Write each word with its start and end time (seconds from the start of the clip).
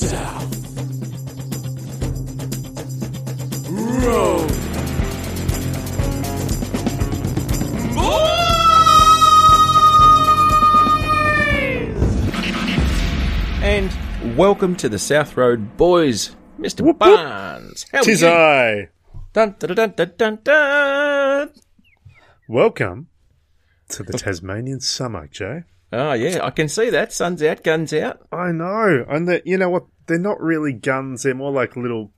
south. 0.00 0.56
Road. 3.70 4.50
And 13.62 14.36
welcome 14.38 14.74
to 14.76 14.88
the 14.88 14.98
South 14.98 15.36
Road 15.36 15.76
Boys, 15.76 16.34
Mr. 16.58 16.80
whoop. 16.80 16.98
Barnes. 16.98 17.84
How 17.92 18.02
Tis? 18.02 18.24
I. 18.24 18.88
Dun, 19.34 19.54
dun, 19.58 19.74
dun, 19.74 19.92
dun, 19.94 20.12
dun, 20.16 20.38
dun. 20.42 21.50
Welcome 22.48 23.08
to 23.90 24.02
the 24.02 24.14
Tasmanian 24.14 24.80
summer, 24.80 25.28
Joe. 25.28 25.64
Oh, 25.92 26.12
yeah, 26.12 26.44
I 26.44 26.50
can 26.50 26.68
see 26.68 26.90
that. 26.90 27.12
Sun's 27.12 27.42
out, 27.42 27.64
guns 27.64 27.92
out. 27.92 28.20
I 28.30 28.52
know, 28.52 29.04
and 29.08 29.28
that 29.28 29.46
you 29.46 29.58
know 29.58 29.70
what? 29.70 29.86
They're 30.06 30.18
not 30.18 30.40
really 30.40 30.72
guns. 30.72 31.22
They're 31.22 31.34
more 31.34 31.52
like 31.52 31.76
little, 31.76 32.12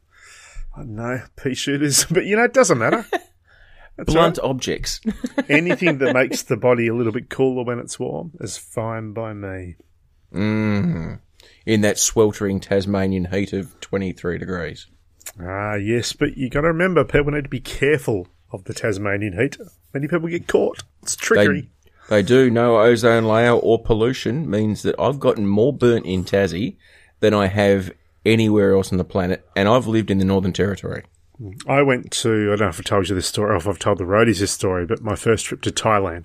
I 0.76 0.80
don't 0.80 0.94
know, 0.96 1.22
pea 1.36 1.54
shooters. 1.54 2.04
But 2.10 2.24
you 2.26 2.36
know, 2.36 2.44
it 2.44 2.54
doesn't 2.54 2.78
matter. 2.78 3.06
Blunt 3.98 4.38
right. 4.38 4.48
objects. 4.48 5.00
Anything 5.48 5.98
that 5.98 6.14
makes 6.14 6.42
the 6.42 6.56
body 6.56 6.88
a 6.88 6.94
little 6.94 7.12
bit 7.12 7.28
cooler 7.28 7.64
when 7.64 7.78
it's 7.78 7.98
warm 7.98 8.32
is 8.40 8.56
fine 8.56 9.12
by 9.12 9.32
me. 9.34 9.76
mm. 10.32 11.20
In 11.66 11.80
that 11.82 11.98
sweltering 11.98 12.58
Tasmanian 12.58 13.26
heat 13.26 13.52
of 13.52 13.78
23 13.80 14.38
degrees. 14.38 14.86
Ah, 15.40 15.74
yes, 15.74 16.12
but 16.12 16.36
you 16.36 16.48
got 16.50 16.62
to 16.62 16.68
remember, 16.68 17.04
people 17.04 17.32
need 17.32 17.44
to 17.44 17.50
be 17.50 17.60
careful 17.60 18.26
of 18.50 18.64
the 18.64 18.74
Tasmanian 18.74 19.38
heat. 19.38 19.56
Many 19.94 20.08
people 20.08 20.28
get 20.28 20.48
caught. 20.48 20.82
It's 21.02 21.14
trickery. 21.14 21.62
They, 21.62 21.68
they 22.08 22.22
do. 22.22 22.50
No 22.50 22.78
ozone 22.80 23.24
layer 23.24 23.52
or 23.52 23.82
pollution 23.82 24.48
means 24.48 24.82
that 24.82 24.94
I've 24.98 25.20
gotten 25.20 25.46
more 25.46 25.72
burnt 25.72 26.06
in 26.06 26.24
Tassie 26.24 26.76
than 27.20 27.34
I 27.34 27.46
have 27.46 27.92
anywhere 28.24 28.74
else 28.74 28.92
on 28.92 28.98
the 28.98 29.04
planet, 29.04 29.48
and 29.56 29.68
I've 29.68 29.86
lived 29.86 30.10
in 30.10 30.18
the 30.18 30.24
Northern 30.24 30.52
Territory. 30.52 31.04
I 31.66 31.82
went 31.82 32.10
to, 32.12 32.52
I 32.52 32.56
don't 32.56 32.60
know 32.60 32.68
if 32.68 32.78
I 32.78 32.82
told 32.82 33.08
you 33.08 33.14
this 33.14 33.26
story 33.26 33.52
or 33.52 33.56
if 33.56 33.66
I've 33.66 33.78
told 33.78 33.98
the 33.98 34.04
roadies 34.04 34.38
this 34.38 34.52
story, 34.52 34.86
but 34.86 35.02
my 35.02 35.16
first 35.16 35.46
trip 35.46 35.62
to 35.62 35.70
Thailand 35.70 36.24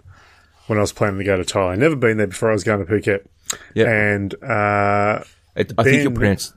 when 0.67 0.77
I 0.77 0.81
was 0.81 0.91
planning 0.91 1.17
to 1.19 1.23
go 1.23 1.37
to 1.37 1.43
Thailand. 1.43 1.79
Never 1.79 1.95
been 1.95 2.17
there 2.17 2.27
before 2.27 2.49
I 2.49 2.53
was 2.53 2.63
going 2.63 2.85
to 2.85 2.91
Phuket. 2.91 3.25
Yep. 3.73 3.87
And, 3.87 4.43
uh, 4.43 5.23
It, 5.55 5.73
I 5.77 5.83
think 5.83 6.03
you'll 6.03 6.11
pronounce. 6.11 6.53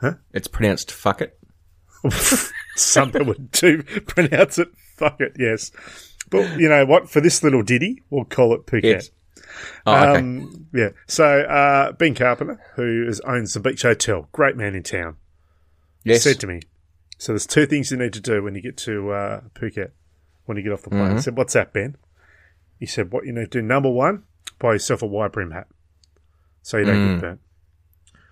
Huh? 0.00 0.14
It's 0.32 0.46
pronounced 0.46 0.92
fuck 0.92 1.20
it. 1.20 1.38
some 2.76 3.10
people 3.10 3.34
do 3.50 3.82
pronounce 4.06 4.58
it, 4.58 4.68
fuck 4.96 5.20
it, 5.20 5.32
yes. 5.36 5.72
But 6.30 6.58
you 6.58 6.68
know 6.68 6.84
what? 6.84 7.08
For 7.08 7.20
this 7.20 7.42
little 7.42 7.62
ditty, 7.62 8.02
we'll 8.10 8.24
call 8.24 8.54
it 8.54 8.66
Phuket. 8.66 8.82
Yes. 8.82 9.10
Oh, 9.86 9.94
okay. 9.94 10.18
Um, 10.18 10.66
yeah. 10.72 10.90
So, 11.06 11.40
uh, 11.42 11.92
Ben 11.92 12.14
Carpenter, 12.14 12.60
who 12.76 13.06
is, 13.08 13.20
owns 13.20 13.54
the 13.54 13.60
Beach 13.60 13.82
Hotel, 13.82 14.28
great 14.32 14.56
man 14.56 14.74
in 14.74 14.82
town, 14.82 15.16
yes. 16.04 16.22
said 16.22 16.40
to 16.40 16.46
me, 16.46 16.60
so 17.16 17.32
there's 17.32 17.46
two 17.46 17.66
things 17.66 17.90
you 17.90 17.96
need 17.96 18.12
to 18.12 18.20
do 18.20 18.42
when 18.42 18.54
you 18.54 18.60
get 18.62 18.76
to 18.78 19.10
uh, 19.10 19.40
Phuket, 19.54 19.90
when 20.44 20.56
you 20.56 20.62
get 20.62 20.72
off 20.72 20.82
the 20.82 20.90
plane. 20.90 21.16
I 21.16 21.20
said, 21.20 21.36
what's 21.36 21.54
that, 21.54 21.72
Ben? 21.72 21.96
He 22.78 22.86
said, 22.86 23.12
what 23.12 23.26
you 23.26 23.32
need 23.32 23.50
to 23.50 23.60
do, 23.60 23.62
number 23.62 23.90
one, 23.90 24.24
buy 24.58 24.74
yourself 24.74 25.02
a 25.02 25.06
wide 25.06 25.32
brim 25.32 25.50
hat 25.50 25.66
so 26.62 26.76
you 26.76 26.84
don't 26.84 27.14
get 27.14 27.20
burnt. 27.20 27.40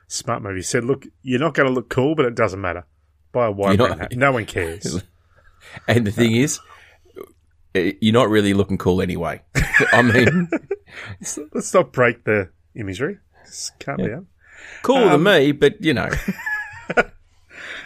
Smart 0.08 0.42
move. 0.42 0.54
He 0.54 0.62
said, 0.62 0.84
look, 0.84 1.04
you're 1.22 1.40
not 1.40 1.54
going 1.54 1.66
to 1.66 1.72
look 1.72 1.88
cool, 1.88 2.14
but 2.14 2.26
it 2.26 2.36
doesn't 2.36 2.60
matter. 2.60 2.86
Buy 3.32 3.46
a 3.46 3.50
wide 3.50 3.78
brim 3.78 3.90
not- 3.90 3.98
hat. 3.98 4.12
No 4.16 4.30
one 4.32 4.46
cares. 4.46 5.02
and 5.88 6.06
the 6.06 6.12
thing 6.12 6.32
is, 6.34 6.60
you're 8.00 8.12
not 8.12 8.28
really 8.28 8.54
looking 8.54 8.78
cool 8.78 9.00
anyway. 9.02 9.42
I 9.92 10.02
mean, 10.02 10.48
Let's 11.52 11.74
not 11.74 11.92
break 11.92 12.24
the 12.24 12.50
imagery. 12.74 13.18
Just 13.44 13.78
calm 13.80 13.98
down. 13.98 14.26
cool 14.82 14.96
to 15.00 15.10
Um, 15.14 15.22
me, 15.24 15.52
but 15.52 15.82
you 15.82 15.94
know, 15.94 16.08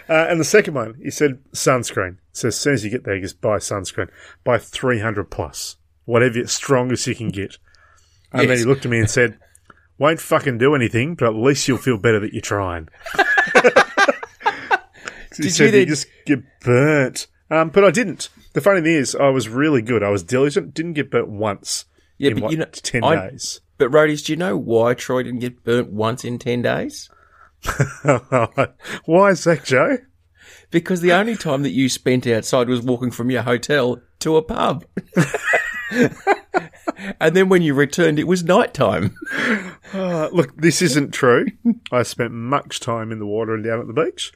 Uh, 0.08 0.26
and 0.28 0.40
the 0.40 0.44
second 0.44 0.74
one, 0.74 0.94
he 1.00 1.08
said 1.08 1.38
sunscreen. 1.52 2.16
So 2.32 2.48
as 2.48 2.58
soon 2.58 2.74
as 2.74 2.84
you 2.84 2.90
get 2.90 3.04
there, 3.04 3.20
just 3.20 3.40
buy 3.40 3.58
sunscreen. 3.58 4.08
Buy 4.42 4.58
300 4.58 5.30
plus. 5.30 5.76
Whatever, 6.04 6.44
strongest 6.48 7.06
you 7.06 7.14
can 7.14 7.28
get. 7.28 7.58
And 8.32 8.50
then 8.50 8.58
he 8.58 8.64
looked 8.64 8.84
at 8.84 8.90
me 8.90 8.98
and 8.98 9.08
said, 9.08 9.38
won't 9.98 10.18
fucking 10.20 10.58
do 10.58 10.74
anything, 10.74 11.14
but 11.14 11.26
at 11.28 11.34
least 11.36 11.68
you'll 11.68 11.78
feel 11.78 11.96
better 11.96 12.18
that 12.18 12.32
you're 12.32 12.40
trying. 12.42 12.88
he 15.36 15.42
Did 15.42 15.52
said 15.52 15.74
you 15.74 15.80
you 15.80 15.86
just 15.86 16.08
get 16.26 16.42
burnt. 16.60 17.28
Um, 17.48 17.68
but 17.70 17.84
I 17.84 17.92
didn't. 17.92 18.30
The 18.52 18.60
funny 18.60 18.80
thing 18.80 18.94
is, 18.94 19.14
I 19.14 19.28
was 19.28 19.48
really 19.48 19.82
good. 19.82 20.02
I 20.02 20.10
was 20.10 20.22
diligent. 20.22 20.74
Didn't 20.74 20.94
get 20.94 21.10
burnt 21.10 21.28
once. 21.28 21.84
Yeah, 22.18 22.30
in 22.30 22.34
but 22.36 22.42
what, 22.44 22.52
you 22.52 22.58
know, 22.58 22.64
10 22.66 23.04
I- 23.04 23.30
days. 23.30 23.60
but 23.78 23.90
roadies, 23.90 24.24
do 24.24 24.32
you 24.32 24.36
know 24.36 24.56
why 24.56 24.94
Troy 24.94 25.22
didn't 25.22 25.40
get 25.40 25.62
burnt 25.64 25.90
once 25.90 26.24
in 26.24 26.38
ten 26.38 26.62
days? 26.62 27.08
Why 29.04 29.30
is 29.30 29.44
that, 29.44 29.64
Joe? 29.64 29.98
Because 30.70 31.00
the 31.02 31.12
only 31.12 31.36
time 31.36 31.62
that 31.62 31.72
you 31.72 31.88
spent 31.90 32.26
outside 32.26 32.68
was 32.68 32.80
walking 32.80 33.10
from 33.10 33.30
your 33.30 33.42
hotel 33.42 34.00
to 34.20 34.36
a 34.36 34.42
pub. 34.42 34.84
and 37.20 37.36
then 37.36 37.48
when 37.48 37.62
you 37.62 37.74
returned, 37.74 38.18
it 38.18 38.26
was 38.26 38.42
night 38.44 38.72
time. 38.74 39.14
Uh, 39.92 40.28
look, 40.32 40.56
this 40.56 40.80
isn't 40.82 41.12
true. 41.12 41.46
I 41.92 42.02
spent 42.02 42.32
much 42.32 42.80
time 42.80 43.12
in 43.12 43.18
the 43.18 43.26
water 43.26 43.54
and 43.54 43.64
down 43.64 43.80
at 43.80 43.86
the 43.86 43.92
beach, 43.92 44.32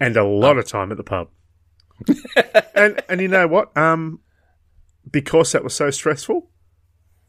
and 0.00 0.16
a 0.16 0.24
lot 0.24 0.58
of 0.58 0.66
time 0.66 0.90
at 0.90 0.96
the 0.96 1.04
pub. 1.04 1.28
and 2.74 3.02
and 3.08 3.20
you 3.20 3.28
know 3.28 3.46
what? 3.46 3.76
Um, 3.76 4.20
because 5.10 5.52
that 5.52 5.64
was 5.64 5.74
so 5.74 5.90
stressful, 5.90 6.48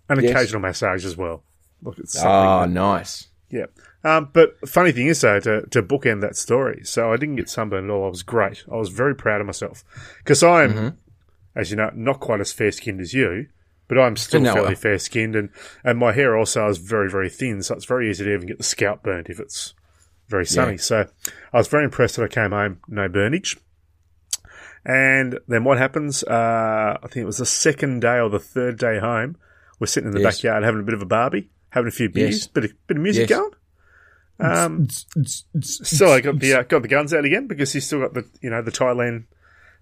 an 0.09 0.21
Yes. 0.21 0.31
occasional 0.31 0.61
massage 0.61 1.05
as 1.05 1.17
well. 1.17 1.43
Look, 1.81 1.97
it's 1.99 2.13
something. 2.13 2.29
Oh, 2.29 2.59
that- 2.61 2.69
nice. 2.69 3.27
yeah. 3.49 3.65
Um, 4.03 4.29
but 4.33 4.57
funny 4.67 4.91
thing 4.91 5.07
is 5.07 5.21
though, 5.21 5.39
to 5.39 5.67
to 5.67 5.83
bookend 5.83 6.21
that 6.21 6.35
story, 6.35 6.81
so 6.83 7.11
I 7.13 7.17
didn't 7.17 7.35
get 7.35 7.49
sunburned 7.49 7.89
at 7.89 7.93
all. 7.93 8.05
I 8.05 8.09
was 8.09 8.23
great. 8.23 8.63
I 8.71 8.75
was 8.75 8.89
very 8.89 9.15
proud 9.15 9.41
of 9.41 9.47
myself 9.47 9.83
because 10.19 10.41
I'm, 10.43 10.73
Mm-hmm. 10.73 10.87
as 11.55 11.69
you 11.71 11.77
know, 11.77 11.91
not 11.93 12.19
quite 12.19 12.39
as 12.41 12.51
fair 12.51 12.71
skinned 12.71 13.01
as 13.01 13.13
you. 13.13 13.47
But 13.87 13.99
I'm 13.99 14.15
still 14.15 14.41
fairly 14.45 14.75
fair 14.75 14.97
skinned, 14.97 15.35
and, 15.35 15.49
and 15.83 15.99
my 15.99 16.13
hair 16.13 16.37
also 16.37 16.65
is 16.69 16.77
very, 16.77 17.09
very 17.11 17.29
thin, 17.29 17.61
so 17.61 17.75
it's 17.75 17.83
very 17.83 18.09
easy 18.09 18.23
to 18.23 18.33
even 18.33 18.47
get 18.47 18.57
the 18.57 18.63
scalp 18.63 19.03
burnt 19.03 19.27
if 19.29 19.37
it's 19.37 19.73
very 20.29 20.45
sunny. 20.45 20.73
Yeah. 20.73 20.77
So 20.77 21.05
I 21.51 21.57
was 21.57 21.67
very 21.67 21.83
impressed 21.83 22.15
that 22.15 22.23
I 22.23 22.29
came 22.29 22.51
home, 22.51 22.79
no 22.87 23.09
burnage. 23.09 23.57
And 24.85 25.39
then 25.47 25.63
what 25.63 25.77
happens? 25.77 26.23
Uh, 26.23 26.97
I 27.01 27.07
think 27.07 27.17
it 27.23 27.25
was 27.25 27.37
the 27.37 27.45
second 27.45 28.01
day 28.01 28.19
or 28.19 28.29
the 28.29 28.39
third 28.39 28.77
day 28.79 28.99
home. 28.99 29.37
We're 29.79 29.87
sitting 29.87 30.07
in 30.09 30.13
the 30.15 30.21
Yes. 30.21 30.37
backyard 30.37 30.63
having 30.63 30.81
a 30.81 30.83
bit 30.83 30.93
of 30.95 31.01
a 31.01 31.05
barbie, 31.05 31.49
having 31.69 31.87
a 31.87 31.91
few 31.91 32.09
beers, 32.09 32.39
Yes. 32.39 32.47
bit 32.47 32.65
of, 32.65 32.71
bit 32.87 32.97
of 32.97 33.03
music 33.03 33.29
Yes. 33.29 33.39
going. 33.39 33.51
Um, 34.39 34.87
so 35.61 36.11
I 36.11 36.19
got 36.21 36.39
the 36.39 36.53
uh, 36.55 36.63
got 36.63 36.81
the 36.81 36.87
guns 36.87 37.13
out 37.13 37.25
again 37.25 37.45
because 37.45 37.75
you 37.75 37.81
still 37.81 37.99
got 37.99 38.15
the 38.15 38.25
you 38.41 38.49
know 38.49 38.63
the 38.63 38.71
Thailand 38.71 39.25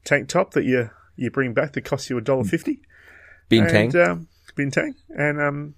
tank 0.04 0.28
top 0.28 0.52
that 0.52 0.66
you 0.66 0.90
you 1.16 1.32
bring 1.32 1.54
back 1.54 1.72
that 1.74 1.86
costs 1.86 2.09
you 2.09 2.18
a 2.18 2.22
dollar 2.22 2.44
fifty. 2.44 2.82
Bintang. 3.50 3.96
Um, 4.06 4.28
Bintang. 4.58 4.96
And 5.09 5.40
um, 5.42 5.76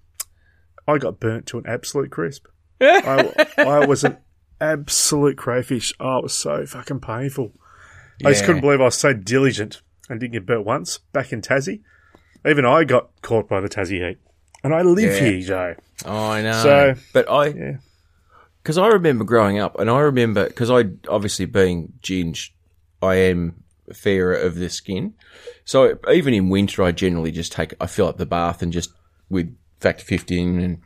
I 0.88 0.98
got 0.98 1.20
burnt 1.20 1.46
to 1.48 1.60
an 1.60 1.66
absolute 1.68 2.10
crisp. 2.10 2.48
I, 2.82 3.32
I 3.60 3.86
was 3.86 4.04
an 4.04 4.18
absolute 4.60 5.38
crayfish. 5.38 5.94
Oh, 6.00 6.18
it 6.18 6.24
was 6.24 6.34
so 6.34 6.66
fucking 6.66 7.02
painful. 7.02 7.54
I 8.26 8.32
just 8.32 8.46
couldn't 8.46 8.62
believe 8.62 8.82
I 8.82 8.86
was 8.86 8.98
so 8.98 9.14
diligent 9.14 9.82
and 10.10 10.20
didn't 10.20 10.34
get 10.34 10.46
burnt 10.46 10.66
once 10.66 11.00
back 11.14 11.32
in 11.32 11.42
Tassie. 11.42 11.82
Even 12.46 12.66
I 12.66 12.84
got 12.84 13.10
caught 13.22 13.48
by 13.48 13.62
the 13.62 13.70
Tassie 13.70 14.06
heat. 14.08 14.18
And 14.64 14.74
I 14.74 14.82
live 14.82 15.14
Yeah. 15.14 15.20
here, 15.20 15.42
Joe. 15.42 15.76
Oh, 16.06 16.30
I 16.32 16.42
know. 16.42 16.64
So- 16.64 16.96
but 17.14 17.30
I, 17.30 17.48
Yeah. 17.48 17.78
because 18.64 18.78
I 18.78 18.88
remember 18.88 19.24
growing 19.24 19.60
up, 19.60 19.80
and 19.80 19.90
I 19.90 20.00
remember 20.00 20.48
because 20.48 20.70
I 20.70 20.86
obviously 21.08 21.46
being 21.46 21.94
ginger, 22.02 22.52
I 23.02 23.16
am 23.16 23.64
fairer 23.94 24.34
of 24.34 24.56
the 24.56 24.70
skin. 24.70 25.14
So 25.66 25.98
even 26.12 26.34
in 26.34 26.50
winter, 26.50 26.84
I 26.84 26.92
generally 26.92 27.32
just 27.32 27.52
take 27.52 27.74
I 27.82 27.88
fill 27.88 28.08
up 28.08 28.18
the 28.18 28.26
bath 28.26 28.62
and 28.62 28.72
just 28.72 28.92
with 29.30 29.56
factor 29.80 30.04
fifteen 30.06 30.60
and 30.62 30.78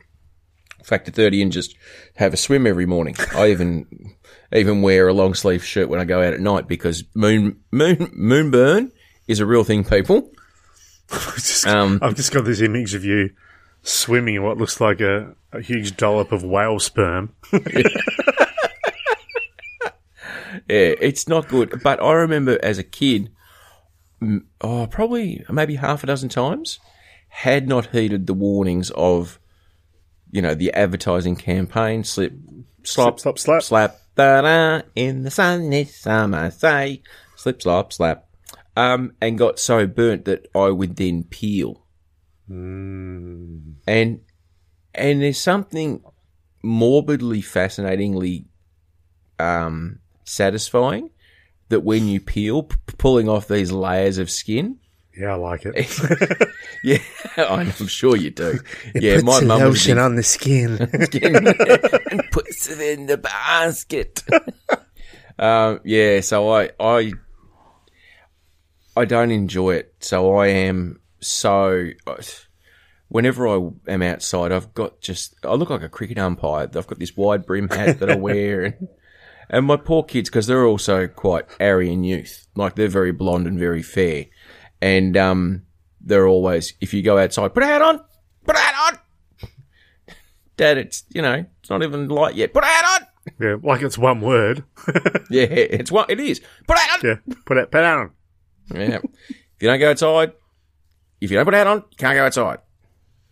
factor 0.86 1.10
thirty 1.10 1.42
and 1.42 1.50
just 1.52 1.76
have 2.14 2.32
a 2.32 2.36
swim 2.36 2.66
every 2.66 2.86
morning. 2.86 3.16
I 3.34 3.50
even 3.50 4.14
even 4.54 4.80
wear 4.82 5.08
a 5.08 5.12
long 5.12 5.34
sleeve 5.34 5.64
shirt 5.64 5.88
when 5.88 6.00
I 6.00 6.04
go 6.04 6.22
out 6.22 6.32
at 6.32 6.40
night 6.40 6.68
because 6.68 7.04
moon 7.14 7.60
moon 7.70 7.96
moonburn 8.16 8.92
is 9.28 9.40
a 9.40 9.46
real 9.46 9.64
thing, 9.64 9.84
people. 9.84 10.30
Just- 11.34 11.66
Um, 11.66 11.98
I've 12.02 12.14
just 12.14 12.32
got 12.32 12.44
this 12.44 12.60
image 12.60 12.94
of 12.94 13.04
you 13.04 13.30
swimming 13.82 14.36
in 14.36 14.42
what 14.42 14.56
looks 14.58 14.80
like 14.80 15.00
a, 15.00 15.34
a 15.52 15.60
huge 15.60 15.96
dollop 15.96 16.32
of 16.32 16.42
whale 16.42 16.78
sperm. 16.80 17.32
Yeah, 20.68 20.94
it's 21.00 21.28
not 21.28 21.48
good. 21.48 21.80
But 21.82 22.02
I 22.02 22.12
remember 22.14 22.58
as 22.62 22.78
a 22.78 22.82
kid, 22.82 23.30
oh, 24.60 24.86
probably 24.90 25.44
maybe 25.50 25.76
half 25.76 26.02
a 26.02 26.06
dozen 26.06 26.28
times, 26.28 26.78
had 27.28 27.68
not 27.68 27.86
heeded 27.88 28.26
the 28.26 28.34
warnings 28.34 28.90
of, 28.92 29.38
you 30.30 30.42
know, 30.42 30.54
the 30.54 30.72
advertising 30.72 31.36
campaign, 31.36 32.04
slip, 32.04 32.32
slop, 32.82 33.20
Slip, 33.20 33.38
slop, 33.38 33.38
slap. 33.38 33.62
slap, 33.62 33.98
da 34.16 34.40
da, 34.42 34.82
in 34.94 35.22
the 35.22 35.30
sun 35.30 35.70
this 35.70 35.96
summer, 35.96 36.50
say, 36.50 37.02
slip, 37.36 37.62
slop, 37.62 37.92
slap, 37.92 38.26
um, 38.76 39.12
and 39.20 39.38
got 39.38 39.58
so 39.58 39.86
burnt 39.86 40.24
that 40.26 40.46
I 40.54 40.70
would 40.70 40.96
then 40.96 41.24
peel. 41.24 41.84
And, 43.86 44.20
and 44.94 45.22
there's 45.22 45.40
something 45.40 46.02
morbidly 46.62 47.40
fascinatingly 47.42 48.46
um, 49.38 49.98
satisfying 50.24 51.10
that 51.68 51.80
when 51.80 52.06
you 52.08 52.20
peel, 52.20 52.64
p- 52.64 52.76
pulling 52.98 53.28
off 53.28 53.48
these 53.48 53.72
layers 53.72 54.18
of 54.18 54.30
skin. 54.30 54.78
Yeah, 55.18 55.32
I 55.32 55.36
like 55.36 55.62
it. 55.64 56.48
Yeah, 56.82 56.98
I'm 57.36 57.72
sure 57.72 58.16
you 58.16 58.30
do. 58.30 58.60
yeah, 58.94 59.20
my 59.22 59.40
mum 59.40 59.60
a 59.60 59.72
big 59.72 59.98
on 59.98 60.14
the 60.14 60.22
skin. 60.22 60.78
and 60.80 62.30
puts 62.30 62.70
it 62.70 62.80
in 62.80 63.06
the 63.06 63.16
basket. 63.16 64.22
um, 65.36 65.80
yeah, 65.84 66.20
so 66.20 66.48
I, 66.52 66.70
I, 66.78 67.12
I 68.96 69.04
don't 69.04 69.32
enjoy 69.32 69.74
it. 69.74 69.94
So 69.98 70.36
I 70.36 70.46
am 70.46 71.00
so. 71.20 71.90
Whenever 73.08 73.48
I 73.48 73.70
am 73.88 74.02
outside, 74.02 74.52
I've 74.52 74.72
got 74.72 75.00
just 75.00 75.34
I 75.44 75.54
look 75.54 75.70
like 75.70 75.82
a 75.82 75.88
cricket 75.88 76.18
umpire. 76.18 76.68
I've 76.72 76.86
got 76.86 77.00
this 77.00 77.16
wide 77.16 77.46
brim 77.46 77.68
hat 77.68 77.98
that 77.98 78.10
I 78.10 78.16
wear, 78.16 78.62
and 78.62 78.88
and 79.48 79.66
my 79.66 79.76
poor 79.76 80.02
kids 80.04 80.28
because 80.28 80.46
they're 80.46 80.66
also 80.66 81.06
quite 81.06 81.46
Aryan 81.60 82.04
youth, 82.04 82.46
like 82.54 82.74
they're 82.74 82.88
very 82.88 83.12
blonde 83.12 83.46
and 83.46 83.58
very 83.58 83.82
fair, 83.82 84.26
and 84.80 85.16
um, 85.16 85.62
they're 86.00 86.26
always 86.26 86.74
if 86.80 86.94
you 86.94 87.02
go 87.02 87.18
outside, 87.18 87.54
put 87.54 87.62
a 87.62 87.66
hat 87.66 87.82
on, 87.82 88.00
put 88.44 88.56
a 88.56 88.58
hat 88.58 88.92
on. 88.92 89.48
Dad, 90.56 90.78
it's 90.78 91.04
you 91.10 91.22
know 91.22 91.44
it's 91.60 91.70
not 91.70 91.82
even 91.82 92.08
light 92.08 92.34
yet. 92.34 92.52
Put 92.52 92.64
a 92.64 92.66
hat 92.66 93.00
on. 93.00 93.34
yeah, 93.40 93.56
like 93.62 93.82
it's 93.82 93.98
one 93.98 94.20
word. 94.20 94.64
Yeah, 95.28 95.42
it's 95.42 95.90
what 95.90 96.08
it 96.08 96.20
is. 96.20 96.40
Put 96.68 96.76
a 96.76 96.80
hat 96.80 97.04
on. 97.04 97.10
yeah, 97.10 97.34
put 97.44 97.56
it, 97.56 97.70
put 97.72 97.78
it 97.80 97.84
on. 97.84 98.10
Yeah. 98.72 99.00
if 99.18 99.60
you 99.60 99.68
don't 99.68 99.80
go 99.80 99.90
outside, 99.90 100.32
if 101.20 101.32
you 101.32 101.36
don't 101.36 101.44
put 101.44 101.54
a 101.54 101.56
hat 101.56 101.66
on, 101.66 101.78
you 101.90 101.96
can't 101.96 102.14
go 102.14 102.24
outside. 102.24 102.58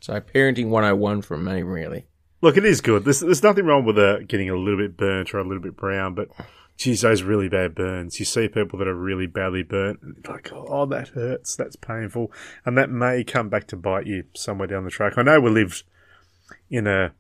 So 0.00 0.20
parenting 0.20 0.69
101 0.70 1.23
from 1.23 1.44
me, 1.44 1.62
really. 1.62 2.06
Look, 2.43 2.56
it 2.56 2.64
is 2.64 2.81
good. 2.81 3.05
There's, 3.05 3.20
there's 3.20 3.43
nothing 3.44 3.64
wrong 3.64 3.85
with 3.85 3.97
uh, 3.97 4.19
getting 4.26 4.50
a 4.50 4.56
little 4.56 4.79
bit 4.79 4.97
burnt 4.97 5.32
or 5.32 5.38
a 5.38 5.44
little 5.44 5.62
bit 5.62 5.76
brown, 5.76 6.14
but 6.14 6.29
geez, 6.76 7.03
those 7.03 7.23
really 7.23 7.49
bad 7.49 7.75
burns. 7.75 8.19
You 8.19 8.25
see 8.25 8.49
people 8.49 8.79
that 8.79 8.88
are 8.88 8.94
really 8.94 9.26
badly 9.26 9.62
burnt, 9.62 10.00
and 10.03 10.17
like, 10.29 10.50
oh, 10.53 10.87
that 10.87 11.09
hurts. 11.09 11.56
That's 11.56 11.76
painful. 11.76 12.32
And 12.65 12.76
that 12.76 12.91
may 12.91 13.25
come 13.25 13.49
back 13.49 13.67
to 13.69 13.76
bite 13.76 14.06
you 14.06 14.25
somewhere 14.35 14.69
down 14.69 14.85
the 14.85 14.91
track. 14.91 15.17
I 15.17 15.23
know 15.23 15.41
we 15.41 15.50
lived 15.50 15.85
in 16.71 16.87
a, 16.87 17.12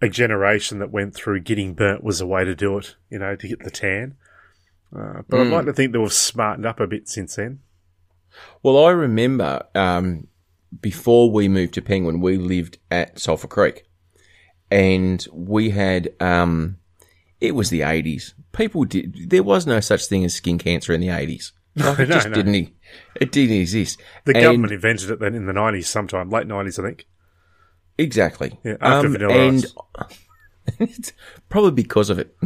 a 0.00 0.08
generation 0.08 0.78
that 0.78 0.90
went 0.90 1.14
through 1.14 1.40
getting 1.40 1.74
burnt 1.74 2.04
was 2.04 2.20
a 2.20 2.26
way 2.26 2.44
to 2.44 2.54
do 2.54 2.78
it, 2.78 2.96
you 3.10 3.18
know, 3.18 3.36
to 3.36 3.48
get 3.48 3.62
the 3.64 3.70
tan. 3.70 4.16
Uh, 4.94 5.22
but 5.28 5.40
I'd 5.40 5.48
like 5.48 5.66
to 5.66 5.72
think 5.72 5.92
that 5.92 6.00
we've 6.00 6.12
smartened 6.12 6.66
up 6.66 6.80
a 6.80 6.86
bit 6.86 7.08
since 7.08 7.36
then. 7.36 7.60
Well, 8.62 8.84
I 8.84 8.90
remember 8.90 9.64
um, 9.74 10.28
before 10.80 11.30
we 11.30 11.48
moved 11.48 11.74
to 11.74 11.82
Penguin, 11.82 12.20
we 12.20 12.36
lived 12.36 12.78
at 12.90 13.18
Sulphur 13.18 13.48
Creek, 13.48 13.84
and 14.70 15.26
we 15.32 15.70
had 15.70 16.10
um, 16.20 16.78
it 17.40 17.54
was 17.54 17.70
the 17.70 17.82
eighties. 17.82 18.34
People 18.52 18.84
did 18.84 19.30
there 19.30 19.42
was 19.42 19.66
no 19.66 19.80
such 19.80 20.06
thing 20.06 20.24
as 20.24 20.34
skin 20.34 20.58
cancer 20.58 20.92
in 20.92 21.00
the 21.00 21.08
eighties. 21.10 21.52
Like, 21.76 21.98
it 22.00 22.08
No, 22.08 22.14
just 22.16 22.28
no. 22.28 22.34
didn't. 22.34 22.72
It 23.20 23.30
didn't 23.32 23.56
exist. 23.56 24.00
The 24.24 24.34
And- 24.34 24.42
government 24.42 24.72
invented 24.72 25.10
it 25.10 25.20
then 25.20 25.34
in 25.36 25.46
the 25.46 25.52
90s 25.52 25.84
sometime, 25.84 26.28
late 26.30 26.46
90s, 26.48 26.78
I 26.78 26.82
think. 26.88 27.06
exactly. 27.98 28.58
Yeah, 28.64 28.76
after 28.80 29.06
Um, 29.06 29.12
Vanilla 29.12 29.34
and 29.48 29.64
Ice. 29.98 30.18
it's 30.80 31.12
probably 31.48 31.70
because 31.72 32.10
of 32.10 32.18
it. 32.18 32.34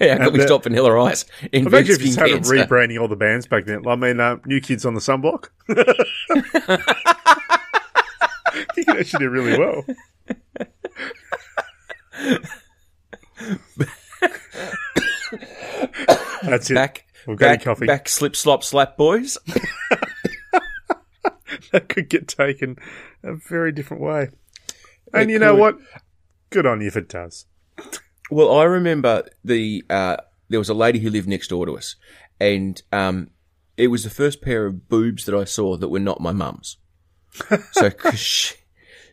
How 0.00 0.16
can 0.18 0.32
we 0.34 0.40
stop 0.42 0.64
Vanilla 0.64 1.00
Ice? 1.04 1.24
Imagine 1.52 1.94
if 1.96 2.02
you 2.02 2.12
started 2.12 2.34
cancer. 2.44 2.54
rebranding 2.54 3.00
all 3.00 3.08
the 3.08 3.16
bands 3.16 3.46
back 3.46 3.64
then. 3.64 3.86
I 3.86 3.96
mean, 3.96 4.20
uh, 4.20 4.36
New 4.44 4.60
Kids 4.60 4.84
on 4.84 4.92
the 4.94 5.00
Sunblock. 5.00 5.48
you 8.76 8.84
actually 8.88 9.18
do 9.24 9.30
really 9.30 9.58
well. 9.58 9.84
That's 16.42 16.70
it. 16.70 16.74
back, 16.74 17.04
We've 17.26 17.36
got 17.36 17.46
back, 17.46 17.62
coffee. 17.64 17.86
back, 17.86 18.08
slip, 18.08 18.36
slop, 18.36 18.64
slap, 18.64 18.96
boys. 18.96 19.38
That 21.72 21.88
could 21.90 22.08
get 22.08 22.28
taken 22.28 22.76
a 23.22 23.34
very 23.34 23.72
different 23.72 24.02
way. 24.02 24.30
And 25.12 25.28
It 25.28 25.34
you 25.34 25.38
know 25.38 25.52
could. 25.52 25.60
what? 25.60 25.78
Good 26.48 26.64
on 26.64 26.80
you 26.80 26.86
if 26.86 26.96
it 26.96 27.10
does. 27.10 27.44
Well, 28.30 28.56
I 28.56 28.64
remember 28.64 29.24
the 29.44 29.84
uh, 29.90 30.16
there 30.48 30.58
was 30.60 30.70
a 30.70 30.74
lady 30.74 30.98
who 31.00 31.10
lived 31.10 31.28
next 31.28 31.48
door 31.48 31.66
to 31.66 31.76
us, 31.76 31.96
and 32.40 32.80
um, 32.90 33.32
it 33.76 33.88
was 33.88 34.04
the 34.04 34.08
first 34.10 34.40
pair 34.40 34.64
of 34.64 34.88
boobs 34.88 35.26
that 35.26 35.34
I 35.34 35.44
saw 35.44 35.76
that 35.76 35.88
were 35.88 35.98
not 35.98 36.22
my 36.22 36.32
mum's. 36.32 36.78
so 37.72 37.90
'cause 37.90 38.18
she, 38.18 38.54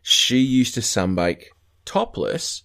she 0.02 0.38
used 0.38 0.76
to 0.76 0.80
sunbake 0.82 1.46
topless 1.84 2.64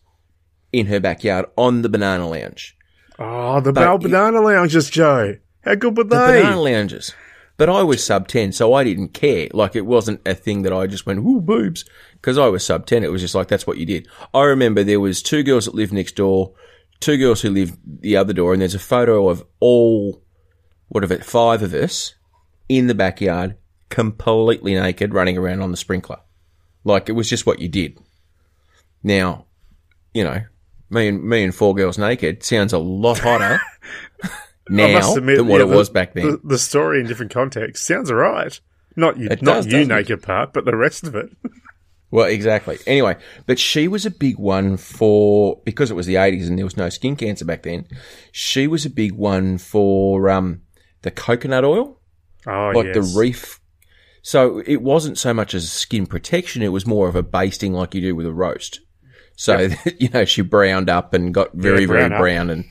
in 0.73 0.87
her 0.87 1.01
backyard 1.01 1.47
on 1.57 1.83
the 1.83 1.89
banana 1.89 2.29
lounge. 2.29 2.77
Oh, 3.19 3.61
the 3.61 3.71
it- 3.71 4.01
Banana 4.01 4.41
Lounges, 4.41 4.89
Joe. 4.89 5.37
How 5.63 5.75
good 5.75 5.97
were 5.97 6.05
they? 6.05 6.17
The 6.17 6.43
banana 6.43 6.61
lounges. 6.61 7.15
But 7.59 7.69
I 7.69 7.83
was 7.83 8.03
sub 8.03 8.27
10, 8.27 8.53
so 8.53 8.73
I 8.73 8.85
didn't 8.85 9.11
care. 9.13 9.49
Like, 9.53 9.77
it 9.77 9.85
wasn't 9.85 10.23
a 10.27 10.35
thing 10.35 10.63
that 10.63 10.73
I 10.73 10.87
just 10.87 11.05
went, 11.05 11.19
ooh, 11.19 11.43
boobs. 11.43 11.85
Because 12.15 12.39
I 12.39 12.47
was 12.47 12.65
sub 12.65 12.87
10. 12.87 13.05
It 13.05 13.13
was 13.13 13.21
just 13.21 13.35
like, 13.35 13.49
that's 13.49 13.67
what 13.67 13.77
you 13.77 13.85
did. 13.85 14.09
I 14.33 14.45
remember 14.45 14.83
there 14.83 15.01
was 15.01 15.21
two 15.23 15.43
girls 15.43 15.67
that 15.67 15.75
lived 15.75 15.93
next 15.93 16.17
door, 16.17 16.55
two 17.01 17.19
girls 17.19 17.43
who 17.43 17.51
lived 17.51 17.77
the 18.01 18.17
other 18.17 18.33
door, 18.33 18.55
and 18.55 18.63
there's 18.63 18.75
a 18.75 18.79
photo 18.79 19.29
of 19.29 19.45
all, 19.61 20.23
what 20.89 21.05
of 21.05 21.13
it, 21.13 21.23
five 21.23 21.63
of 21.63 21.75
us 21.75 22.15
in 22.71 22.87
the 22.87 22.95
backyard, 22.95 23.57
completely 23.91 24.75
naked, 24.75 25.13
running 25.13 25.37
around 25.37 25.61
on 25.61 25.71
the 25.71 25.77
sprinkler. 25.77 26.21
Like, 26.83 27.11
it 27.11 27.13
was 27.13 27.29
just 27.29 27.45
what 27.45 27.59
you 27.59 27.69
did. 27.69 27.99
Now, 29.03 29.45
you 30.15 30.25
know, 30.25 30.41
me 30.91 31.09
and, 31.09 31.23
me 31.25 31.45
and 31.45 31.55
four 31.55 31.75
girls 31.75 31.99
naked 31.99 32.43
sounds 32.43 32.73
a 32.73 32.79
lot 32.79 33.19
hotter 33.21 33.61
now 34.69 35.15
admit, 35.17 35.37
than 35.39 35.47
what 35.49 35.59
yeah, 35.59 35.65
it 35.65 35.69
the- 35.69 35.77
was 35.77 35.91
back 35.91 36.15
then. 36.15 36.33
The, 36.33 36.41
the 36.45 36.59
story 36.59 37.01
in 37.01 37.07
different 37.07 37.33
contexts 37.33 37.87
sounds 37.87 38.11
alright. 38.11 38.61
Not 38.97 39.19
you, 39.19 39.29
It 39.31 39.41
not 39.43 39.55
does, 39.55 39.67
you 39.67 39.73
doesn't 39.73 39.91
it? 39.91 39.95
naked 39.95 40.23
part, 40.23 40.53
but 40.53 40.65
the 40.65 40.77
rest 40.77 41.05
of 41.05 41.15
it. 41.15 41.31
Well, 42.13 42.27
exactly. 42.27 42.77
Anyway, 42.89 43.19
but 43.47 43.57
she 43.61 43.87
was 43.87 44.05
a 44.05 44.11
big 44.11 44.37
one 44.37 44.77
for 44.77 45.61
because 45.65 45.93
it 45.93 45.95
was 45.95 46.07
the 46.07 46.17
eighties 46.17 46.49
and 46.49 46.59
there 46.59 46.67
was 46.67 46.77
no 46.77 46.89
skin 46.89 47.15
cancer 47.15 47.45
back 47.45 47.63
then. 47.63 47.87
She 48.33 48.67
was 48.67 48.85
a 48.85 48.91
big 48.91 49.13
one 49.13 49.59
for 49.59 50.29
um, 50.29 50.63
the 51.03 51.13
coconut 51.13 51.65
oil, 51.65 52.01
Oh, 52.49 52.73
like 52.75 52.87
yes. 52.87 52.95
the 52.97 53.17
reef. 53.17 53.61
So 54.23 54.59
it 54.67 54.83
wasn't 54.83 55.19
so 55.19 55.33
much 55.33 55.55
as 55.55 55.71
skin 55.71 56.05
protection; 56.07 56.63
it 56.63 56.73
was 56.73 56.85
more 56.85 57.07
of 57.07 57.15
a 57.15 57.23
basting, 57.23 57.75
like 57.75 57.95
you 57.95 58.01
do 58.01 58.17
with 58.17 58.27
a 58.27 58.33
roast. 58.33 58.81
So 59.41 59.71
you 59.99 60.11
know, 60.11 60.27
she 60.27 60.43
browned 60.43 60.91
up 60.91 61.15
and 61.15 61.33
got 61.33 61.55
very, 61.55 61.87
very 61.87 62.01
brown 62.01 62.13
up. 62.13 62.19
brown 62.19 62.51
and 62.51 62.67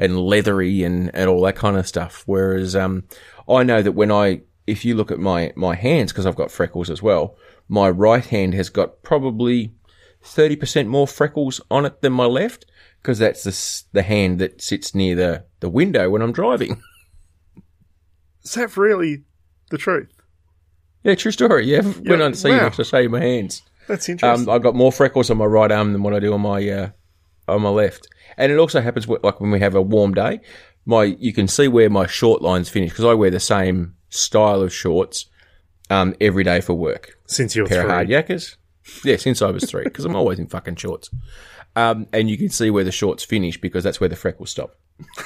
and 0.00 0.18
leathery 0.18 0.82
and 0.82 1.14
and 1.14 1.30
all 1.30 1.40
that 1.42 1.54
kind 1.54 1.76
of 1.76 1.86
stuff. 1.86 2.24
Whereas 2.26 2.74
um, 2.74 3.04
I 3.48 3.62
know 3.62 3.82
that 3.82 3.92
when 3.92 4.10
I 4.10 4.40
if 4.66 4.84
you 4.84 4.96
look 4.96 5.12
at 5.12 5.20
my 5.20 5.52
my 5.54 5.76
hands 5.76 6.10
because 6.10 6.26
I've 6.26 6.34
got 6.34 6.50
freckles 6.50 6.90
as 6.90 7.00
well, 7.00 7.36
my 7.68 7.88
right 7.88 8.26
hand 8.26 8.54
has 8.54 8.68
got 8.68 9.04
probably 9.04 9.72
thirty 10.20 10.56
percent 10.56 10.88
more 10.88 11.06
freckles 11.06 11.60
on 11.70 11.86
it 11.86 12.02
than 12.02 12.14
my 12.14 12.26
left 12.26 12.66
because 13.00 13.20
that's 13.20 13.44
the 13.44 13.84
the 13.92 14.02
hand 14.02 14.40
that 14.40 14.60
sits 14.60 14.96
near 14.96 15.14
the 15.14 15.44
the 15.60 15.70
window 15.70 16.10
when 16.10 16.20
I'm 16.20 16.32
driving. 16.32 16.82
Is 18.42 18.54
that 18.54 18.76
really 18.76 19.22
the 19.70 19.78
truth? 19.78 20.10
yeah, 21.04 21.14
true 21.14 21.30
story. 21.30 21.66
Yeah, 21.66 21.82
when 22.02 22.20
I 22.20 22.32
see 22.32 22.48
you, 22.48 22.54
wow. 22.54 22.60
I 22.60 22.64
have 22.64 22.76
to 22.76 22.82
show 22.84 22.98
you 22.98 23.08
my 23.08 23.20
hands. 23.20 23.62
That's 23.88 24.08
interesting. 24.08 24.48
Um, 24.48 24.54
I've 24.54 24.62
got 24.62 24.74
more 24.76 24.92
freckles 24.92 25.30
on 25.30 25.38
my 25.38 25.44
right 25.46 25.72
arm 25.72 25.92
than 25.92 26.02
what 26.02 26.14
I 26.14 26.20
do 26.20 26.32
on 26.34 26.40
my 26.42 26.68
uh, 26.68 26.90
on 27.48 27.62
my 27.62 27.70
left, 27.70 28.06
and 28.36 28.52
it 28.52 28.58
also 28.58 28.80
happens 28.80 29.06
wh- 29.06 29.22
like 29.24 29.40
when 29.40 29.50
we 29.50 29.58
have 29.60 29.74
a 29.74 29.82
warm 29.82 30.14
day. 30.14 30.40
My 30.86 31.04
you 31.04 31.32
can 31.32 31.48
see 31.48 31.66
where 31.68 31.90
my 31.90 32.06
short 32.06 32.40
lines 32.42 32.68
finish 32.68 32.90
because 32.90 33.04
I 33.04 33.14
wear 33.14 33.30
the 33.30 33.40
same 33.40 33.94
style 34.10 34.62
of 34.62 34.72
shorts 34.72 35.26
um, 35.90 36.14
every 36.20 36.44
day 36.44 36.60
for 36.60 36.74
work. 36.74 37.18
Since 37.26 37.56
you're 37.56 37.66
Pair 37.66 37.82
three. 37.82 37.90
of 37.90 37.94
Hard 37.94 38.08
Yakkas. 38.08 38.56
Yeah, 39.04 39.16
since 39.16 39.42
I 39.42 39.50
was 39.50 39.64
three, 39.64 39.84
because 39.84 40.04
I'm 40.04 40.16
always 40.16 40.38
in 40.38 40.46
fucking 40.46 40.76
shorts. 40.76 41.10
Um, 41.76 42.06
and 42.12 42.28
you 42.30 42.38
can 42.38 42.48
see 42.48 42.70
where 42.70 42.84
the 42.84 42.90
shorts 42.92 43.22
finish 43.24 43.60
because 43.60 43.84
that's 43.84 44.00
where 44.00 44.08
the 44.08 44.16
freckles 44.16 44.50
stop. 44.50 44.76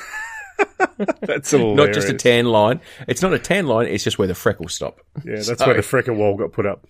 That's 1.23 1.51
hilarious. 1.51 1.77
Not 1.77 1.93
just 1.93 2.09
a 2.09 2.15
tan 2.15 2.47
line. 2.47 2.81
It's 3.09 3.23
not 3.23 3.33
a 3.33 3.39
tan 3.39 3.67
line. 3.67 3.87
It's 3.87 4.05
just 4.05 4.19
where 4.19 4.29
the 4.29 4.35
freckles 4.35 4.75
stop. 4.75 5.01
Yeah, 5.25 5.37
that's 5.37 5.59
So- 5.59 5.67
where 5.67 5.75
the 5.77 5.83
freckle 5.83 6.15
wall 6.15 6.37
got 6.37 6.53
put 6.53 6.67
up. 6.67 6.87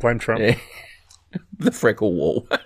Blame 0.00 0.18
Trump. 0.18 0.40
Yeah. 0.40 0.56
the 1.58 1.72
freckle 1.72 2.12
wall. 2.12 2.48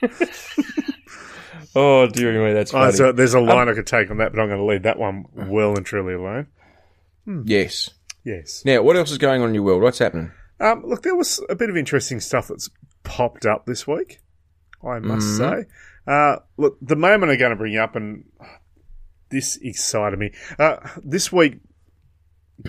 oh 1.74 2.06
dear 2.06 2.46
me, 2.46 2.52
that's 2.52 2.72
Oh, 2.74 2.90
so 2.90 3.12
there's 3.12 3.34
a 3.34 3.40
line 3.40 3.68
I 3.68 3.74
could 3.74 3.86
take 3.86 4.10
on 4.10 4.18
that, 4.18 4.32
but 4.32 4.40
I'm 4.40 4.48
going 4.48 4.60
to 4.60 4.64
leave 4.66 4.82
that 4.82 4.98
one 4.98 5.26
well 5.34 5.76
and 5.76 5.84
truly 5.84 6.14
alone. 6.14 6.46
yes. 7.44 7.90
Yes. 8.24 8.62
Now, 8.64 8.82
what 8.82 8.96
else 8.96 9.10
is 9.10 9.18
going 9.18 9.42
on 9.42 9.48
in 9.48 9.54
your 9.54 9.62
world? 9.62 9.82
What's 9.82 9.98
happening? 9.98 10.32
Um, 10.60 10.82
look, 10.84 11.02
there 11.02 11.14
was 11.16 11.40
a 11.48 11.54
bit 11.54 11.70
of 11.70 11.76
interesting 11.76 12.20
stuff 12.20 12.48
that's 12.48 12.68
popped 13.02 13.46
up 13.46 13.64
this 13.64 13.86
week. 13.86 14.20
I 14.86 14.98
must 14.98 15.36
say. 15.36 15.64
Uh, 16.06 16.36
look, 16.56 16.78
the 16.80 16.96
moment 16.96 17.32
I'm 17.32 17.38
going 17.38 17.50
to 17.50 17.56
bring 17.56 17.76
up, 17.76 17.96
and 17.96 18.24
this 19.30 19.56
excited 19.56 20.18
me. 20.18 20.32
Uh, 20.58 20.76
this 21.02 21.32
week 21.32 21.58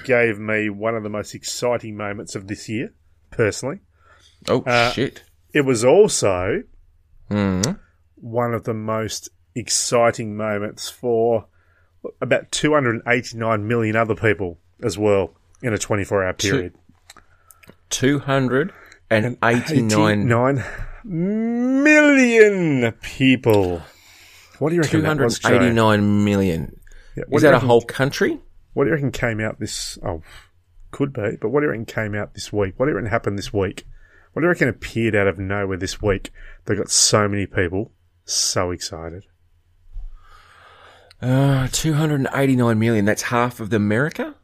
gave 0.03 0.39
me 0.39 0.69
one 0.69 0.95
of 0.95 1.03
the 1.03 1.09
most 1.09 1.35
exciting 1.35 1.95
moments 1.97 2.35
of 2.35 2.47
this 2.47 2.69
year, 2.69 2.93
personally. 3.31 3.79
Oh 4.47 4.61
Uh, 4.63 4.91
shit! 4.91 5.23
It 5.53 5.61
was 5.61 5.83
also 5.85 6.63
Mm. 7.29 7.77
one 8.15 8.53
of 8.53 8.63
the 8.63 8.73
most 8.73 9.29
exciting 9.55 10.35
moments 10.37 10.89
for 10.89 11.45
about 12.21 12.51
289 12.51 13.67
million 13.67 13.95
other 13.95 14.15
people 14.15 14.57
as 14.81 14.97
well 14.97 15.33
in 15.61 15.73
a 15.73 15.77
24 15.77 16.23
hour 16.23 16.33
period. 16.33 16.73
289 19.89 20.63
million 21.83 22.91
people. 23.01 23.81
What 24.59 24.69
do 24.69 24.75
you 24.75 24.81
reckon 24.81 25.01
that 25.03 25.17
was, 25.19 25.39
Joe? 25.39 25.49
289 25.49 26.23
million. 26.25 26.79
Yeah, 27.15 27.23
what 27.27 27.37
Is 27.37 27.43
that 27.43 27.53
a 27.53 27.59
whole 27.59 27.81
country? 27.81 28.39
What 28.73 28.83
do 28.85 28.89
you 28.89 28.93
reckon 28.95 29.11
came 29.11 29.39
out 29.39 29.59
this? 29.59 29.97
Oh, 30.03 30.21
could 30.91 31.13
be. 31.13 31.37
But 31.39 31.49
what 31.49 31.59
do 31.61 31.65
you 31.65 31.71
reckon 31.71 31.85
came 31.85 32.15
out 32.15 32.33
this 32.33 32.51
week? 32.53 32.73
What 32.77 32.85
do 32.85 32.91
you 32.91 32.95
reckon 32.95 33.09
happened 33.11 33.37
this 33.37 33.53
week? 33.53 33.85
What 34.33 34.41
do 34.41 34.45
you 34.45 34.49
reckon 34.49 34.67
appeared 34.69 35.15
out 35.15 35.27
of 35.27 35.39
nowhere 35.39 35.77
this 35.77 36.01
week? 36.01 36.31
They 36.65 36.75
got 36.75 36.89
so 36.89 37.27
many 37.27 37.45
people 37.47 37.91
so 38.25 38.71
excited. 38.71 39.23
Uh, 41.21 41.67
289 41.71 42.79
million. 42.79 43.05
That's 43.05 43.23
half 43.23 43.59
of 43.59 43.69
the 43.71 43.75
America? 43.75 44.35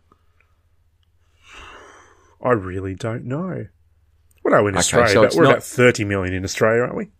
I 2.43 2.51
really 2.51 2.95
don't 2.95 3.25
know. 3.25 3.65
What 4.41 4.53
are 4.53 4.61
we 4.63 4.69
in 4.69 4.75
Okay, 4.75 4.79
Australia? 4.79 5.13
so 5.13 5.23
it's 5.23 5.35
we're 5.35 5.43
not- 5.43 5.51
about 5.51 5.63
30 5.63 6.05
million 6.05 6.33
in 6.33 6.43
Australia, 6.43 6.81
aren't 6.81 6.95
we? 6.95 7.11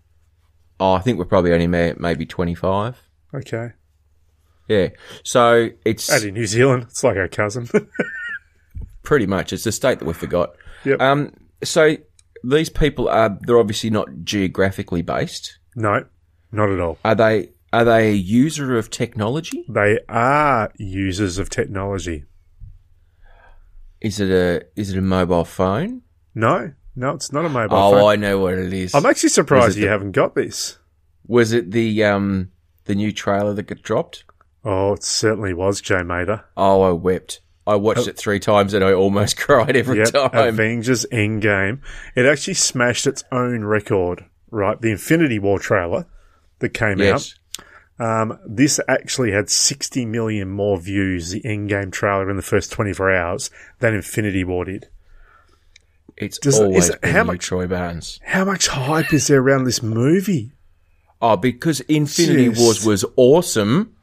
Oh, 0.79 0.93
I 0.93 0.99
think 0.99 1.17
we're 1.17 1.25
probably 1.25 1.53
only 1.53 1.67
may, 1.67 1.93
maybe 1.97 2.25
25. 2.25 3.01
Okay. 3.33 3.69
Yeah. 4.67 4.89
So 5.23 5.69
it's 5.85 6.11
Out 6.11 6.23
in 6.23 6.33
New 6.33 6.45
Zealand, 6.47 6.83
it's 6.89 7.03
like 7.03 7.15
our 7.17 7.27
cousin. 7.29 7.69
pretty 9.05 9.25
much, 9.25 9.53
it's 9.53 9.65
a 9.65 9.71
state 9.71 9.99
that 9.99 10.05
we 10.05 10.13
forgot. 10.13 10.55
Yep. 10.83 10.99
Um, 10.99 11.33
so 11.63 11.95
these 12.43 12.69
people 12.69 13.07
are, 13.07 13.37
they're 13.41 13.59
obviously 13.59 13.89
not 13.89 14.07
geographically 14.23 15.01
based. 15.01 15.59
no, 15.75 16.05
not 16.51 16.69
at 16.69 16.79
all. 16.79 16.97
Are 17.05 17.15
they, 17.15 17.49
are 17.73 17.83
they 17.83 18.09
a 18.09 18.13
user 18.13 18.77
of 18.77 18.89
technology? 18.89 19.65
They 19.67 19.99
are 20.07 20.71
users 20.77 21.37
of 21.37 21.49
technology. 21.49 22.25
Is 24.01 24.19
it 24.19 24.29
a, 24.29 24.65
is 24.79 24.91
it 24.91 24.97
a 24.97 25.01
mobile 25.01 25.45
phone? 25.45 26.01
No, 26.33 26.73
no, 26.95 27.11
it's 27.11 27.31
not 27.31 27.45
a 27.45 27.49
mobile 27.49 27.77
oh, 27.77 27.91
phone. 27.91 28.09
I 28.09 28.15
know 28.15 28.39
what 28.39 28.53
it 28.53 28.71
is. 28.71 28.93
I'm 28.93 29.05
actually 29.05 29.29
surprised 29.29 29.77
you 29.77 29.85
the- 29.85 29.89
haven't 29.89 30.11
got 30.11 30.35
this. 30.35 30.77
Was 31.27 31.53
it 31.53 31.71
the, 31.71 32.03
um, 32.03 32.51
the 32.85 32.95
new 32.95 33.11
trailer 33.11 33.53
that 33.53 33.63
got 33.63 33.81
dropped? 33.81 34.25
Oh, 34.63 34.93
it 34.93 35.03
certainly 35.03 35.53
was, 35.53 35.81
Joe 35.81 36.03
Mater. 36.03 36.45
Oh, 36.55 36.83
I 36.83 36.91
wept. 36.91 37.41
I 37.67 37.75
watched 37.75 38.07
it 38.07 38.17
three 38.17 38.39
times 38.39 38.73
and 38.73 38.83
I 38.83 38.93
almost 38.93 39.37
cried 39.39 39.75
every 39.75 39.97
Yep, 39.99 40.11
time. 40.11 40.29
Avengers 40.33 41.05
Endgame. 41.11 41.79
It 42.15 42.25
actually 42.25 42.53
smashed 42.53 43.07
its 43.07 43.23
own 43.31 43.63
record, 43.65 44.25
right? 44.51 44.79
The 44.79 44.91
Infinity 44.91 45.39
War 45.39 45.57
trailer 45.59 46.05
that 46.59 46.69
came 46.69 46.99
yes. 46.99 47.33
out. 47.35 47.39
Um, 47.97 48.39
this 48.45 48.79
actually 48.87 49.31
had 49.31 49.49
60 49.49 50.05
million 50.05 50.49
more 50.49 50.77
views, 50.77 51.31
the 51.31 51.41
Endgame 51.41 51.91
trailer 51.91 52.29
in 52.29 52.35
the 52.35 52.41
first 52.43 52.71
24 52.71 53.11
hours, 53.11 53.49
than 53.79 53.93
Infinity 53.95 54.43
War 54.43 54.65
did. 54.65 54.87
It's 56.17 56.37
Does- 56.37 56.59
always 56.59 56.89
it- 56.89 57.03
how 57.03 57.23
much- 57.23 57.39
Troy 57.45 57.67
Barnes. 57.67 58.19
How 58.23 58.45
much 58.45 58.67
hype 58.67 59.13
is 59.13 59.27
there 59.27 59.39
around 59.41 59.63
this 59.63 59.81
movie? 59.81 60.51
Oh, 61.21 61.35
because 61.37 61.79
Infinity 61.81 62.49
Jeez. 62.49 62.59
Wars 62.59 62.85
was 62.85 63.05
awesome. 63.15 63.94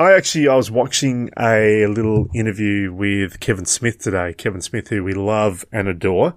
I 0.00 0.12
actually 0.12 0.46
I 0.48 0.54
was 0.54 0.70
watching 0.70 1.30
a 1.38 1.86
little 1.86 2.28
interview 2.34 2.92
with 2.92 3.40
Kevin 3.40 3.64
Smith 3.64 3.98
today. 3.98 4.32
Kevin 4.32 4.60
Smith, 4.60 4.88
who 4.88 5.02
we 5.02 5.12
love 5.12 5.64
and 5.72 5.88
adore, 5.88 6.36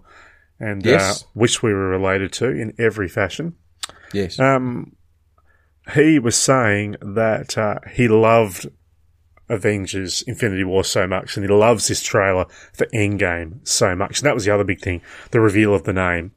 and 0.60 0.84
Yes. 0.84 1.24
uh, 1.24 1.28
wish 1.36 1.62
we 1.62 1.72
were 1.72 1.88
related 1.90 2.32
to 2.34 2.48
in 2.48 2.74
every 2.80 3.08
fashion. 3.08 3.56
Yes. 4.14 4.40
Um, 4.40 4.96
he 5.94 6.18
was 6.20 6.36
saying 6.36 6.96
that 7.02 7.58
uh, 7.58 7.76
he 7.94 8.08
loved 8.08 8.68
Avengers 9.48 10.24
Infinity 10.24 10.64
War 10.64 10.84
so 10.84 11.06
much, 11.06 11.38
and 11.38 11.46
he 11.46 11.54
loves 11.54 11.88
this 11.88 12.02
trailer 12.02 12.46
for 12.74 12.88
Endgame 12.88 13.60
so 13.68 13.96
much. 13.96 14.20
And 14.20 14.26
that 14.26 14.34
was 14.34 14.46
the 14.46 14.54
other 14.54 14.64
big 14.64 14.82
thing, 14.82 15.02
the 15.32 15.40
reveal 15.40 15.76
of 15.76 15.84
the 15.84 15.94
name. 15.94 16.32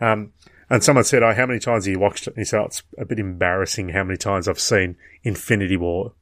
Um, 0.00 0.32
and 0.70 0.82
someone 0.82 1.04
said, 1.04 1.22
"Oh, 1.22 1.34
how 1.34 1.44
many 1.44 1.58
times 1.58 1.84
have 1.84 1.92
you 1.92 1.98
watched 1.98 2.26
it?" 2.28 2.30
And 2.34 2.38
he 2.38 2.44
said, 2.46 2.60
oh, 2.60 2.64
"It's 2.64 2.82
a 2.96 3.04
bit 3.04 3.18
embarrassing 3.18 3.90
how 3.90 4.04
many 4.04 4.16
times 4.16 4.48
I've 4.48 4.58
seen 4.60 4.96
Infinity 5.22 5.76
War." 5.76 6.14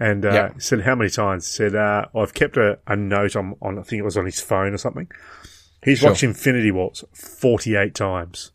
And 0.00 0.24
uh, 0.24 0.50
he 0.54 0.60
said, 0.60 0.82
"How 0.82 0.94
many 0.94 1.10
times?" 1.10 1.46
Said, 1.46 1.74
uh, 1.74 2.06
"I've 2.14 2.34
kept 2.34 2.56
a, 2.56 2.78
a 2.86 2.94
note 2.96 3.34
on, 3.34 3.56
on, 3.60 3.78
I 3.78 3.82
think 3.82 4.00
it 4.00 4.04
was 4.04 4.16
on 4.16 4.26
his 4.26 4.40
phone 4.40 4.72
or 4.74 4.78
something." 4.78 5.08
He's 5.84 5.98
Sure. 6.00 6.10
watched 6.10 6.22
Infinity 6.22 6.70
Wars 6.70 7.04
forty-eight 7.14 7.94
times. 7.94 8.52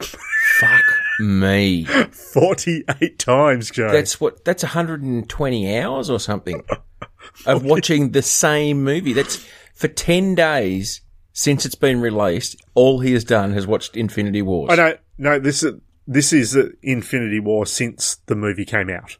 Fuck 0.00 0.82
me. 1.20 1.84
Forty-eight 2.32 3.18
times, 3.18 3.70
Joe. 3.70 3.90
That's 3.92 4.20
what. 4.20 4.44
That's 4.44 4.62
120 4.62 5.78
hours 5.78 6.10
or 6.10 6.18
something 6.20 6.62
of 7.46 7.64
watching 7.64 8.10
the 8.12 8.22
same 8.22 8.82
movie. 8.84 9.12
That's 9.12 9.46
for 9.74 9.88
10 9.88 10.34
days 10.34 11.00
since 11.32 11.64
it's 11.64 11.74
been 11.74 12.00
released. 12.00 12.56
All 12.74 13.00
he 13.00 13.12
has 13.12 13.24
done 13.24 13.52
has 13.52 13.66
watched 13.66 13.96
Infinity 13.96 14.42
Wars. 14.42 14.70
I 14.72 14.76
know. 14.76 14.94
No, 15.18 15.38
this 15.38 15.62
is 15.62 15.74
this 16.06 16.32
is 16.32 16.56
Infinity 16.82 17.40
War 17.40 17.64
since 17.64 18.16
the 18.26 18.34
movie 18.34 18.64
came 18.64 18.90
out, 18.90 19.16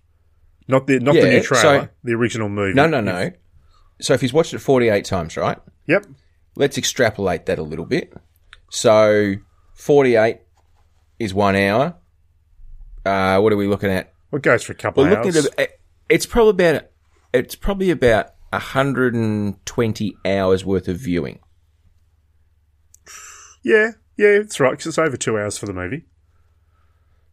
not 0.73 0.87
the 0.89 0.99
not 0.99 1.15
the 1.15 1.21
new 1.29 1.43
trailer, 1.43 1.83
so- 1.83 1.89
the 2.03 2.13
original 2.15 2.49
movie. 2.49 2.75
No, 2.75 2.87
no, 2.89 3.01
no. 3.01 3.31
So 4.01 4.15
if 4.15 4.21
he's 4.21 4.33
watched 4.33 4.53
it 4.53 4.59
48 4.59 5.05
times, 5.05 5.37
right? 5.37 5.59
Yep. 5.87 6.07
Let's 6.57 6.77
extrapolate 6.77 7.47
that 7.47 7.59
a 7.61 7.63
little 7.63 7.85
bit. 7.87 8.13
So 8.71 9.35
48 9.75 10.39
is 11.21 11.33
one 11.33 11.55
hour. 11.55 11.95
Uh, 13.07 13.39
what 13.41 13.53
are 13.53 13.57
we 13.57 13.69
looking 13.69 13.91
at? 13.91 14.13
Well, 14.31 14.39
it 14.39 14.43
goes 14.43 14.65
for 14.65 14.73
a 14.73 14.77
couple 14.77 15.05
We're 15.05 15.13
of 15.19 15.25
looking 15.25 15.37
hours. 15.39 15.49
at 15.59 15.79
it's 16.09 16.27
probably 16.27 16.69
about 16.71 16.87
it's 17.33 17.55
probably 17.55 17.91
about 17.91 18.33
120 18.53 20.17
hours 20.27 20.65
worth 20.65 20.89
of 20.89 20.97
viewing. 20.99 21.39
yeah, 23.63 23.93
yeah, 24.17 24.39
that's 24.39 24.59
right. 24.61 24.77
'cause 24.77 24.87
it's 24.87 24.99
over 24.99 25.17
two 25.17 25.39
hours 25.39 25.57
for 25.59 25.67
the 25.67 25.73
movie. 25.73 26.07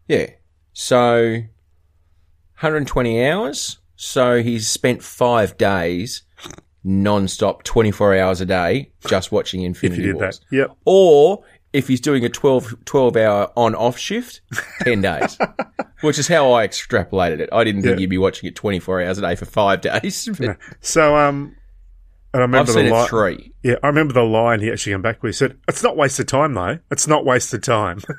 Yeah. 0.08 0.28
So 0.74 1.42
120 2.62 3.26
hours. 3.28 3.78
So 3.96 4.42
he's 4.44 4.68
spent 4.68 5.02
five 5.04 5.58
days 5.58 6.24
non-stop, 6.84 7.64
24 7.64 8.18
hours 8.18 8.40
a 8.42 8.46
day, 8.46 8.92
just 9.08 9.32
watching 9.32 9.62
Infinity 9.64 10.02
If 10.02 10.06
you 10.08 10.14
did 10.14 10.22
Wars. 10.22 10.40
that, 10.50 10.56
yep. 10.56 10.78
Or 10.86 11.44
if 11.74 11.88
he's 11.90 12.00
doing 12.02 12.24
a 12.24 12.30
12, 12.30 12.86
12 12.86 13.18
hour 13.18 13.52
on 13.58 13.76
off 13.76 13.98
shift, 13.98 14.42
10 14.84 15.02
days. 15.02 15.38
Which 16.02 16.18
is 16.18 16.28
how 16.30 16.54
I 16.54 16.66
extrapolated 16.66 17.40
it. 17.42 17.50
I 17.52 17.64
didn't 17.66 17.82
think 17.82 17.96
Yeah. 17.98 18.02
you'd 18.02 18.10
be 18.10 18.18
watching 18.18 18.48
it 18.48 18.56
24 18.56 19.02
hours 19.04 19.18
a 19.18 19.22
day 19.22 19.36
for 19.36 19.44
five 19.46 19.82
days. 20.02 20.30
But 20.40 20.58
So, 20.80 21.16
um, 21.18 21.56
and 22.34 22.42
I 22.42 22.44
I've 22.44 22.50
remember 22.50 22.72
seen 22.74 22.86
the 22.86 22.90
it 22.90 22.94
line. 22.94 23.08
three. 23.08 23.54
Yeah, 23.64 23.76
I 23.84 23.88
remember 23.88 24.14
the 24.14 24.24
line 24.24 24.60
he 24.62 24.72
actually 24.72 24.94
came 24.94 25.02
back 25.02 25.22
with. 25.24 25.30
He 25.30 25.38
said, 25.38 25.58
"It's 25.68 25.84
not 25.84 25.98
wasted 25.98 26.28
time, 26.28 26.54
though. 26.54 26.80
It's 26.92 27.08
not 27.08 27.26
wasted 27.26 27.64
time." 27.64 28.02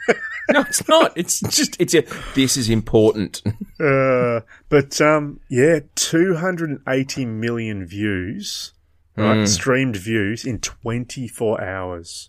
No, 0.53 0.63
it's 0.63 0.89
not. 0.89 1.13
It's 1.17 1.39
just, 1.43 1.81
it's 1.81 1.95
a, 1.95 2.03
this 2.35 2.57
is 2.57 2.69
important. 2.69 3.41
Uh, 3.81 4.41
but 4.69 5.01
um, 5.01 5.41
yeah, 5.49 5.79
280 5.95 7.25
million 7.25 7.87
views, 7.87 8.75
right? 9.17 9.39
Mm. 9.39 9.49
Streamed 9.49 9.97
views 9.97 10.45
in 10.45 10.59
24 10.59 11.63
hours. 11.65 12.29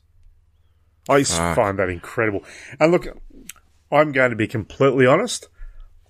I 1.10 1.24
Fuck. 1.24 1.58
find 1.58 1.78
that 1.80 1.90
incredible. 1.90 2.46
And 2.80 2.94
look, 2.94 3.06
I'm 3.92 4.14
going 4.14 4.30
to 4.30 4.38
be 4.38 4.48
completely 4.48 5.06
honest. 5.06 5.50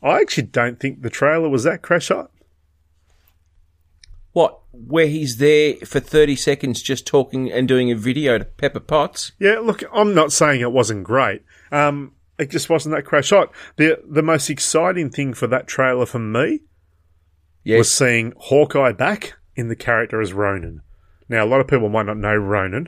I 0.03 0.19
actually 0.19 0.47
don't 0.47 0.79
think 0.79 1.01
the 1.01 1.09
trailer 1.09 1.49
was 1.49 1.63
that 1.63 1.81
crash 1.81 2.09
hot. 2.09 2.29
What? 4.33 4.59
Where 4.71 5.07
he's 5.07 5.37
there 5.37 5.75
for 5.85 5.99
30 5.99 6.35
seconds 6.37 6.81
just 6.81 7.05
talking 7.05 7.51
and 7.51 7.67
doing 7.67 7.91
a 7.91 7.95
video 7.95 8.37
to 8.37 8.45
Pepper 8.45 8.79
Potts? 8.79 9.33
Yeah, 9.39 9.59
look, 9.59 9.83
I'm 9.93 10.13
not 10.13 10.31
saying 10.31 10.61
it 10.61 10.71
wasn't 10.71 11.03
great. 11.03 11.43
Um, 11.71 12.13
it 12.39 12.49
just 12.49 12.69
wasn't 12.69 12.95
that 12.95 13.03
crash 13.03 13.27
shot. 13.27 13.51
The 13.75 14.01
the 14.07 14.23
most 14.23 14.49
exciting 14.49 15.09
thing 15.09 15.33
for 15.33 15.47
that 15.47 15.67
trailer 15.67 16.05
for 16.05 16.19
me 16.19 16.61
Yes. 17.63 17.77
was 17.79 17.93
seeing 17.93 18.33
Hawkeye 18.37 18.93
back 18.93 19.33
in 19.55 19.67
the 19.67 19.75
character 19.75 20.21
as 20.21 20.33
Ronin. 20.33 20.81
Now, 21.29 21.45
a 21.45 21.47
lot 21.47 21.61
of 21.61 21.67
people 21.67 21.89
might 21.89 22.05
not 22.07 22.17
know 22.17 22.35
Ronin, 22.35 22.87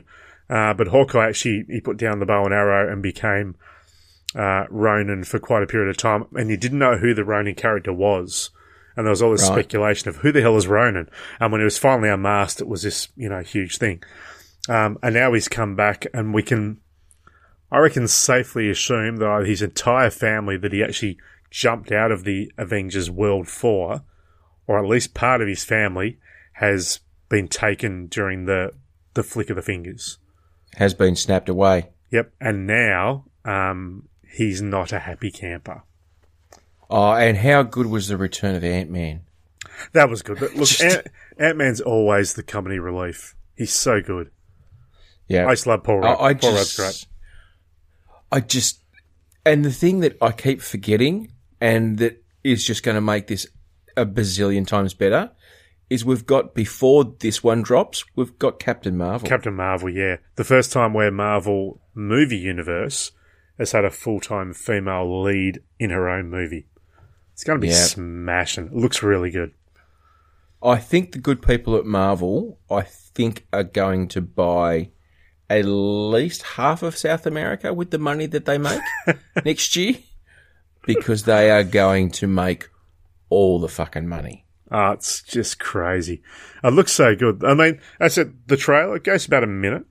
uh, 0.50 0.74
but 0.74 0.88
Hawkeye 0.88 1.28
actually 1.28 1.64
he 1.68 1.80
put 1.80 1.96
down 1.96 2.18
the 2.18 2.26
bow 2.26 2.44
and 2.44 2.52
arrow 2.54 2.90
and 2.92 3.02
became 3.02 3.54
uh, 4.34 4.64
Ronin 4.70 5.22
for 5.24 5.38
quite 5.38 5.62
a 5.62 5.66
period 5.66 5.88
of 5.90 5.96
time, 5.96 6.24
and 6.32 6.50
you 6.50 6.56
didn't 6.56 6.78
know 6.80 6.96
who 6.96 7.14
the 7.14 7.24
Ronin 7.24 7.54
character 7.54 7.92
was. 7.92 8.50
And 8.96 9.06
there 9.06 9.10
was 9.10 9.22
all 9.22 9.32
this 9.32 9.42
Right. 9.42 9.52
speculation 9.52 10.08
of 10.08 10.16
who 10.16 10.30
the 10.32 10.40
hell 10.40 10.56
is 10.56 10.66
Ronin. 10.68 11.08
And 11.40 11.50
when 11.50 11.60
he 11.60 11.64
was 11.64 11.78
finally 11.78 12.08
unmasked, 12.08 12.60
it 12.60 12.68
was 12.68 12.82
this, 12.82 13.08
you 13.16 13.28
know, 13.28 13.40
huge 13.40 13.78
thing. 13.78 14.02
Um, 14.68 14.98
and 15.02 15.14
now 15.14 15.32
he's 15.32 15.48
come 15.48 15.74
back, 15.76 16.06
and 16.14 16.32
we 16.32 16.42
can, 16.42 16.78
I 17.70 17.78
reckon, 17.78 18.08
safely 18.08 18.70
assume 18.70 19.16
that 19.16 19.46
his 19.46 19.62
entire 19.62 20.10
family 20.10 20.56
that 20.58 20.72
he 20.72 20.82
actually 20.82 21.18
jumped 21.50 21.92
out 21.92 22.10
of 22.10 22.24
the 22.24 22.50
Avengers 22.56 23.10
world 23.10 23.48
for, 23.48 24.02
or 24.66 24.78
at 24.78 24.88
least 24.88 25.12
part 25.12 25.42
of 25.42 25.48
his 25.48 25.64
family, 25.64 26.18
has 26.54 27.00
been 27.28 27.48
taken 27.48 28.06
during 28.06 28.46
the 28.46 28.72
the 29.14 29.22
flick 29.22 29.50
of 29.50 29.56
the 29.56 29.62
fingers. 29.62 30.18
Has 30.76 30.94
been 30.94 31.14
snapped 31.14 31.48
away. 31.48 31.90
Yep. 32.10 32.32
And 32.40 32.66
now 32.66 33.26
um, 33.44 34.08
he's 34.28 34.60
not 34.60 34.92
a 34.92 34.98
happy 35.00 35.30
camper. 35.30 35.82
Oh, 36.90 37.12
and 37.12 37.36
how 37.36 37.62
good 37.62 37.86
was 37.86 38.08
the 38.08 38.16
return 38.16 38.54
of 38.54 38.64
Ant 38.64 38.90
Man? 38.90 39.22
That 39.92 40.08
was 40.08 40.22
good. 40.22 40.38
But 40.38 40.54
look, 40.54 40.80
Ant- 40.80 41.06
Ant-Man's 41.38 41.80
always 41.80 42.34
the 42.34 42.42
company 42.42 42.78
relief. 42.78 43.34
He's 43.56 43.72
so 43.72 44.00
good. 44.00 44.30
Yeah, 45.26 45.46
I 45.46 45.52
just 45.52 45.66
love 45.66 45.82
Paul 45.82 46.00
Rudd. 46.00 46.18
I, 46.20 46.24
I 46.26 46.34
Paul 46.34 46.52
just, 46.52 46.78
Rudd's 46.78 47.04
great. 47.04 47.06
I 48.30 48.40
just, 48.40 48.82
and 49.44 49.64
the 49.64 49.72
thing 49.72 50.00
that 50.00 50.16
I 50.20 50.32
keep 50.32 50.60
forgetting, 50.60 51.32
and 51.60 51.98
that 51.98 52.22
is 52.42 52.64
just 52.64 52.82
going 52.82 52.96
to 52.96 53.00
make 53.00 53.26
this 53.26 53.46
a 53.96 54.04
bazillion 54.04 54.66
times 54.66 54.92
better, 54.92 55.32
is 55.88 56.04
we've 56.04 56.26
got 56.26 56.54
before 56.54 57.04
this 57.20 57.42
one 57.42 57.62
drops, 57.62 58.04
we've 58.16 58.38
got 58.38 58.58
Captain 58.58 58.96
Marvel. 58.96 59.28
Captain 59.28 59.54
Marvel, 59.54 59.90
yeah. 59.90 60.16
The 60.36 60.44
first 60.44 60.72
time 60.72 60.92
where 60.92 61.10
Marvel 61.10 61.80
movie 61.94 62.38
universe 62.38 63.12
has 63.58 63.72
had 63.72 63.84
a 63.84 63.90
full-time 63.90 64.52
female 64.52 65.22
lead 65.22 65.60
in 65.78 65.90
her 65.90 66.08
own 66.08 66.28
movie. 66.28 66.66
It's 67.34 67.44
going 67.44 67.60
to 67.60 67.64
be 67.64 67.68
Yeah. 67.68 67.74
smashing. 67.84 68.66
It 68.68 68.72
looks 68.74 69.02
really 69.02 69.30
good. 69.30 69.52
I 70.62 70.76
think 70.78 71.12
the 71.12 71.18
good 71.18 71.42
people 71.42 71.76
at 71.76 71.84
Marvel, 71.84 72.58
I 72.70 72.82
think, 72.82 73.46
are 73.52 73.64
going 73.64 74.08
to 74.08 74.22
buy 74.22 74.90
at 75.50 75.66
least 75.66 76.42
half 76.42 76.82
of 76.82 76.96
South 76.96 77.26
America 77.26 77.74
with 77.74 77.90
the 77.90 77.98
money 77.98 78.24
that 78.26 78.46
they 78.46 78.56
make 78.56 78.80
next 79.44 79.76
year, 79.76 79.96
because 80.86 81.24
they 81.24 81.50
are 81.50 81.64
going 81.64 82.10
to 82.12 82.26
make 82.26 82.70
all 83.28 83.60
the 83.60 83.68
fucking 83.68 84.08
money. 84.08 84.46
Oh, 84.70 84.92
it's 84.92 85.22
just 85.22 85.58
crazy. 85.60 86.22
It 86.62 86.72
looks 86.72 86.92
so 86.92 87.14
good. 87.14 87.44
I 87.44 87.52
mean, 87.52 87.78
I 88.00 88.08
said 88.08 88.38
the 88.46 88.56
trailer 88.56 88.96
it 88.96 89.04
goes 89.04 89.26
about 89.26 89.44
a 89.44 89.48
minute. 89.48 89.84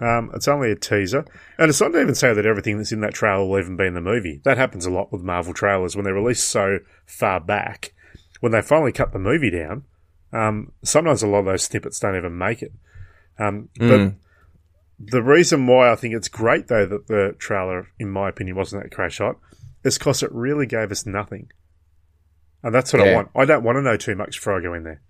Um, 0.00 0.30
it's 0.34 0.48
only 0.48 0.72
a 0.72 0.76
teaser, 0.76 1.24
and 1.56 1.68
it's 1.68 1.80
not 1.80 1.92
to 1.92 2.00
even 2.00 2.16
say 2.16 2.34
that 2.34 2.46
everything 2.46 2.78
that's 2.78 2.90
in 2.90 3.00
that 3.02 3.14
trailer 3.14 3.46
will 3.46 3.60
even 3.60 3.76
be 3.76 3.86
in 3.86 3.94
the 3.94 4.00
movie. 4.00 4.40
That 4.44 4.58
happens 4.58 4.86
a 4.86 4.90
lot 4.90 5.12
with 5.12 5.22
Marvel 5.22 5.54
trailers 5.54 5.94
when 5.94 6.04
they're 6.04 6.14
released 6.14 6.48
so 6.48 6.80
far 7.06 7.38
back. 7.40 7.92
When 8.40 8.52
they 8.52 8.60
finally 8.60 8.92
cut 8.92 9.12
the 9.12 9.18
movie 9.18 9.50
down, 9.50 9.84
um, 10.32 10.72
sometimes 10.82 11.22
a 11.22 11.28
lot 11.28 11.40
of 11.40 11.44
those 11.46 11.62
snippets 11.62 12.00
don't 12.00 12.16
even 12.16 12.36
make 12.36 12.60
it. 12.60 12.72
Um, 13.38 13.68
But 13.78 15.10
the 15.10 15.22
reason 15.22 15.66
why 15.66 15.90
I 15.90 15.96
think 15.96 16.14
it's 16.14 16.28
great, 16.28 16.68
though, 16.68 16.86
that 16.86 17.06
the 17.06 17.34
trailer, 17.38 17.88
in 17.98 18.10
my 18.10 18.28
opinion, 18.28 18.56
wasn't 18.56 18.82
that 18.82 18.92
crash 18.94 19.18
hot, 19.18 19.38
is 19.84 19.98
because 19.98 20.22
it 20.22 20.32
really 20.32 20.66
gave 20.66 20.90
us 20.90 21.06
nothing. 21.06 21.50
And 22.62 22.74
that's 22.74 22.92
what 22.92 23.02
I 23.02 23.06
want. 23.14 23.30
I 23.36 23.44
don't 23.44 23.62
want 23.62 23.76
to 23.76 23.82
know 23.82 23.96
too 23.96 24.14
much 24.16 24.36
before 24.36 24.58
I 24.58 24.62
go 24.62 24.72
in 24.72 24.84
there. 24.84 25.02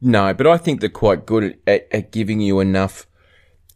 No, 0.00 0.32
but 0.32 0.46
I 0.46 0.56
think 0.56 0.80
they're 0.80 0.88
quite 0.88 1.26
good 1.26 1.42
at, 1.44 1.58
at, 1.66 1.88
at 1.90 2.12
giving 2.12 2.40
you 2.40 2.60
enough, 2.60 3.06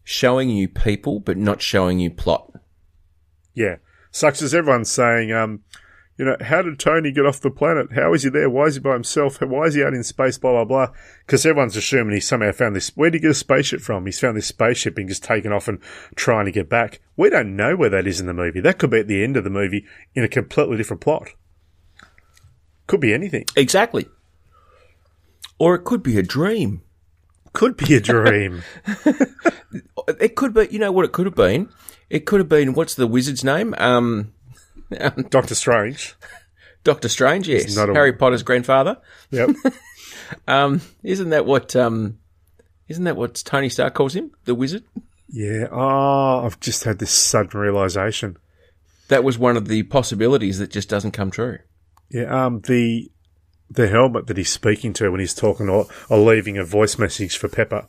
showing 0.04 0.50
you 0.50 0.68
people, 0.68 1.21
but 1.21 1.37
not 1.37 1.62
showing 1.62 1.99
you 1.99 2.11
plot. 2.11 2.52
Yeah. 3.54 3.76
Such 4.11 4.42
as 4.42 4.54
everyone's 4.54 4.90
saying, 4.90 5.32
um, 5.32 5.61
you 6.18 6.26
know, 6.26 6.37
how 6.40 6.61
did 6.62 6.78
Tony 6.78 7.11
get 7.11 7.25
off 7.25 7.40
the 7.40 7.50
planet? 7.50 7.92
How 7.94 8.12
is 8.12 8.23
he 8.23 8.28
there? 8.28 8.50
Why 8.50 8.66
is 8.66 8.75
he 8.75 8.80
by 8.80 8.92
himself? 8.92 9.40
Why 9.40 9.64
is 9.64 9.75
he 9.75 9.82
out 9.82 9.94
in 9.94 10.04
space? 10.04 10.37
Blah, 10.37 10.52
blah, 10.52 10.64
blah. 10.64 10.94
Because 11.25 11.47
everyone's 11.47 11.76
assuming 11.76 12.14
he 12.14 12.21
somehow 12.21 12.52
found 12.52 12.76
this. 12.76 12.90
Where 12.94 13.11
did 13.11 13.18
he 13.18 13.23
get 13.23 13.30
a 13.30 13.35
spaceship 13.35 13.80
from? 13.80 14.04
He's 14.04 14.21
found 14.21 14.37
this 14.37 14.47
spaceship 14.47 14.99
and 14.99 15.09
just 15.09 15.25
taken 15.25 15.52
off 15.52 15.68
and 15.68 15.80
trying 16.14 16.44
to 16.44 16.52
get 16.52 16.68
back. 16.68 17.00
We 17.16 17.30
don't 17.30 17.56
know 17.56 17.76
where 17.76 17.88
that 17.88 18.06
is 18.06 18.21
in 18.21 18.26
the 18.26 18.35
movie. 18.35 18.61
That 18.61 18.78
could 18.78 18.90
be 18.90 19.00
at 19.00 19.09
the 19.09 19.25
end 19.25 19.37
of 19.37 19.44
the 19.44 19.50
movie 19.50 19.87
in 20.14 20.23
a 20.23 20.28
completely 20.28 20.76
different 20.76 21.00
plot. 21.00 21.30
Could 22.87 23.00
be 23.00 23.14
anything. 23.14 23.47
Exactly. 23.56 24.06
Or 25.59 25.75
it 25.75 25.85
could 25.85 26.02
be 26.02 26.18
a 26.18 26.23
dream. 26.23 26.82
Could 27.52 27.76
be 27.76 27.94
a 27.94 28.00
dream. 28.00 28.62
It 30.21 30.35
could 30.35 30.52
be, 30.52 30.68
you 30.71 30.78
know 30.78 30.90
what 30.92 31.04
it 31.04 31.12
could 31.12 31.26
have 31.26 31.35
been? 31.35 31.68
It 32.11 32.26
could 32.26 32.40
have 32.40 32.49
been, 32.49 32.75
what's 32.75 32.94
the 32.94 33.06
wizard's 33.06 33.44
name? 33.44 33.75
Um, 33.78 34.32
Doctor 35.30 35.54
Strange. 35.54 36.15
Doctor 36.84 37.08
Strange, 37.08 37.49
yes. 37.49 37.75
not 37.76 37.88
a- 37.88 37.95
Harry 37.95 38.12
Potter's 38.12 38.43
grandfather. 38.43 38.99
Yep. 39.30 39.50
Um, 40.49 40.80
isn't 41.02 41.28
that 41.30 41.45
what, 41.47 41.76
um, 41.76 42.19
isn't 42.88 43.04
that 43.04 43.17
what 43.17 43.34
Tony 43.45 43.69
Stark 43.69 43.93
calls 43.95 44.17
him? 44.17 44.30
The 44.47 44.54
wizard? 44.54 44.82
yeah. 45.28 45.67
Oh, 45.71 46.45
I've 46.47 46.58
just 46.58 46.84
had 46.84 46.99
this 46.99 47.10
sudden 47.10 47.60
realization. 47.60 48.38
That 49.08 49.25
was 49.25 49.36
one 49.38 49.58
of 49.58 49.69
the 49.69 49.82
possibilities 49.84 50.58
that 50.58 50.71
just 50.71 50.88
doesn't 50.88 51.10
come 51.12 51.30
true. 51.30 51.58
Yeah, 52.10 52.47
um, 52.47 52.60
the 52.60 53.10
the 53.73 53.89
helmet 53.89 54.26
that 54.26 54.37
he's 54.37 54.50
speaking 54.50 54.93
to 54.95 55.11
when 55.11 55.21
he's 55.21 55.35
talking 55.35 55.69
or, 55.69 55.87
or 56.08 56.19
leaving 56.19 56.58
a 56.58 56.65
voice 56.65 56.99
message 56.99 57.37
for 57.39 57.49
Pepper. 57.49 57.87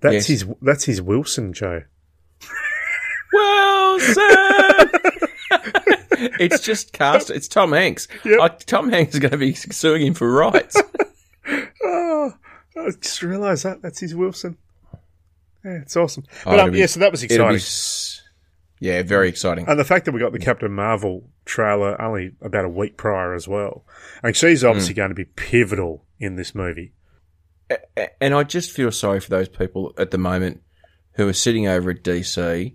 That's 0.00 0.14
Yes. 0.14 0.26
his. 0.26 0.46
That's 0.60 0.84
his 0.84 1.00
Wilson, 1.02 1.52
Joe. 1.52 1.82
Well, 3.34 3.98
sir! 4.00 4.90
it's 6.38 6.60
just 6.60 6.92
cast. 6.92 7.30
It's 7.30 7.48
Tom 7.48 7.72
Hanks. 7.72 8.06
Yep. 8.24 8.60
Tom 8.66 8.90
Hanks 8.90 9.14
is 9.14 9.20
going 9.20 9.30
to 9.30 9.38
be 9.38 9.54
suing 9.54 10.02
him 10.06 10.14
for 10.14 10.30
rights. 10.30 10.80
Oh, 11.84 12.32
I 12.76 12.90
just 13.00 13.22
realised 13.22 13.64
that 13.64 13.82
that's 13.82 13.98
his 14.00 14.14
Wilson. 14.14 14.56
Yeah, 15.64 15.78
it's 15.82 15.96
awesome. 15.96 16.24
Oh, 16.28 16.32
But 16.44 16.52
it'll 16.54 16.66
um, 16.66 16.70
be- 16.72 16.78
yeah, 16.78 16.86
so 16.86 17.00
that 17.00 17.10
was 17.10 17.22
exciting. 17.24 17.58
Yeah, 18.82 19.02
very 19.02 19.28
exciting. 19.28 19.66
And 19.68 19.78
the 19.78 19.84
fact 19.84 20.06
that 20.06 20.12
we 20.12 20.18
got 20.18 20.32
the 20.32 20.40
Captain 20.40 20.72
Marvel 20.72 21.30
trailer 21.44 22.00
only 22.02 22.32
about 22.40 22.64
a 22.64 22.68
week 22.68 22.96
prior 22.96 23.32
as 23.32 23.46
well, 23.46 23.84
and 24.24 24.34
she's 24.36 24.62
Hmm. 24.62 24.68
obviously 24.68 24.94
going 24.94 25.10
to 25.10 25.14
be 25.14 25.24
pivotal 25.24 26.04
in 26.18 26.34
this 26.34 26.52
movie. 26.52 26.92
And 28.20 28.34
I 28.34 28.42
just 28.42 28.72
feel 28.72 28.90
sorry 28.90 29.20
for 29.20 29.30
those 29.30 29.48
people 29.48 29.94
at 29.96 30.10
the 30.10 30.18
moment 30.18 30.62
who 31.12 31.28
are 31.28 31.32
sitting 31.32 31.68
over 31.68 31.90
at 31.90 32.02
DC 32.02 32.74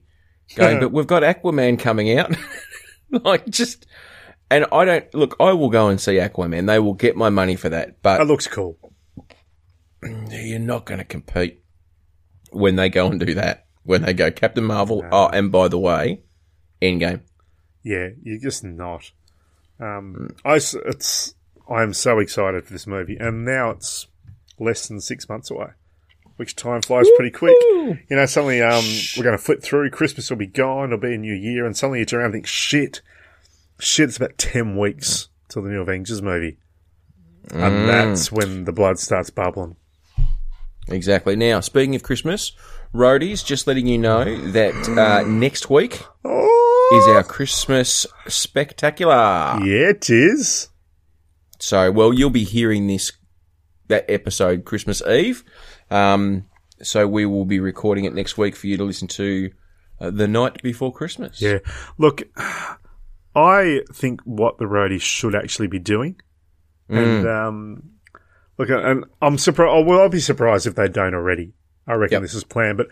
going, 0.56 0.80
but 0.80 0.91
we've 0.93 1.06
got 1.08 1.24
Aquaman 1.24 1.78
coming 1.78 2.17
out. 2.17 2.34
like, 3.12 3.46
just, 3.50 3.86
and 4.50 4.65
I 4.72 4.86
don't, 4.86 5.13
look, 5.13 5.36
I 5.39 5.52
will 5.54 5.70
go 5.70 5.89
and 5.89 6.00
see 6.02 6.13
Aquaman. 6.15 6.65
They 6.67 6.80
will 6.80 6.93
get 6.93 7.15
my 7.17 7.30
money 7.30 7.56
for 7.58 7.70
that. 7.70 8.02
But 8.02 8.20
That 8.20 8.28
looks 8.28 8.48
cool. 8.48 8.80
you're 10.32 10.58
not 10.60 10.86
going 10.86 11.00
to 11.00 11.04
compete 11.06 11.62
when 12.52 12.76
they 12.78 12.89
go 12.89 13.08
and 13.08 13.20
do 13.20 13.34
that. 13.36 13.66
When 13.88 14.02
they 14.02 14.13
go 14.13 14.30
Captain 14.32 14.65
Marvel. 14.65 15.06
Oh, 15.13 15.30
and 15.30 15.50
by 15.50 15.69
the 15.69 15.80
way, 15.80 16.19
Endgame. 16.82 17.21
Yeah, 17.84 18.10
you're 18.21 18.38
just 18.38 18.62
not. 18.62 19.12
Um, 19.80 20.32
I 20.43 20.56
it's 20.56 21.36
I 21.69 21.84
am 21.84 21.93
so 21.93 22.19
excited 22.19 22.65
for 22.65 22.73
this 22.73 22.86
movie, 22.86 23.15
and 23.15 23.45
now 23.45 23.69
it's 23.69 24.08
less 24.60 24.89
than 24.89 25.00
six 25.00 25.30
months 25.30 25.50
away, 25.50 25.69
which 26.36 26.58
time 26.58 26.82
flies 26.82 27.08
pretty 27.15 27.32
quick. 27.32 27.56
You 27.62 27.97
know, 28.10 28.26
suddenly 28.26 28.62
um, 28.62 28.84
we're 29.15 29.23
going 29.23 29.38
to 29.38 29.41
flip 29.41 29.63
through. 29.63 29.89
Christmas 29.91 30.30
will 30.30 30.36
be 30.36 30.47
gone. 30.47 30.89
It'll 30.89 31.00
be 31.00 31.13
a 31.13 31.17
new 31.17 31.34
year, 31.34 31.65
and 31.65 31.78
suddenly 31.78 32.00
you 32.00 32.06
turn 32.06 32.19
around 32.19 32.26
and 32.26 32.34
think, 32.34 32.47
shit, 32.47 33.02
shit. 33.80 34.10
It's 34.10 34.17
about 34.17 34.38
ten 34.38 34.78
weeks 34.78 35.30
till 35.47 35.62
the 35.62 35.69
new 35.69 35.80
Avengers 35.80 36.21
movie, 36.21 36.58
and 37.52 37.88
that's 37.88 38.34
when 38.34 38.65
the 38.65 38.73
blood 38.73 39.00
starts 39.00 39.30
bubbling. 39.30 39.78
Exactly. 40.89 41.38
Now, 41.38 41.62
speaking 41.62 41.95
of 41.95 42.04
Christmas, 42.04 42.52
roadies, 42.93 43.45
just 43.45 43.67
letting 43.67 43.88
you 43.88 43.97
know 43.97 44.23
that 44.52 44.73
uh, 44.89 45.28
next 45.28 45.69
week 45.69 46.04
Oh, 46.23 47.00
is 47.02 47.15
our 47.15 47.23
Christmas 47.23 48.06
spectacular. 48.28 49.60
yeah, 49.63 49.89
it 49.89 50.10
is. 50.10 50.69
So, 51.60 51.91
well, 51.91 52.13
you'll 52.13 52.30
be 52.30 52.43
hearing 52.43 52.88
this 52.88 53.12
that 53.88 54.06
episode 54.10 54.65
Christmas 54.65 55.02
Eve. 55.08 55.43
Um, 55.89 56.45
so 56.82 57.08
we 57.08 57.26
will 57.26 57.45
be 57.45 57.60
recording 57.60 58.06
it 58.06 58.13
next 58.13 58.38
week 58.38 58.56
for 58.56 58.67
you 58.67 58.78
to 58.78 58.84
listen 58.84 59.08
to 59.10 59.50
uh, 60.00 60.12
the 60.12 60.28
night 60.28 60.62
before 60.62 60.93
Christmas. 60.93 61.41
Yeah. 61.41 61.60
Look, 61.97 62.23
I 63.36 63.82
think 63.93 64.21
what 64.23 64.58
the 64.58 64.65
roadies 64.65 65.02
should 65.02 65.36
actually 65.36 65.67
be 65.67 65.80
doing, 65.80 66.19
and 66.89 67.28
um, 67.28 67.84
look, 68.58 68.69
and 68.69 69.06
I'm 69.21 69.38
surprised. 69.38 69.88
Well, 69.88 70.02
I'll 70.02 70.10
be 70.10 70.19
surprised 70.19 70.67
if 70.67 70.76
they 70.76 70.88
don't 70.88 71.13
already. 71.15 71.54
I 71.88 71.93
reckon 71.93 72.15
Yep. 72.15 72.21
this 72.23 72.34
is 72.34 72.43
planned, 72.43 72.78
but 72.78 72.88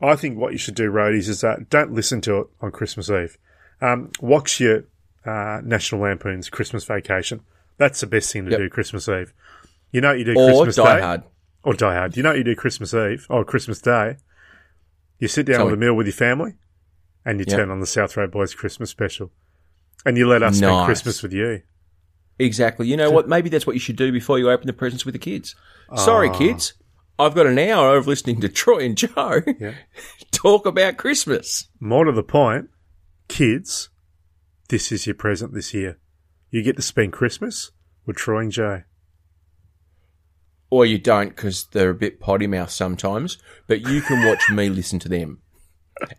I 0.00 0.14
think 0.16 0.38
what 0.38 0.52
you 0.52 0.58
should 0.58 0.74
do, 0.76 0.90
roadies, 0.92 1.28
is 1.28 1.40
that 1.40 1.68
don't 1.70 1.92
listen 1.92 2.20
to 2.22 2.38
it 2.38 2.46
on 2.60 2.70
Christmas 2.70 3.10
Eve. 3.10 3.36
Um, 3.80 4.10
watch 4.20 4.60
your 4.60 4.84
uh, 5.26 5.60
National 5.64 6.00
Lampoon's 6.02 6.48
Christmas 6.48 6.84
Vacation. 6.84 7.40
That's 7.76 8.00
the 8.00 8.06
best 8.06 8.32
thing 8.32 8.44
to 8.46 8.50
Yep. 8.52 8.60
do 8.60 8.68
Christmas 8.70 9.08
Eve. 9.08 9.32
You 9.92 10.00
know 10.00 10.08
what 10.10 10.18
you 10.18 10.24
do 10.24 10.34
Or 10.38 10.64
Christmas 10.64 10.76
Die 10.76 10.96
Day 10.96 11.02
Hard. 11.02 11.22
or 11.64 11.74
Die 11.74 11.94
Hard. 11.94 12.16
You 12.16 12.22
know 12.22 12.30
what 12.30 12.38
you 12.38 12.44
do 12.44 12.54
Christmas 12.54 12.94
Eve 12.94 13.26
or 13.28 13.44
Christmas 13.44 13.80
Day. 13.80 14.16
You 15.18 15.28
sit 15.28 15.46
down 15.46 15.56
Tell 15.56 15.64
with 15.66 15.74
a 15.74 15.76
meal 15.78 15.94
with 15.94 16.06
your 16.06 16.14
family, 16.14 16.54
and 17.24 17.40
you 17.40 17.44
Yep. 17.48 17.56
turn 17.56 17.70
on 17.70 17.80
the 17.80 17.86
South 17.86 18.16
Road 18.16 18.30
Boys 18.30 18.54
Christmas 18.54 18.90
special, 18.90 19.32
and 20.06 20.16
you 20.16 20.26
let 20.28 20.42
us 20.42 20.58
spend 20.58 20.86
Christmas 20.86 21.22
with 21.22 21.32
you. 21.32 21.62
Exactly. 22.38 22.86
You 22.86 22.96
know 22.96 23.10
what? 23.10 23.28
Maybe 23.28 23.48
that's 23.48 23.66
what 23.66 23.74
you 23.74 23.80
should 23.80 23.96
do 23.96 24.12
before 24.12 24.38
you 24.38 24.48
open 24.50 24.66
the 24.68 24.72
presents 24.72 25.04
with 25.04 25.12
the 25.14 25.18
kids. 25.18 25.56
Sorry, 25.96 26.28
Ah. 26.28 26.38
kids. 26.38 26.74
I've 27.18 27.34
got 27.34 27.46
an 27.46 27.58
hour 27.58 27.96
of 27.96 28.06
listening 28.06 28.40
to 28.42 28.48
Troy 28.48 28.84
and 28.84 28.96
Joe 28.96 29.42
Yeah. 29.58 29.74
talk 30.30 30.66
about 30.66 30.96
Christmas. 30.96 31.68
More 31.80 32.04
to 32.04 32.12
the 32.12 32.22
point, 32.22 32.68
kids, 33.28 33.88
this 34.68 34.92
is 34.92 35.06
your 35.06 35.14
present 35.16 35.52
this 35.52 35.74
year. 35.74 35.98
You 36.50 36.62
get 36.62 36.76
to 36.76 36.82
spend 36.82 37.12
Christmas 37.12 37.72
with 38.06 38.16
Troy 38.16 38.40
and 38.40 38.52
Joe. 38.52 38.82
Or 40.70 40.84
you 40.86 40.98
don't 40.98 41.30
because 41.30 41.66
they're 41.72 41.90
a 41.90 41.94
bit 41.94 42.20
potty 42.20 42.46
mouth 42.46 42.70
sometimes, 42.70 43.38
but 43.66 43.80
you 43.88 44.00
can 44.02 44.26
watch 44.26 44.42
me 44.50 44.68
listen 44.70 44.98
to 45.00 45.08
them. 45.08 45.40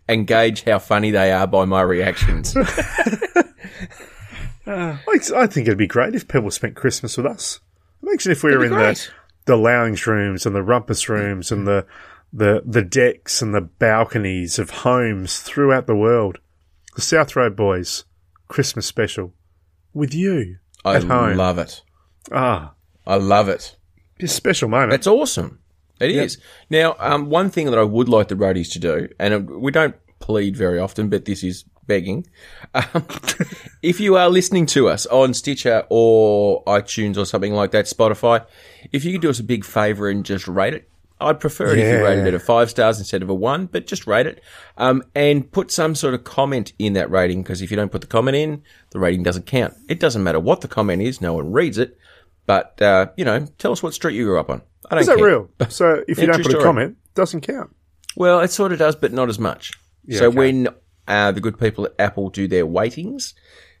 and 0.08 0.26
gauge 0.26 0.64
how 0.64 0.78
funny 0.78 1.10
they 1.10 1.32
are 1.32 1.46
by 1.46 1.64
my 1.64 1.80
reactions. 1.82 2.54
I, 4.66 4.98
I 5.36 5.46
think 5.46 5.66
it'd 5.66 5.78
be 5.78 5.86
great 5.86 6.14
if 6.14 6.28
people 6.28 6.50
spent 6.50 6.76
Christmas 6.76 7.16
with 7.16 7.26
us. 7.26 7.60
Imagine 8.02 8.32
if 8.32 8.42
we 8.44 8.50
were 8.50 8.64
in 8.64 8.70
be 8.70 8.76
the, 8.76 8.82
great. 8.82 9.10
The 9.50 9.56
lounge 9.56 10.06
rooms 10.06 10.46
and 10.46 10.54
the 10.54 10.62
rumpus 10.62 11.08
rooms 11.08 11.50
and 11.50 11.66
the, 11.66 11.84
the, 12.32 12.62
the 12.64 12.82
decks 12.82 13.42
and 13.42 13.52
the 13.52 13.60
balconies 13.60 14.60
of 14.60 14.70
homes 14.70 15.40
throughout 15.40 15.88
the 15.88 15.96
world. 15.96 16.38
The 16.94 17.02
South 17.02 17.34
Road 17.34 17.56
Boys 17.56 18.04
Christmas 18.46 18.86
special 18.86 19.34
with 19.92 20.14
you 20.14 20.58
I 20.84 20.96
at 20.96 21.02
home. 21.04 21.36
love 21.36 21.58
it. 21.58 21.82
ah, 22.30 22.74
I 23.04 23.16
love 23.16 23.48
it. 23.48 23.76
it's 24.20 24.32
a 24.32 24.36
special 24.36 24.68
moment. 24.68 24.92
That's 24.92 25.08
awesome. 25.08 25.58
It 25.98 26.12
is. 26.12 26.38
Now, 26.70 26.94
um, 27.00 27.28
one 27.28 27.50
thing 27.50 27.66
that 27.66 27.78
I 27.78 27.82
would 27.82 28.08
like 28.08 28.28
the 28.28 28.36
roadies 28.36 28.72
to 28.74 28.78
do, 28.78 29.08
and 29.18 29.50
we 29.50 29.72
don't 29.72 29.96
plead 30.20 30.56
very 30.56 30.78
often, 30.78 31.08
but 31.10 31.24
this 31.24 31.42
is 31.42 31.64
begging. 31.90 32.26
Um, 32.74 33.04
if 33.82 34.00
you 34.00 34.16
are 34.16 34.28
listening 34.30 34.66
to 34.66 34.88
us 34.88 35.06
on 35.06 35.34
Stitcher 35.34 35.84
or 35.90 36.62
iTunes 36.64 37.16
or 37.16 37.24
something 37.24 37.52
like 37.52 37.72
that, 37.72 37.84
Spotify, 37.86 38.46
if 38.92 39.04
you 39.04 39.12
could 39.12 39.20
do 39.22 39.30
us 39.30 39.40
a 39.40 39.44
big 39.44 39.64
favour 39.64 40.08
and 40.08 40.24
just 40.24 40.46
rate 40.48 40.74
it. 40.74 40.86
I'd 41.22 41.38
prefer 41.40 41.66
it 41.72 41.78
if 41.78 41.84
you 41.84 41.98
Yeah. 41.98 42.08
rated 42.08 42.26
it 42.28 42.34
a 42.34 42.38
five 42.38 42.70
stars 42.70 42.98
instead 42.98 43.22
of 43.22 43.28
a 43.28 43.34
one, 43.34 43.66
but 43.66 43.86
just 43.86 44.06
rate 44.06 44.26
it. 44.26 44.42
Um, 44.78 45.02
and 45.14 45.50
put 45.52 45.70
some 45.70 45.94
sort 45.94 46.14
of 46.14 46.24
comment 46.24 46.72
in 46.78 46.94
that 46.94 47.10
rating, 47.10 47.42
because 47.42 47.60
if 47.60 47.70
you 47.70 47.76
don't 47.76 47.92
put 47.92 48.00
the 48.00 48.06
comment 48.06 48.36
in, 48.38 48.62
the 48.92 48.98
rating 49.00 49.22
doesn't 49.22 49.44
count. 49.44 49.74
It 49.88 50.00
doesn't 50.00 50.22
matter 50.22 50.40
what 50.40 50.62
the 50.62 50.68
comment 50.68 51.02
is, 51.02 51.20
no 51.20 51.34
one 51.34 51.52
reads 51.52 51.76
it. 51.76 51.98
But, 52.46 52.80
uh, 52.80 53.08
you 53.18 53.24
know, 53.26 53.44
tell 53.58 53.70
us 53.72 53.82
what 53.82 53.92
street 53.92 54.14
you 54.14 54.24
grew 54.24 54.40
up 54.40 54.48
on. 54.48 54.62
I 54.90 54.94
don't 54.94 55.00
Is 55.02 55.06
that 55.08 55.18
care. 55.18 55.26
real? 55.26 55.50
So 55.68 56.02
if 56.08 56.16
you 56.18 56.22
Yeah, 56.24 56.32
don't 56.32 56.36
put 56.42 56.46
a 56.46 56.50
story. 56.52 56.64
comment, 56.64 56.90
it 56.92 57.14
doesn't 57.14 57.42
count. 57.42 57.76
Well, 58.16 58.40
it 58.40 58.50
sort 58.50 58.72
of 58.72 58.78
does, 58.78 58.96
but 58.96 59.12
not 59.12 59.28
as 59.28 59.38
much. 59.38 59.72
so 60.10 60.28
okay. 60.28 60.36
when 60.36 60.68
uh, 61.10 61.32
the 61.32 61.40
good 61.40 61.58
people 61.58 61.84
at 61.86 61.94
Apple 61.98 62.30
do 62.30 62.46
their 62.48 62.64
weightings, 62.66 63.34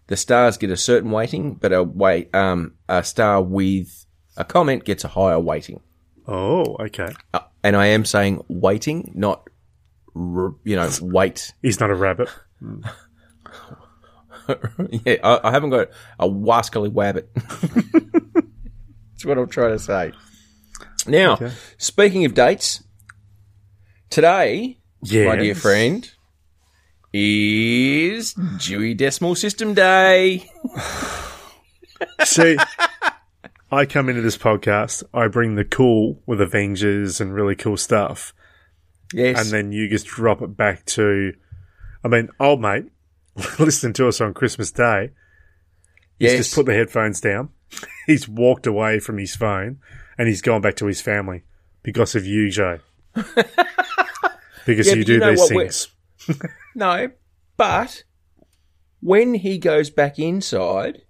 the 0.08 0.16
stars 0.16 0.56
get 0.58 0.70
a 0.70 0.76
certain 0.76 1.10
weighting, 1.10 1.54
but 1.54 1.72
a 1.72 1.82
weight, 1.82 2.34
um, 2.34 2.74
a 2.88 3.02
star 3.04 3.40
with 3.42 4.04
a 4.36 4.44
comment 4.44 4.84
gets 4.84 5.04
a 5.04 5.08
higher 5.08 5.38
weighting. 5.40 5.80
Oh, 6.26 6.76
okay. 6.80 7.12
Uh, 7.32 7.40
and 7.62 7.76
I 7.76 7.86
am 7.86 8.04
saying 8.04 8.44
weighting, 8.48 9.12
not 9.14 9.48
r- 10.14 10.54
you 10.64 10.76
know 10.76 10.90
weight. 11.00 11.52
He's 11.62 11.80
not 11.80 11.90
a 11.90 11.94
rabbit. 11.94 12.28
yeah, 15.04 15.16
I, 15.22 15.40
I 15.44 15.50
haven't 15.50 15.70
got 15.70 15.88
a 16.18 16.28
wascally 16.28 16.90
wabbit. 16.90 17.26
That's 19.12 19.24
what 19.24 19.38
I'm 19.38 19.48
trying 19.48 19.72
to 19.72 19.78
say. 19.78 20.12
Now, 21.06 21.38
speaking 21.78 22.24
of 22.24 22.34
dates, 22.34 22.82
today 24.10 24.78
Yeah. 25.02 25.26
my 25.26 25.36
dear 25.36 25.54
friend, 25.54 26.10
is 27.12 28.34
Dewey 28.58 28.94
Decimal 28.94 29.34
System 29.34 29.74
Day. 29.74 30.50
See, 32.24 32.56
I 33.70 33.84
come 33.86 34.08
into 34.08 34.22
this 34.22 34.38
podcast, 34.38 35.02
I 35.12 35.28
bring 35.28 35.54
the 35.54 35.64
cool 35.64 36.22
with 36.26 36.40
Avengers 36.40 37.20
and 37.20 37.34
really 37.34 37.56
cool 37.56 37.76
stuff, 37.76 38.32
Yes. 39.12 39.40
and 39.40 39.50
then 39.50 39.72
you 39.72 39.88
just 39.88 40.06
drop 40.06 40.40
it 40.42 40.56
back 40.56 40.84
to, 40.86 41.32
I 42.04 42.08
mean, 42.08 42.28
old 42.38 42.60
mate, 42.60 42.86
listening 43.58 43.92
to 43.94 44.08
us 44.08 44.20
on 44.20 44.34
Christmas 44.34 44.70
Day, 44.70 45.10
he's 46.18 46.30
yes. 46.32 46.36
just 46.38 46.54
put 46.54 46.66
the 46.66 46.74
headphones 46.74 47.20
down, 47.20 47.50
he's 48.06 48.28
walked 48.28 48.66
away 48.66 48.98
from 49.00 49.18
his 49.18 49.34
phone, 49.34 49.78
and 50.16 50.28
he's 50.28 50.42
gone 50.42 50.60
back 50.60 50.76
to 50.76 50.86
his 50.86 51.00
family 51.00 51.42
because 51.82 52.14
of 52.14 52.24
you, 52.26 52.50
Joe. 52.50 52.78
because 54.64 54.86
Yeah, 54.86 54.94
you 54.94 55.04
do 55.04 55.14
you 55.14 55.18
know 55.20 55.30
these 55.30 55.48
things. 55.48 55.88
No, 56.74 57.10
but 57.56 58.04
when 59.00 59.34
he 59.34 59.58
goes 59.58 59.90
back 59.90 60.18
inside 60.18 61.02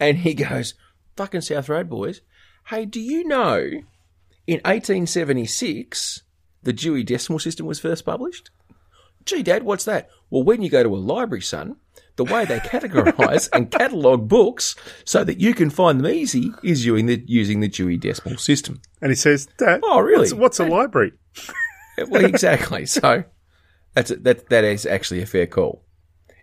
and 0.00 0.18
he 0.18 0.34
goes, 0.34 0.74
fucking 1.16 1.40
South 1.42 1.68
Road 1.68 1.88
boys, 1.88 2.20
hey, 2.68 2.84
do 2.86 3.00
you 3.00 3.24
know 3.24 3.58
in 4.46 4.60
1876 4.64 6.22
the 6.62 6.72
Dewey 6.72 7.02
Decimal 7.02 7.38
System 7.38 7.66
was 7.66 7.80
first 7.80 8.04
published? 8.04 8.50
Gee, 9.24 9.42
Dad, 9.42 9.62
what's 9.62 9.84
that? 9.84 10.08
Well, 10.30 10.42
when 10.42 10.62
you 10.62 10.68
go 10.70 10.82
to 10.82 10.88
a 10.94 10.96
library, 10.96 11.42
son, 11.42 11.76
the 12.16 12.24
way 12.24 12.44
they 12.44 12.58
categorise 12.58 13.48
and 13.52 13.70
catalogue 13.70 14.26
books 14.28 14.74
so 15.04 15.22
that 15.24 15.38
you 15.38 15.54
can 15.54 15.70
find 15.70 16.00
them 16.00 16.12
easy 16.12 16.50
is 16.64 16.84
using 16.84 17.06
the, 17.06 17.22
using 17.26 17.60
the 17.60 17.68
Dewey 17.68 17.96
Decimal 17.96 18.38
System. 18.38 18.80
And 19.00 19.10
he 19.10 19.14
says, 19.14 19.46
Dad, 19.58 19.80
Oh, 19.84 20.00
really? 20.00 20.22
what's, 20.22 20.34
what's 20.34 20.60
a 20.60 20.66
library? 20.66 21.12
well, 22.08 22.24
exactly. 22.24 22.84
So 22.86 23.24
that's 23.94 24.10
a, 24.10 24.16
that. 24.16 24.48
That 24.48 24.64
is 24.64 24.86
actually 24.86 25.22
a 25.22 25.26
fair 25.26 25.46
call. 25.46 25.84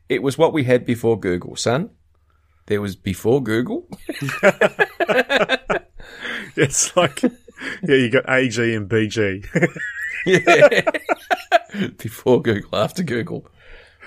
It 0.07 0.23
was 0.23 0.37
what 0.37 0.53
we 0.53 0.63
had 0.63 0.85
before 0.85 1.19
Google, 1.19 1.55
son. 1.55 1.91
There 2.67 2.81
was 2.81 2.95
before 2.95 3.41
Google. 3.43 3.87
It's 6.55 6.95
like, 6.97 7.21
yeah, 7.23 7.29
you 7.95 8.09
got 8.09 8.29
AG 8.29 8.57
and 8.75 8.89
BG. 8.89 9.45
Yeah. 10.25 10.81
Before 11.97 12.41
Google, 12.41 12.75
after 12.77 13.03
Google. 13.03 13.47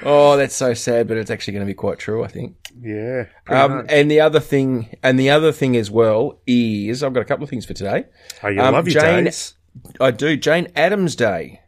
Oh, 0.03 0.37
that's 0.37 0.55
so 0.55 0.75
sad, 0.75 1.09
but 1.09 1.17
it's 1.17 1.31
actually 1.31 1.55
going 1.55 1.65
to 1.67 1.71
be 1.71 1.75
quite 1.75 1.99
true, 1.99 2.23
I 2.23 2.29
think. 2.29 2.57
yeah. 2.79 3.27
Um, 3.49 3.87
and 3.89 4.11
the 4.11 4.21
other 4.21 4.39
thing, 4.41 4.95
and 5.03 5.19
the 5.19 5.31
other 5.31 5.53
thing 5.53 5.75
as 5.75 5.91
well 5.91 6.39
is, 6.47 7.03
I've 7.03 7.15
got 7.15 7.21
a 7.23 7.25
couple 7.25 7.45
of 7.45 7.51
things 7.51 7.65
for 7.65 7.73
today. 7.73 8.05
oh, 8.43 8.49
you 8.49 8.61
um, 8.61 8.75
love 8.75 8.89
your 8.89 9.01
Jane- 9.01 9.25
days. 9.25 9.55
I 9.99 10.11
do. 10.11 10.37
Jane 10.37 10.69
Addams 10.77 11.17
Day. 11.17 11.63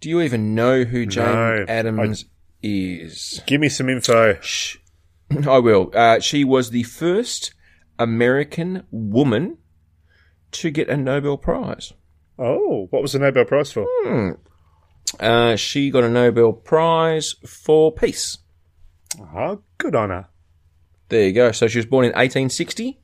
Do 0.00 0.08
you 0.08 0.20
even 0.22 0.54
know 0.54 0.84
who 0.84 1.06
Jane 1.06 1.24
No, 1.26 1.64
Addams 1.68 2.24
is? 2.62 3.42
Give 3.46 3.60
me 3.60 3.68
some 3.68 3.88
info. 3.88 4.38
Shh. 4.40 4.76
I 5.46 5.58
will. 5.58 5.90
Uh, 5.94 6.20
she 6.20 6.42
was 6.42 6.70
the 6.70 6.82
first 6.84 7.52
American 7.98 8.84
woman 8.90 9.58
to 10.52 10.70
get 10.70 10.88
a 10.88 10.96
Nobel 10.96 11.36
Prize. 11.36 11.92
Oh, 12.38 12.86
what 12.90 13.02
was 13.02 13.12
the 13.12 13.18
Nobel 13.18 13.44
Prize 13.44 13.70
for? 13.72 14.38
Uh, 15.20 15.56
she 15.56 15.90
got 15.90 16.04
a 16.04 16.08
Nobel 16.08 16.52
Prize 16.52 17.34
for 17.46 17.92
peace. 17.92 18.38
Oh, 19.20 19.62
good 19.78 19.94
on 19.94 20.10
her. 20.10 20.28
There 21.10 21.26
you 21.26 21.32
go. 21.32 21.52
So 21.52 21.68
she 21.68 21.78
was 21.78 21.86
born 21.86 22.04
in 22.06 22.10
1860. 22.12 23.00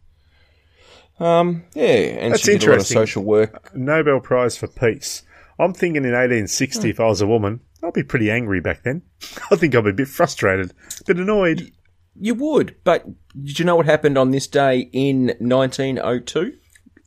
Um, 1.19 1.65
yeah, 1.75 1.85
and 1.85 2.33
That's 2.33 2.43
she 2.45 2.53
did 2.53 2.65
a 2.65 2.71
lot 2.71 2.79
of 2.81 2.87
social 2.87 3.23
work. 3.23 3.75
Nobel 3.75 4.21
Prize 4.21 4.57
for 4.57 4.67
Peace. 4.67 5.23
I'm 5.59 5.73
thinking 5.73 6.05
in 6.05 6.13
1860, 6.13 6.91
if 6.91 7.01
I 7.01 7.07
was 7.07 7.21
a 7.21 7.27
woman, 7.27 7.61
I'd 7.83 7.95
be 7.95 8.03
pretty 8.03 8.31
angry 8.31 8.61
back 8.61 8.83
then. 8.83 9.03
I 9.51 9.57
think 9.57 9.75
I'd 9.75 9.85
be 9.85 9.91
a 9.91 9.95
bit 9.95 10.09
frustrated, 10.09 10.73
a 11.01 11.05
bit 11.05 11.19
annoyed. 11.19 11.73
You 12.19 12.35
would, 12.35 12.77
but 12.85 13.07
did 13.43 13.59
you 13.59 13.65
know 13.65 13.77
what 13.77 13.87
happened 13.87 14.17
on 14.17 14.31
this 14.31 14.47
day 14.47 14.89
in 14.93 15.35
1902? 15.39 16.57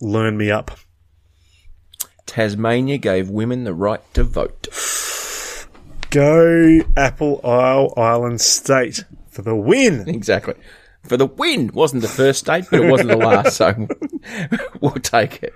Learn 0.01 0.37
me 0.37 0.51
up. 0.51 0.71
Tasmania 2.25 2.99
gave 2.99 3.29
women 3.29 3.63
the 3.63 3.73
right 3.73 4.01
to 4.13 4.23
vote. 4.23 4.67
Go 6.11 6.81
Apple 6.95 7.41
Isle 7.43 7.93
Island 7.97 8.41
State 8.41 9.03
for 9.29 9.41
the 9.41 9.55
win. 9.55 10.07
Exactly. 10.19 10.55
For 11.03 11.17
the 11.17 11.25
win. 11.25 11.71
Wasn't 11.73 12.01
the 12.01 12.07
first 12.07 12.39
state, 12.39 12.65
but 12.69 12.81
it 12.81 12.91
wasn't 12.91 13.09
the 13.09 13.17
last, 13.17 13.55
so 13.55 13.87
we'll 14.81 14.91
take 14.95 15.41
it. 15.41 15.53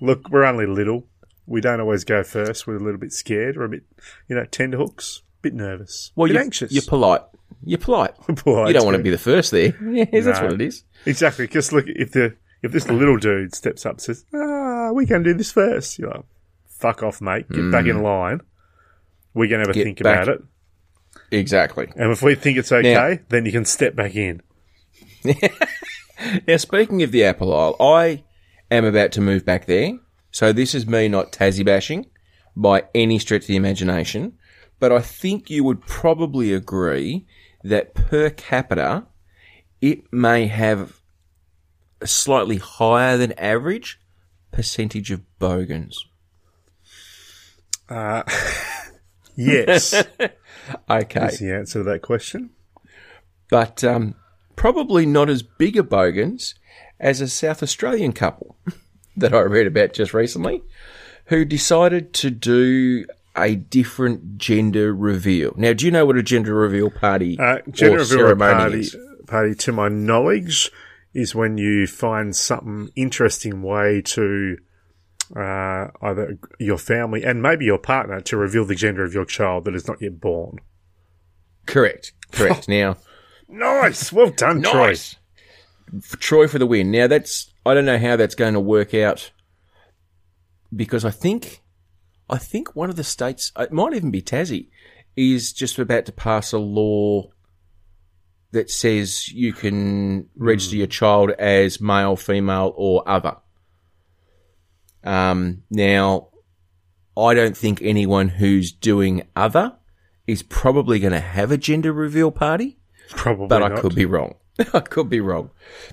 Look, 0.00 0.28
we're 0.28 0.44
only 0.44 0.66
little. 0.66 1.06
We 1.46 1.60
don't 1.60 1.80
always 1.80 2.04
go 2.04 2.22
first. 2.22 2.66
We're 2.66 2.76
a 2.76 2.80
little 2.82 2.98
bit 2.98 3.12
scared. 3.12 3.56
We're 3.56 3.64
a 3.64 3.68
bit, 3.68 3.82
you 4.28 4.36
know, 4.36 4.44
tenderhooks, 4.46 5.20
a 5.20 5.22
bit 5.42 5.54
nervous, 5.54 6.10
Well, 6.16 6.26
bit 6.26 6.34
you're, 6.34 6.42
anxious. 6.42 6.72
you're 6.72 6.82
polite. 6.86 7.20
You're 7.62 7.78
polite. 7.78 8.14
Polite 8.36 8.68
you 8.68 8.72
don't 8.74 8.84
want 8.84 8.96
to 8.96 9.02
be 9.02 9.10
the 9.10 9.18
first 9.18 9.50
there. 9.50 9.74
Yeah, 9.82 10.04
that's 10.10 10.40
what 10.40 10.52
it 10.54 10.60
is. 10.60 10.84
Exactly. 11.06 11.46
Because 11.46 11.72
look, 11.72 11.86
if 11.88 12.12
the 12.12 12.34
if 12.62 12.72
this 12.72 12.88
little 12.88 13.16
dude 13.18 13.54
steps 13.54 13.84
up 13.86 13.92
and 13.92 14.00
says, 14.00 14.24
"Ah, 14.34 14.90
we 14.92 15.06
can 15.06 15.22
do 15.22 15.34
this 15.34 15.52
first, 15.52 15.98
you're 15.98 16.10
like, 16.10 16.24
"Fuck 16.66 17.02
off, 17.02 17.20
mate. 17.20 17.48
Get 17.50 17.70
back 17.70 17.86
in 17.86 18.02
line. 18.02 18.40
We're 19.34 19.48
gonna 19.48 19.60
have 19.66 19.68
a 19.68 19.72
Mm. 19.72 19.74
Get 19.74 19.84
think 19.84 20.02
back. 20.02 20.22
about 20.24 20.36
it, 20.36 20.42
Exactly. 21.30 21.88
and 21.96 22.10
if 22.10 22.22
we 22.22 22.34
think 22.34 22.58
it's 22.58 22.72
okay, 22.72 23.20
then 23.28 23.44
you 23.46 23.52
can 23.52 23.64
step 23.64 23.94
back 23.94 24.14
in." 24.16 24.42
Now, 26.46 26.56
speaking 26.56 27.02
of 27.02 27.12
the 27.12 27.24
Apple 27.24 27.52
Isle, 27.54 27.76
I 27.80 28.24
am 28.70 28.84
about 28.84 29.12
to 29.12 29.20
move 29.20 29.44
back 29.44 29.66
there. 29.66 29.98
So 30.34 30.52
this 30.52 30.74
is 30.74 30.84
me 30.84 31.06
not 31.06 31.30
Tassie 31.30 31.64
bashing 31.64 32.06
by 32.56 32.86
any 32.92 33.20
stretch 33.20 33.42
of 33.42 33.46
the 33.46 33.54
imagination. 33.54 34.36
But 34.80 34.90
I 34.90 34.98
think 35.00 35.48
you 35.48 35.62
would 35.62 35.80
probably 35.82 36.52
agree 36.52 37.24
that 37.62 37.94
per 37.94 38.30
capita, 38.30 39.06
it 39.80 40.12
may 40.12 40.48
have 40.48 41.00
a 42.00 42.08
slightly 42.08 42.56
higher 42.56 43.16
than 43.16 43.30
average 43.38 44.00
percentage 44.50 45.12
of 45.12 45.22
bogans. 45.38 46.04
Uh, 47.88 48.24
yes, 49.36 49.94
Okay. 50.90 51.26
is 51.26 51.38
the 51.38 51.54
answer 51.54 51.78
to 51.78 51.84
that 51.84 52.02
question. 52.02 52.50
but 53.50 53.84
um, 53.84 54.16
probably 54.56 55.06
not 55.06 55.30
as 55.30 55.44
big 55.44 55.76
a 55.76 55.84
bogans 55.84 56.56
as 56.98 57.20
a 57.20 57.28
South 57.28 57.62
Australian 57.62 58.12
couple 58.12 58.56
that 59.16 59.34
I 59.34 59.40
read 59.40 59.66
about 59.66 59.92
just 59.92 60.14
recently, 60.14 60.62
who 61.26 61.44
decided 61.44 62.12
to 62.14 62.30
do 62.30 63.06
a 63.36 63.56
different 63.56 64.38
gender 64.38 64.94
reveal. 64.94 65.52
Now, 65.56 65.72
do 65.72 65.84
you 65.86 65.90
know 65.90 66.06
what 66.06 66.16
a 66.16 66.22
gender 66.22 66.54
reveal 66.54 66.90
party 66.90 67.36
Uh, 67.38 67.58
gender 67.70 67.96
or 67.96 67.98
reveal 68.00 68.18
ceremony 68.18 68.54
party, 68.54 68.80
is? 68.80 68.96
party, 69.26 69.54
to 69.56 69.72
my 69.72 69.88
knowledge, 69.88 70.70
is 71.12 71.34
when 71.34 71.58
you 71.58 71.86
find 71.86 72.34
something 72.36 72.90
interesting 72.94 73.62
way 73.62 74.02
to 74.02 74.56
uh, 75.34 75.88
either 76.02 76.38
your 76.58 76.76
family 76.78 77.24
and 77.24 77.40
maybe 77.42 77.64
your 77.64 77.78
partner 77.78 78.20
to 78.20 78.36
reveal 78.36 78.64
the 78.64 78.74
gender 78.74 79.04
of 79.04 79.14
your 79.14 79.24
child 79.24 79.64
that 79.64 79.74
is 79.74 79.88
not 79.88 80.00
yet 80.02 80.20
born. 80.20 80.58
Correct. 81.66 82.12
Correct. 82.30 82.68
now, 82.68 82.96
Nice, 83.48 84.12
well 84.12 84.30
done, 84.30 84.62
Troy. 84.62 84.88
nice. 84.88 85.16
For 86.02 86.16
Troy 86.16 86.48
for 86.48 86.58
the 86.58 86.66
win. 86.66 86.90
Now, 86.90 87.06
that's 87.06 87.52
I 87.66 87.74
don't 87.74 87.86
know 87.86 87.98
how 87.98 88.16
that's 88.16 88.34
going 88.34 88.54
to 88.54 88.60
work 88.60 88.94
out 88.94 89.30
because 90.74 91.04
I 91.04 91.10
think 91.10 91.62
I 92.28 92.38
think 92.38 92.74
one 92.74 92.90
of 92.90 92.96
the 92.96 93.04
states, 93.04 93.52
it 93.58 93.72
might 93.72 93.94
even 93.94 94.10
be 94.10 94.22
Tassie, 94.22 94.68
is 95.16 95.52
just 95.52 95.78
about 95.78 96.06
to 96.06 96.12
pass 96.12 96.52
a 96.52 96.58
law 96.58 97.30
that 98.52 98.70
says 98.70 99.28
you 99.28 99.52
can 99.52 100.28
register 100.36 100.76
your 100.76 100.86
child 100.86 101.30
as 101.32 101.80
male, 101.80 102.16
female, 102.16 102.72
or 102.76 103.06
other. 103.08 103.36
Um, 105.02 105.64
now, 105.70 106.28
I 107.16 107.34
don't 107.34 107.56
think 107.56 107.82
anyone 107.82 108.28
who's 108.28 108.72
doing 108.72 109.22
other 109.36 109.76
is 110.26 110.42
probably 110.42 110.98
going 110.98 111.12
to 111.12 111.20
have 111.20 111.50
a 111.50 111.58
gender 111.58 111.92
reveal 111.92 112.30
party, 112.30 112.78
Probably 113.10 113.48
but 113.48 113.58
not. 113.58 113.72
I 113.72 113.80
could 113.80 113.94
be 113.94 114.06
wrong. 114.06 114.34
I 114.72 114.80
could 114.80 115.08
be 115.08 115.20
wrong. 115.20 115.50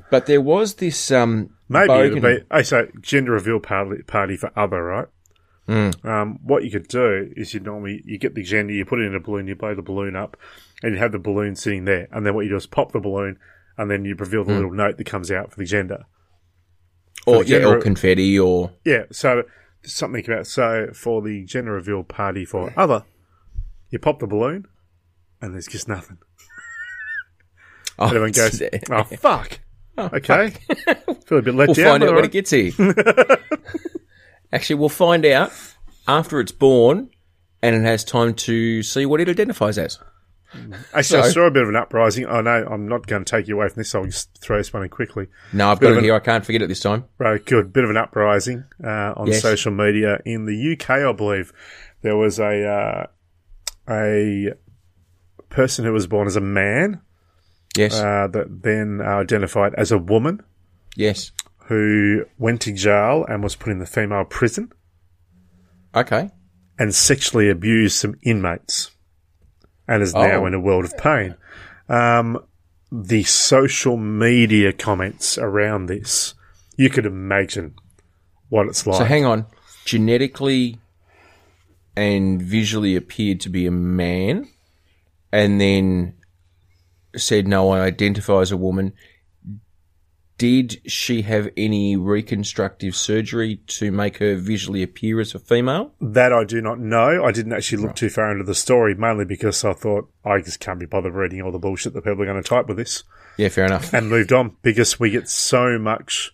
But 0.10 0.26
there 0.26 0.42
was 0.42 0.76
this 0.76 1.12
um, 1.12 1.52
Maybe 1.68 1.94
it'll 1.94 2.22
be. 2.22 2.40
I 2.52 2.62
say 2.62 2.90
gender 3.00 3.32
reveal 3.32 3.60
party, 3.60 4.04
party 4.04 4.38
for 4.38 4.52
other, 4.58 4.84
right? 4.84 5.08
Um, 6.04 6.40
what 6.44 6.66
you 6.66 6.72
could 6.72 6.90
do 6.90 7.32
is 7.38 7.54
you 7.54 7.62
normally 7.62 8.02
you 8.06 8.18
get 8.18 8.36
the 8.36 8.44
gender, 8.44 8.74
you 8.74 8.84
put 8.84 9.00
it 9.00 9.06
in 9.06 9.16
a 9.16 9.22
balloon, 9.22 9.48
you 9.48 9.56
blow 9.56 9.74
the 9.74 9.82
balloon 9.82 10.18
up, 10.18 10.36
and 10.84 10.94
you 10.94 11.00
have 11.00 11.14
the 11.14 11.20
balloon 11.20 11.56
sitting 11.56 11.86
there, 11.86 12.10
and 12.12 12.26
then 12.26 12.34
what 12.34 12.42
you 12.42 12.50
do 12.50 12.58
is 12.58 12.68
pop 12.68 12.92
the 12.92 13.00
balloon, 13.00 13.38
and 13.78 13.90
then 13.90 14.04
you 14.04 14.16
reveal 14.16 14.44
the 14.44 14.54
little 14.54 14.74
note 14.74 14.98
that 14.98 15.06
comes 15.06 15.32
out 15.32 15.52
for 15.52 15.58
the 15.58 15.66
gender. 15.66 16.04
or, 17.26 17.44
the 17.44 17.50
yeah, 17.50 17.60
gender- 17.60 17.78
or 17.78 17.82
confetti 17.82 18.38
or 18.38 18.72
Yeah, 18.84 19.04
so 19.12 19.44
something 19.84 20.26
about 20.26 20.46
so 20.46 20.90
for 20.94 21.22
the 21.22 21.46
gender 21.46 21.72
reveal 21.72 22.04
party 22.04 22.44
for 22.44 22.74
other, 22.78 23.06
you 23.90 24.00
pop 24.00 24.20
the 24.20 24.28
balloon, 24.28 24.66
and 25.42 25.54
there's 25.54 25.68
just 25.68 25.88
nothing. 25.88 26.18
Oh, 28.02 28.08
Everyone 28.08 28.32
goes, 28.32 28.60
it's- 28.62 28.84
"Oh 28.90 29.04
fuck." 29.04 29.60
Okay, 29.98 30.50
feel 31.26 31.38
a 31.38 31.42
bit 31.42 31.54
let 31.54 31.68
We'll 31.68 31.76
down. 31.76 32.00
find 32.00 32.02
but 32.02 32.10
out 32.10 32.16
when 32.16 32.16
alright. 32.16 32.26
it 32.26 32.32
gets 32.32 32.50
here. 32.50 32.72
Actually, 34.54 34.76
we'll 34.78 34.90
find 34.90 35.26
out 35.26 35.52
after 36.08 36.40
it's 36.40 36.52
born 36.52 37.10
and 37.62 37.76
it 37.76 37.82
has 37.84 38.04
time 38.04 38.34
to 38.34 38.84
see 38.84 39.06
what 39.06 39.22
it 39.22 39.30
identifies 39.30 39.78
as. 39.78 40.00
Actually, 40.94 41.22
I 41.22 41.30
saw 41.30 41.42
a 41.48 41.52
bit 41.52 41.64
of 41.64 41.70
an 41.70 41.78
uprising. 41.78 42.26
Oh 42.26 42.42
no, 42.42 42.66
I'm 42.70 42.88
not 42.90 43.08
going 43.08 43.24
to 43.24 43.30
take 43.30 43.48
you 43.48 43.56
away 43.56 43.70
from 43.70 43.80
this. 43.80 43.96
I'll 43.96 44.06
just 44.06 44.38
throw 44.42 44.58
this 44.58 44.74
one 44.74 44.84
in 44.84 44.90
quickly. 44.90 45.28
No, 45.54 45.70
I've 45.70 45.80
Bit 45.80 45.86
got 45.88 45.92
it 45.94 45.98
an- 46.00 46.04
here. 46.04 46.16
I 46.16 46.20
can't 46.20 46.46
forget 46.46 46.62
it 46.62 46.68
this 46.68 46.82
time. 46.82 47.06
Right, 47.18 47.44
good. 47.46 47.72
Bit 47.72 47.86
of 47.86 47.90
an 47.90 47.98
uprising 47.98 48.66
uh, 48.84 49.14
on 49.16 49.28
Yes. 49.28 49.42
social 49.42 49.72
media 49.72 50.20
in 50.26 50.46
the 50.46 50.74
UK. 50.74 50.90
I 50.90 51.12
believe 51.14 51.54
there 52.02 52.18
was 52.18 52.38
a 52.40 52.66
uh, 52.68 53.06
a 53.90 54.54
person 55.50 55.86
who 55.86 55.94
was 55.94 56.08
born 56.08 56.28
as 56.28 56.36
a 56.36 56.42
man 56.42 57.00
Yes, 57.78 57.94
uh, 58.00 58.28
that 58.32 58.64
then 58.64 59.02
identified 59.02 59.74
as 59.76 59.92
a 59.92 59.98
woman 59.98 60.42
yes. 60.96 61.32
who 61.68 62.26
went 62.38 62.62
to 62.62 62.74
jail 62.74 63.26
and 63.30 63.42
was 63.44 63.56
put 63.56 63.72
in 63.72 63.80
the 63.80 63.86
female 63.86 64.26
prison 64.26 64.72
Okay. 65.96 66.30
and 66.78 66.94
sexually 66.94 67.50
abused 67.50 67.96
some 67.98 68.16
inmates 68.24 68.92
and 69.88 70.04
is 70.04 70.14
now 70.14 70.44
Oh. 70.44 70.46
in 70.48 70.54
a 70.54 70.60
world 70.60 70.84
of 70.86 70.98
pain. 70.98 71.36
Um, 71.88 72.40
the 72.92 73.24
social 73.24 73.96
media 73.96 74.74
comments 74.74 75.38
around 75.38 75.86
this, 75.86 76.34
you 76.78 76.90
could 76.90 77.06
imagine 77.06 77.76
what 78.50 78.68
it's 78.68 78.86
like. 78.86 78.98
So 78.98 79.06
hang 79.06 79.24
on. 79.26 79.46
Genetically 79.86 80.78
and 81.96 82.42
visually 82.42 82.96
appeared 82.98 83.40
to 83.42 83.50
be 83.50 83.66
a 83.66 83.72
man 83.72 84.48
and 85.32 85.60
then 85.60 86.16
said, 87.16 87.48
no, 87.48 87.70
I 87.70 87.82
identify 87.82 88.42
as 88.42 88.52
a 88.52 88.58
woman. 88.58 88.94
Did 90.38 90.82
she 90.90 91.22
have 91.22 91.50
any 91.56 91.96
reconstructive 91.96 92.96
surgery 92.96 93.58
to 93.68 93.92
make 93.92 94.18
her 94.18 94.36
visually 94.36 94.82
appear 94.82 95.20
as 95.20 95.36
a 95.36 95.40
female? 95.40 95.94
That 96.02 96.34
I 96.34 96.46
do 96.46 96.62
not 96.62 96.80
know. 96.80 97.24
I 97.24 97.32
didn't 97.32 97.54
actually 97.54 97.84
look 97.84 97.96
too 97.96 98.10
far 98.10 98.32
into 98.32 98.44
the 98.44 98.56
story, 98.56 98.96
mainly 98.96 99.24
because 99.26 99.64
I 99.64 99.74
thought 99.74 100.10
I 100.26 100.40
just 100.42 100.60
can't 100.60 100.80
be 100.80 100.88
bothered 100.88 101.14
reading 101.14 101.44
all 101.44 101.52
the 101.52 101.60
bullshit 101.60 101.94
that 101.94 102.04
people 102.04 102.24
are 102.24 102.26
going 102.26 102.42
to 102.42 102.50
type 102.50 102.68
with 102.68 102.78
this, 102.78 103.04
Yeah, 103.38 103.50
fair 103.50 103.66
enough. 103.66 103.94
and 103.94 104.10
moved 104.10 104.34
on 104.34 104.56
because 104.64 105.00
we 105.00 105.12
get 105.12 105.30
so 105.30 105.78
much 105.78 106.34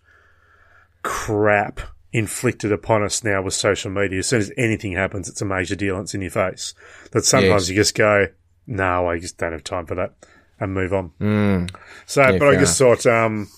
crap 1.04 1.82
inflicted 2.14 2.72
upon 2.72 3.04
us 3.04 3.26
now 3.26 3.42
with 3.42 3.54
social 3.54 3.92
media. 3.92 4.20
As 4.20 4.28
soon 4.28 4.40
as 4.40 4.52
anything 4.58 4.94
happens, 4.94 5.28
it's 5.28 5.42
a 5.42 5.46
major 5.46 5.76
deal 5.76 5.96
and 5.96 6.04
it's 6.04 6.14
in 6.16 6.22
your 6.22 6.32
face. 6.32 6.74
That 7.12 7.26
sometimes 7.26 7.64
Yes. 7.64 7.70
you 7.70 7.76
just 7.76 7.96
go, 7.96 8.28
"No, 8.66 9.08
I 9.10 9.20
just 9.20 9.38
don't 9.38 9.52
have 9.52 9.64
time 9.66 9.86
for 9.86 9.96
that," 9.96 10.14
and 10.60 10.74
move 10.74 10.94
on. 10.94 11.12
Mm. 11.20 11.76
So, 12.06 12.22
Yeah, 12.22 12.38
but 12.38 12.48
I 12.50 12.60
just 12.60 12.78
thought, 12.78 13.06
um, 13.06 13.50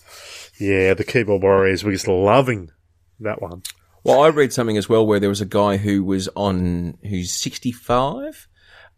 yeah, 0.60 0.94
the 0.94 1.04
keyboard 1.04 1.42
warriors 1.42 1.84
were 1.84 1.92
just 1.92 2.08
loving 2.08 2.72
that 3.20 3.42
one. 3.42 3.64
Well, 4.04 4.22
I 4.22 4.28
read 4.28 4.54
something 4.54 4.78
as 4.78 4.88
well 4.88 5.06
where 5.06 5.20
there 5.20 5.30
was 5.30 5.42
a 5.42 5.46
guy 5.46 5.78
who 5.78 6.04
was 6.04 6.30
on, 6.36 6.98
who's 7.04 7.32
65, 7.32 8.48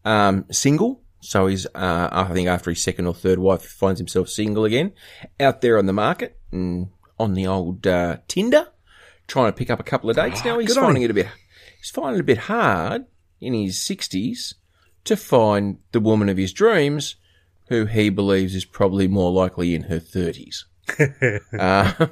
um, 0.05 0.45
single. 0.51 1.01
So 1.21 1.47
he's, 1.47 1.65
uh, 1.67 2.09
I 2.11 2.25
think 2.33 2.47
after 2.47 2.71
his 2.71 2.83
second 2.83 3.05
or 3.05 3.13
third 3.13 3.39
wife 3.39 3.63
finds 3.63 3.99
himself 3.99 4.29
single 4.29 4.65
again, 4.65 4.93
out 5.39 5.61
there 5.61 5.77
on 5.77 5.85
the 5.85 5.93
market 5.93 6.39
and 6.51 6.89
on 7.19 7.33
the 7.33 7.47
old, 7.47 7.85
uh, 7.85 8.17
Tinder, 8.27 8.67
trying 9.27 9.51
to 9.51 9.57
pick 9.57 9.69
up 9.69 9.79
a 9.79 9.83
couple 9.83 10.09
of 10.09 10.15
dates. 10.15 10.43
now 10.43 10.57
he's 10.59 10.75
finding 10.75 11.03
it 11.03 11.11
a 11.11 11.13
bit, 11.13 11.27
he's 11.77 11.91
finding 11.91 12.15
it 12.15 12.21
a 12.21 12.23
bit 12.23 12.37
hard 12.39 13.05
in 13.39 13.53
his 13.53 13.77
60s 13.77 14.55
to 15.03 15.15
find 15.15 15.77
the 15.91 15.99
woman 15.99 16.29
of 16.29 16.37
his 16.37 16.53
dreams 16.53 17.15
who 17.71 17.85
he 17.85 18.09
believes 18.09 18.53
is 18.53 18.65
probably 18.65 19.07
more 19.07 19.31
likely 19.31 19.73
in 19.73 19.83
her 19.83 19.99
30s. 19.99 20.65
Uh, 21.57 22.07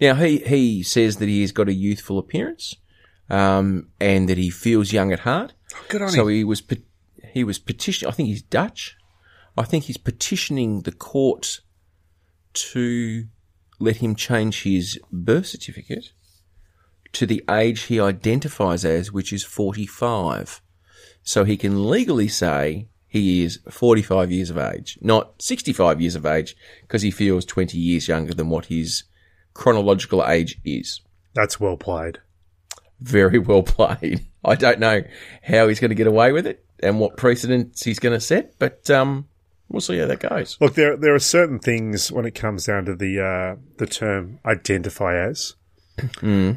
now 0.00 0.14
he 0.14 0.38
he 0.38 0.82
says 0.82 1.16
that 1.18 1.28
he 1.28 1.40
has 1.42 1.52
got 1.52 1.68
a 1.68 1.72
youthful 1.74 2.18
appearance, 2.18 2.74
um, 3.28 3.88
and 4.00 4.28
that 4.28 4.38
he 4.38 4.48
feels 4.50 4.92
young 4.92 5.12
at 5.12 5.20
heart. 5.20 5.52
Good 5.88 6.02
on 6.02 6.08
So 6.10 6.28
him. 6.28 6.34
he 6.34 6.44
was 6.44 6.60
pe- 6.60 6.82
he 7.32 7.44
was 7.44 7.58
petitioning. 7.58 8.10
I 8.12 8.14
think 8.14 8.28
he's 8.28 8.42
Dutch. 8.42 8.96
I 9.56 9.64
think 9.64 9.84
he's 9.84 9.96
petitioning 9.98 10.82
the 10.82 10.92
court 10.92 11.60
to 12.54 13.26
let 13.78 13.96
him 13.96 14.14
change 14.14 14.62
his 14.62 14.98
birth 15.12 15.46
certificate 15.46 16.12
to 17.12 17.26
the 17.26 17.42
age 17.50 17.82
he 17.82 18.00
identifies 18.00 18.84
as, 18.84 19.12
which 19.12 19.32
is 19.32 19.44
forty 19.44 19.86
five. 19.86 20.60
So 21.22 21.44
he 21.44 21.56
can 21.56 21.88
legally 21.90 22.28
say 22.28 22.88
he 23.08 23.44
is 23.44 23.60
45 23.70 24.30
years 24.30 24.50
of 24.50 24.58
age, 24.58 24.98
not 25.00 25.40
65 25.40 26.00
years 26.00 26.14
of 26.14 26.26
age, 26.26 26.56
because 26.82 27.02
he 27.02 27.10
feels 27.10 27.44
20 27.44 27.78
years 27.78 28.08
younger 28.08 28.34
than 28.34 28.48
what 28.48 28.66
his 28.66 29.04
chronological 29.54 30.26
age 30.26 30.58
is. 30.64 31.00
That's 31.34 31.60
well 31.60 31.76
played. 31.76 32.18
Very 33.00 33.38
well 33.38 33.62
played. 33.62 34.26
I 34.44 34.54
don't 34.54 34.80
know 34.80 35.02
how 35.42 35.68
he's 35.68 35.80
going 35.80 35.90
to 35.90 35.94
get 35.94 36.06
away 36.06 36.32
with 36.32 36.46
it 36.46 36.64
and 36.80 37.00
what 37.00 37.16
precedents 37.16 37.84
he's 37.84 37.98
going 37.98 38.14
to 38.14 38.20
set, 38.20 38.58
but 38.58 38.88
um, 38.90 39.28
we'll 39.68 39.80
see 39.80 39.98
how 39.98 40.06
that 40.06 40.20
goes. 40.20 40.56
Look, 40.60 40.74
there 40.74 40.96
there 40.96 41.14
are 41.14 41.20
certain 41.20 41.58
things 41.58 42.12
when 42.12 42.26
it 42.26 42.34
comes 42.34 42.66
down 42.66 42.84
to 42.86 42.94
the 42.94 43.20
uh, 43.20 43.60
the 43.78 43.86
term 43.86 44.38
identify 44.44 45.16
as. 45.16 45.54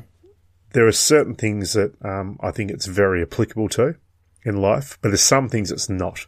There 0.71 0.85
are 0.85 0.91
certain 0.91 1.33
things 1.33 1.73
that 1.73 1.93
um, 2.05 2.37
I 2.41 2.51
think 2.51 2.69
it's 2.69 2.85
very 2.85 3.23
applicable 3.23 3.69
to 3.69 3.95
in 4.43 4.61
life, 4.61 4.99
but 5.01 5.09
there's 5.09 5.21
some 5.21 5.49
things 5.49 5.71
it's 5.71 5.89
not. 5.89 6.27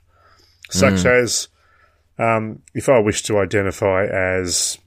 Such 0.72 1.06
as 1.06 1.48
um, 2.18 2.62
if 2.74 2.90
I 2.90 3.00
wish 3.00 3.24
to 3.24 3.40
identify 3.40 4.06
as 4.06 4.78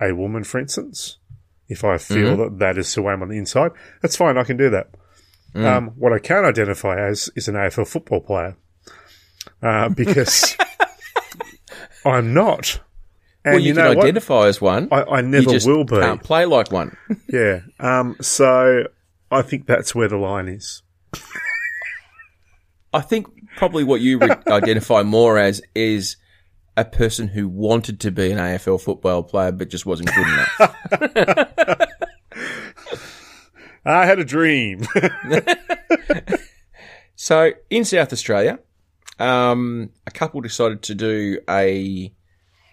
a 0.00 0.12
woman, 0.12 0.44
for 0.44 0.58
instance, 0.58 1.18
if 1.68 1.84
I 1.84 1.98
feel 1.98 2.36
that 2.36 2.58
that 2.58 2.78
is 2.78 2.92
who 2.94 3.06
I 3.06 3.12
am 3.14 3.22
on 3.22 3.28
the 3.28 3.38
inside, 3.38 3.72
that's 4.02 4.16
fine. 4.16 4.36
I 4.36 4.44
can 4.44 4.56
do 4.56 4.70
that. 4.70 4.88
Um, 5.54 5.88
what 5.96 6.12
I 6.12 6.18
can 6.18 6.44
identify 6.44 6.98
as 6.98 7.30
is 7.36 7.46
an 7.46 7.54
AFL 7.54 7.86
football 7.86 8.20
player 8.20 8.56
uh, 9.62 9.88
because 9.96 10.56
I'm 12.04 12.34
not. 12.34 12.80
And 13.44 13.54
well, 13.54 13.60
you, 13.60 13.68
you, 13.68 13.74
can 13.74 13.84
know 13.84 13.88
what? 13.90 14.04
identify 14.04 14.46
as 14.46 14.60
one. 14.60 14.88
I, 14.90 15.02
I 15.02 15.20
never 15.20 15.50
will 15.64 15.84
be. 15.84 15.96
can't 15.96 16.22
play 16.22 16.46
like 16.46 16.72
one. 16.72 16.96
Yeah. 17.28 17.60
Um, 17.80 18.16
so 18.20 18.84
I 19.30 19.42
think 19.42 19.66
that's 19.66 19.94
where 19.94 20.08
the 20.08 20.16
line 20.16 20.48
is. 20.48 20.82
I 22.92 23.00
think 23.00 23.26
probably 23.56 23.84
what 23.84 24.00
you 24.00 24.18
re- 24.18 24.28
identify 24.48 25.02
more 25.02 25.38
as 25.38 25.62
is 25.74 26.16
a 26.76 26.84
person 26.84 27.28
who 27.28 27.48
wanted 27.48 28.00
to 28.00 28.10
be 28.10 28.30
an 28.32 28.38
AFL 28.38 28.80
football 28.80 29.22
player 29.22 29.52
but 29.52 29.68
just 29.68 29.86
wasn't 29.86 30.10
good 30.14 30.26
enough. 30.26 31.88
I 33.86 34.06
had 34.06 34.18
a 34.18 34.24
dream. 34.24 34.82
So 37.16 37.52
in 37.70 37.84
South 37.84 38.12
Australia, 38.12 38.58
um, 39.18 39.90
a 40.06 40.10
couple 40.10 40.40
decided 40.40 40.82
to 40.82 40.94
do 40.94 41.38
a 41.48 42.12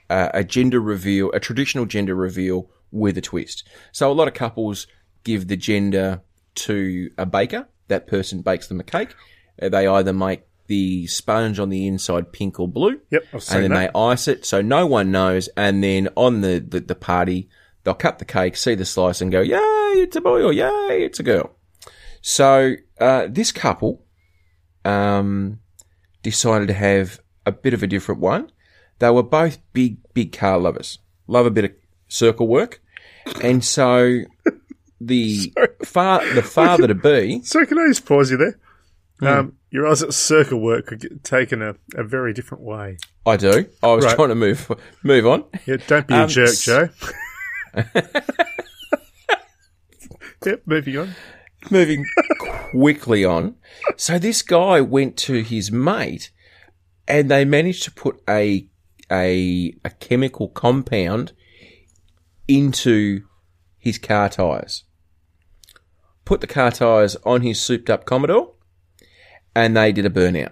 uh, 0.09 0.29
a 0.33 0.43
gender 0.43 0.81
reveal, 0.81 1.31
a 1.31 1.39
traditional 1.39 1.85
gender 1.85 2.15
reveal 2.15 2.69
with 2.91 3.17
a 3.17 3.21
twist. 3.21 3.67
So 3.91 4.11
a 4.11 4.13
lot 4.13 4.27
of 4.27 4.33
couples 4.33 4.87
give 5.23 5.47
the 5.47 5.55
gender 5.55 6.21
to 6.55 7.11
a 7.17 7.25
baker. 7.25 7.69
That 7.87 8.07
person 8.07 8.41
bakes 8.41 8.67
them 8.67 8.79
a 8.79 8.83
cake. 8.83 9.13
Uh, 9.61 9.69
They 9.69 9.87
either 9.87 10.11
make 10.11 10.41
the 10.71 11.05
sponge 11.07 11.59
on 11.59 11.67
the 11.67 11.85
inside 11.85 12.31
pink 12.31 12.57
or 12.57 12.65
blue. 12.65 13.01
Yep, 13.09 13.23
I've 13.33 13.43
seen 13.43 13.55
and 13.55 13.63
then 13.65 13.71
that. 13.71 13.93
they 13.93 13.99
ice 13.99 14.29
it 14.29 14.45
so 14.45 14.61
no 14.61 14.87
one 14.87 15.11
knows. 15.11 15.49
And 15.57 15.83
then 15.83 16.07
on 16.15 16.39
the, 16.39 16.65
the, 16.65 16.79
the 16.79 16.95
party, 16.95 17.49
they'll 17.83 17.93
cut 17.93 18.19
the 18.19 18.25
cake, 18.25 18.55
see 18.55 18.75
the 18.75 18.85
slice 18.85 19.19
and 19.19 19.33
go, 19.33 19.41
yay, 19.41 19.57
it's 19.57 20.15
a 20.15 20.21
boy 20.21 20.41
or 20.41 20.53
yay, 20.53 21.03
it's 21.03 21.19
a 21.19 21.23
girl. 21.23 21.57
So, 22.21 22.75
uh, 23.01 23.27
this 23.29 23.51
couple, 23.51 24.05
um, 24.85 25.59
decided 26.23 26.69
to 26.69 26.73
have 26.73 27.19
a 27.45 27.51
bit 27.51 27.73
of 27.73 27.83
a 27.83 27.87
different 27.87 28.21
one. 28.21 28.49
They 28.99 29.09
were 29.09 29.23
both 29.23 29.57
big, 29.73 29.97
big 30.13 30.31
car 30.31 30.57
lovers. 30.57 30.99
Love 31.27 31.47
a 31.47 31.51
bit 31.51 31.65
of 31.65 31.71
circle 32.07 32.47
work. 32.47 32.81
And 33.43 33.61
so 33.61 34.21
the 35.01 35.53
fa- 35.83 36.25
the 36.33 36.43
father 36.45 36.87
to 36.87 36.95
be, 36.95 37.41
So 37.43 37.65
can 37.65 37.77
I 37.77 37.89
just 37.89 38.05
pause 38.05 38.31
you 38.31 38.37
there? 38.37 38.57
Hmm. 39.19 39.27
Um, 39.27 39.53
your 39.71 39.87
eyes 39.87 40.03
at 40.03 40.13
circle 40.13 40.59
work 40.59 40.87
could 40.87 40.99
get 40.99 41.23
taken 41.23 41.61
a, 41.61 41.75
a 41.95 42.03
very 42.03 42.33
different 42.33 42.63
way. 42.63 42.97
I 43.25 43.37
do. 43.37 43.65
I 43.81 43.87
was 43.93 44.05
Right. 44.05 44.15
trying 44.15 44.29
to 44.29 44.35
move 44.35 44.69
move 45.03 45.25
on. 45.25 45.45
Yeah, 45.65 45.77
don't 45.87 46.07
be 46.07 46.13
a 46.13 46.23
Um, 46.23 46.29
jerk, 46.29 46.49
s- 46.49 46.65
Joe. 46.65 46.89
yep, 50.45 50.61
moving 50.65 50.97
on. 50.97 51.15
moving 51.69 52.05
quickly 52.71 53.23
on. 53.23 53.55
So 53.97 54.17
this 54.19 54.41
guy 54.41 54.81
went 54.81 55.17
to 55.17 55.41
his 55.43 55.71
mate 55.71 56.31
and 57.07 57.29
they 57.29 57.45
managed 57.45 57.83
to 57.83 57.91
put 57.91 58.21
a 58.29 58.67
a 59.11 59.73
a 59.85 59.89
chemical 59.91 60.49
compound 60.49 61.33
into 62.47 63.23
his 63.77 63.97
car 63.97 64.29
tires. 64.29 64.83
Put 66.25 66.41
the 66.41 66.47
car 66.47 66.71
tires 66.71 67.15
on 67.25 67.41
his 67.41 67.59
souped 67.61 67.89
up 67.89 68.05
Commodore 68.05 68.53
and 69.55 69.75
they 69.75 69.91
did 69.91 70.05
a 70.05 70.09
burnout. 70.09 70.51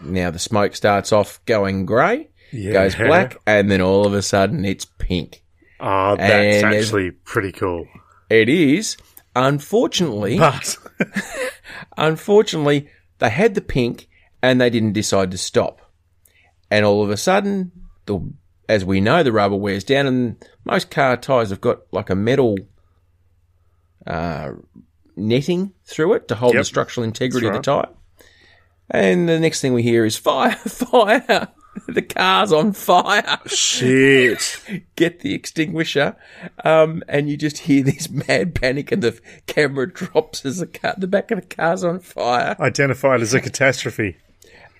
Now 0.00 0.30
the 0.30 0.38
smoke 0.38 0.74
starts 0.76 1.12
off 1.12 1.44
going 1.46 1.86
grey, 1.86 2.30
goes 2.72 2.94
black, 2.94 3.36
and 3.46 3.70
then 3.70 3.80
all 3.80 4.06
of 4.06 4.14
a 4.14 4.22
sudden 4.22 4.64
it's 4.64 4.84
pink. 4.84 5.42
Oh, 5.80 6.16
that's 6.16 6.62
And 6.62 6.74
actually 6.74 7.10
pretty 7.10 7.52
cool. 7.52 7.86
It 8.30 8.48
is. 8.48 8.96
Unfortunately, 9.36 10.38
But 10.38 10.76
Unfortunately, 11.96 12.88
they 13.18 13.30
had 13.30 13.54
the 13.54 13.60
pink 13.60 14.08
and 14.42 14.60
they 14.60 14.70
didn't 14.70 14.92
decide 14.92 15.30
to 15.32 15.38
stop. 15.38 15.80
And 16.70 16.84
all 16.84 17.02
of 17.02 17.10
a 17.10 17.16
sudden, 17.16 17.72
the, 18.06 18.20
as 18.68 18.84
we 18.84 19.00
know, 19.00 19.22
the 19.22 19.32
rubber 19.32 19.56
wears 19.56 19.84
down 19.84 20.06
and 20.06 20.44
most 20.64 20.90
car 20.90 21.16
tyres 21.16 21.50
have 21.50 21.60
got 21.60 21.80
like 21.92 22.10
a 22.10 22.14
metal, 22.14 22.56
uh, 24.06 24.52
netting 25.16 25.72
through 25.84 26.14
it 26.14 26.28
to 26.28 26.34
hold 26.34 26.54
Yep. 26.54 26.60
the 26.60 26.64
structural 26.64 27.04
integrity 27.04 27.46
That's 27.46 27.56
of 27.58 27.64
the 27.64 27.82
tyre. 27.82 27.94
And 28.90 29.28
the 29.28 29.40
next 29.40 29.60
thing 29.60 29.72
we 29.72 29.82
hear 29.82 30.04
is 30.04 30.16
fire, 30.16 30.52
fire. 30.56 31.48
the 31.88 32.02
car's 32.02 32.52
on 32.52 32.72
fire. 32.72 33.38
shit. 33.46 34.60
Get 34.96 35.20
the 35.20 35.34
extinguisher. 35.34 36.16
Um, 36.64 37.02
and 37.08 37.28
you 37.28 37.36
just 37.36 37.58
hear 37.58 37.82
this 37.82 38.08
mad 38.28 38.54
panic 38.54 38.92
and 38.92 39.02
the 39.02 39.18
camera 39.46 39.90
drops 39.92 40.44
as 40.44 40.58
the 40.58 40.66
car, 40.66 40.94
the 40.98 41.06
back 41.08 41.30
of 41.30 41.40
the 41.40 41.46
car's 41.56 41.82
on 41.82 42.00
fire. 42.00 42.56
Identified 42.60 43.22
as 43.22 43.32
a 43.34 43.40
catastrophe. 43.40 44.16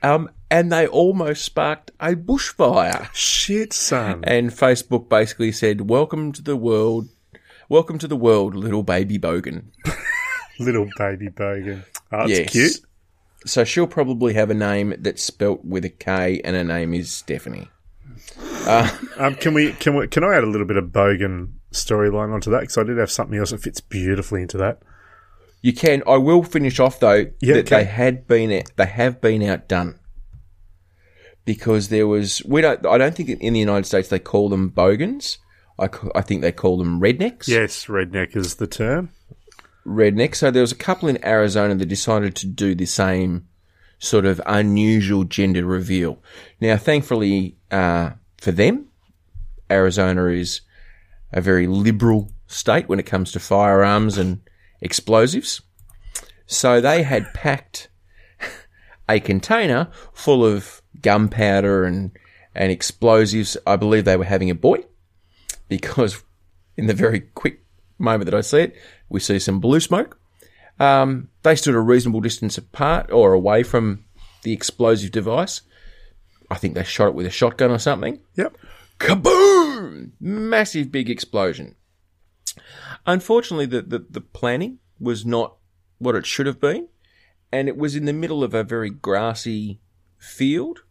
Um, 0.03 0.29
and 0.51 0.71
they 0.71 0.87
almost 0.87 1.43
sparked 1.45 1.91
a 1.99 2.15
bushfire. 2.15 3.09
Shit, 3.15 3.73
son. 3.73 4.21
And 4.25 4.51
Facebook 4.51 5.09
basically 5.09 5.51
said, 5.51 5.89
"Welcome 5.89 6.31
to 6.33 6.43
the 6.43 6.57
world, 6.57 7.09
welcome 7.71 7.99
to 7.99 8.07
the 8.07 8.15
world, 8.17 8.55
little 8.55 8.83
baby 8.83 9.19
Bogan." 9.19 9.65
Little 10.59 10.89
baby 10.99 11.29
bogan. 11.29 11.85
Oh, 12.13 12.27
that's 12.27 12.31
Yes. 12.31 12.51
cute. 12.51 12.81
So 13.47 13.65
she'll 13.65 13.87
probably 13.87 14.35
have 14.35 14.51
a 14.51 14.55
name 14.55 14.95
that's 15.01 15.23
spelt 15.23 15.65
with 15.65 15.85
a 15.85 15.91
K, 15.91 16.41
and 16.45 16.57
her 16.57 16.65
name 16.65 16.95
is 16.95 17.11
Stephanie. 17.13 17.69
Um, 19.19 19.35
can 19.35 19.53
we? 19.53 19.73
Can 19.73 19.95
we? 19.97 20.09
Can 20.09 20.25
I 20.25 20.35
add 20.37 20.43
a 20.45 20.47
little 20.47 20.67
bit 20.67 20.79
of 20.79 20.87
bogan 20.87 21.53
storyline 21.73 22.33
onto 22.33 22.51
that? 22.51 22.61
Because 22.61 22.79
I 22.79 22.83
did 22.85 22.97
have 22.97 23.11
something 23.11 23.39
else 23.39 23.51
that 23.51 23.61
fits 23.61 23.81
beautifully 23.83 24.41
into 24.41 24.57
that. 24.57 24.81
You 25.61 25.75
can. 25.75 26.03
I 26.07 26.17
will 26.17 26.43
finish 26.43 26.81
off 26.81 26.99
though 26.99 27.27
Yeah, 27.41 27.55
that 27.57 27.67
okay. 27.67 27.79
they 27.81 27.85
had 27.85 28.27
been 28.27 28.63
they 28.77 28.87
have 28.87 29.21
been 29.21 29.43
outdone 29.43 29.99
because 31.45 31.89
there 31.89 32.07
was 32.07 32.43
we 32.47 32.61
don't 32.63 32.85
I 32.87 32.97
don't 32.97 33.15
think 33.15 33.29
in 33.29 33.53
the 33.53 33.61
United 33.61 33.85
States 33.87 34.09
they 34.09 34.19
call 34.19 34.49
them 34.49 34.69
bogans. 34.69 35.39
I, 35.79 35.89
I 36.15 36.23
think 36.23 36.41
they 36.41 36.53
call 36.53 36.79
them 36.79 37.01
rednecks. 37.01 37.49
Yes, 37.49 37.87
redneck 37.87 38.35
is 38.37 38.55
the 38.55 38.67
term. 38.67 39.11
Redneck. 39.87 40.35
So 40.35 40.51
there 40.51 40.63
was 40.63 40.73
a 40.73 40.77
couple 40.77 41.09
in 41.09 41.25
Arizona 41.25 41.75
that 41.75 41.87
decided 41.87 42.35
to 42.37 42.47
do 42.47 42.75
the 42.75 42.87
same 42.87 43.49
sort 43.99 44.27
of 44.27 44.41
unusual 44.47 45.25
gender 45.25 45.65
reveal. 45.65 46.23
Now, 46.61 46.77
thankfully 46.77 47.57
uh, 47.71 48.11
for 48.39 48.53
them, 48.53 48.89
Arizona 49.71 50.27
is 50.27 50.61
a 51.33 51.41
very 51.41 51.67
liberal 51.67 52.31
state 52.47 52.89
when 52.89 53.01
it 53.01 53.07
comes 53.07 53.33
to 53.33 53.41
firearms 53.41 54.19
and 54.19 54.41
explosives. 54.81 55.63
So 56.47 56.81
they 56.81 57.03
had 57.03 57.33
packed 57.35 57.89
a 59.09 59.21
container 59.21 59.89
full 60.13 60.45
of 60.45 60.83
gunpowder 61.01 61.85
and, 61.85 62.13
and 62.55 62.71
explosives. 62.71 63.57
I 63.67 63.77
believe 63.77 64.05
they 64.05 64.17
were 64.17 64.25
having 64.25 64.51
a 64.51 64.55
boy 64.55 64.85
because 65.69 66.23
in 66.77 66.87
the 66.87 66.95
very 66.95 67.21
quick 67.21 67.64
moment 67.99 68.31
that 68.31 68.37
I 68.37 68.41
see 68.41 68.59
it, 68.59 68.77
we 69.09 69.21
see 69.21 69.39
some 69.39 69.61
blue 69.61 69.81
smoke. 69.81 70.19
Um, 70.79 71.29
they 71.43 71.55
stood 71.57 71.75
a 71.75 71.81
reasonable 71.81 72.21
distance 72.21 72.59
apart 72.59 73.11
or 73.13 73.33
away 73.33 73.63
from 73.63 74.05
the 74.43 74.53
explosive 74.53 75.13
device. 75.13 75.63
I 76.51 76.57
think 76.57 76.75
they 76.75 76.85
shot 76.85 77.09
it 77.09 77.15
with 77.15 77.27
a 77.27 77.31
shotgun 77.31 77.71
or 77.71 77.79
something. 77.79 78.21
Yep. 78.37 78.57
Kaboom! 78.99 80.13
Massive 80.21 80.91
big 80.91 81.11
explosion. 81.11 81.77
Unfortunately, 83.07 83.67
the, 83.67 83.83
the, 83.83 84.07
the 84.09 84.21
planning 84.21 84.79
was 85.01 85.27
not 85.27 85.57
what 85.99 86.15
it 86.15 86.27
should 86.27 86.47
have 86.47 86.61
been, 86.61 86.89
and 87.53 87.69
it 87.69 87.77
was 87.77 87.97
in 87.97 88.05
the 88.05 88.13
middle 88.13 88.43
of 88.45 88.55
a 88.55 88.65
very 88.65 88.91
grassy 88.91 89.81
field 90.19 90.83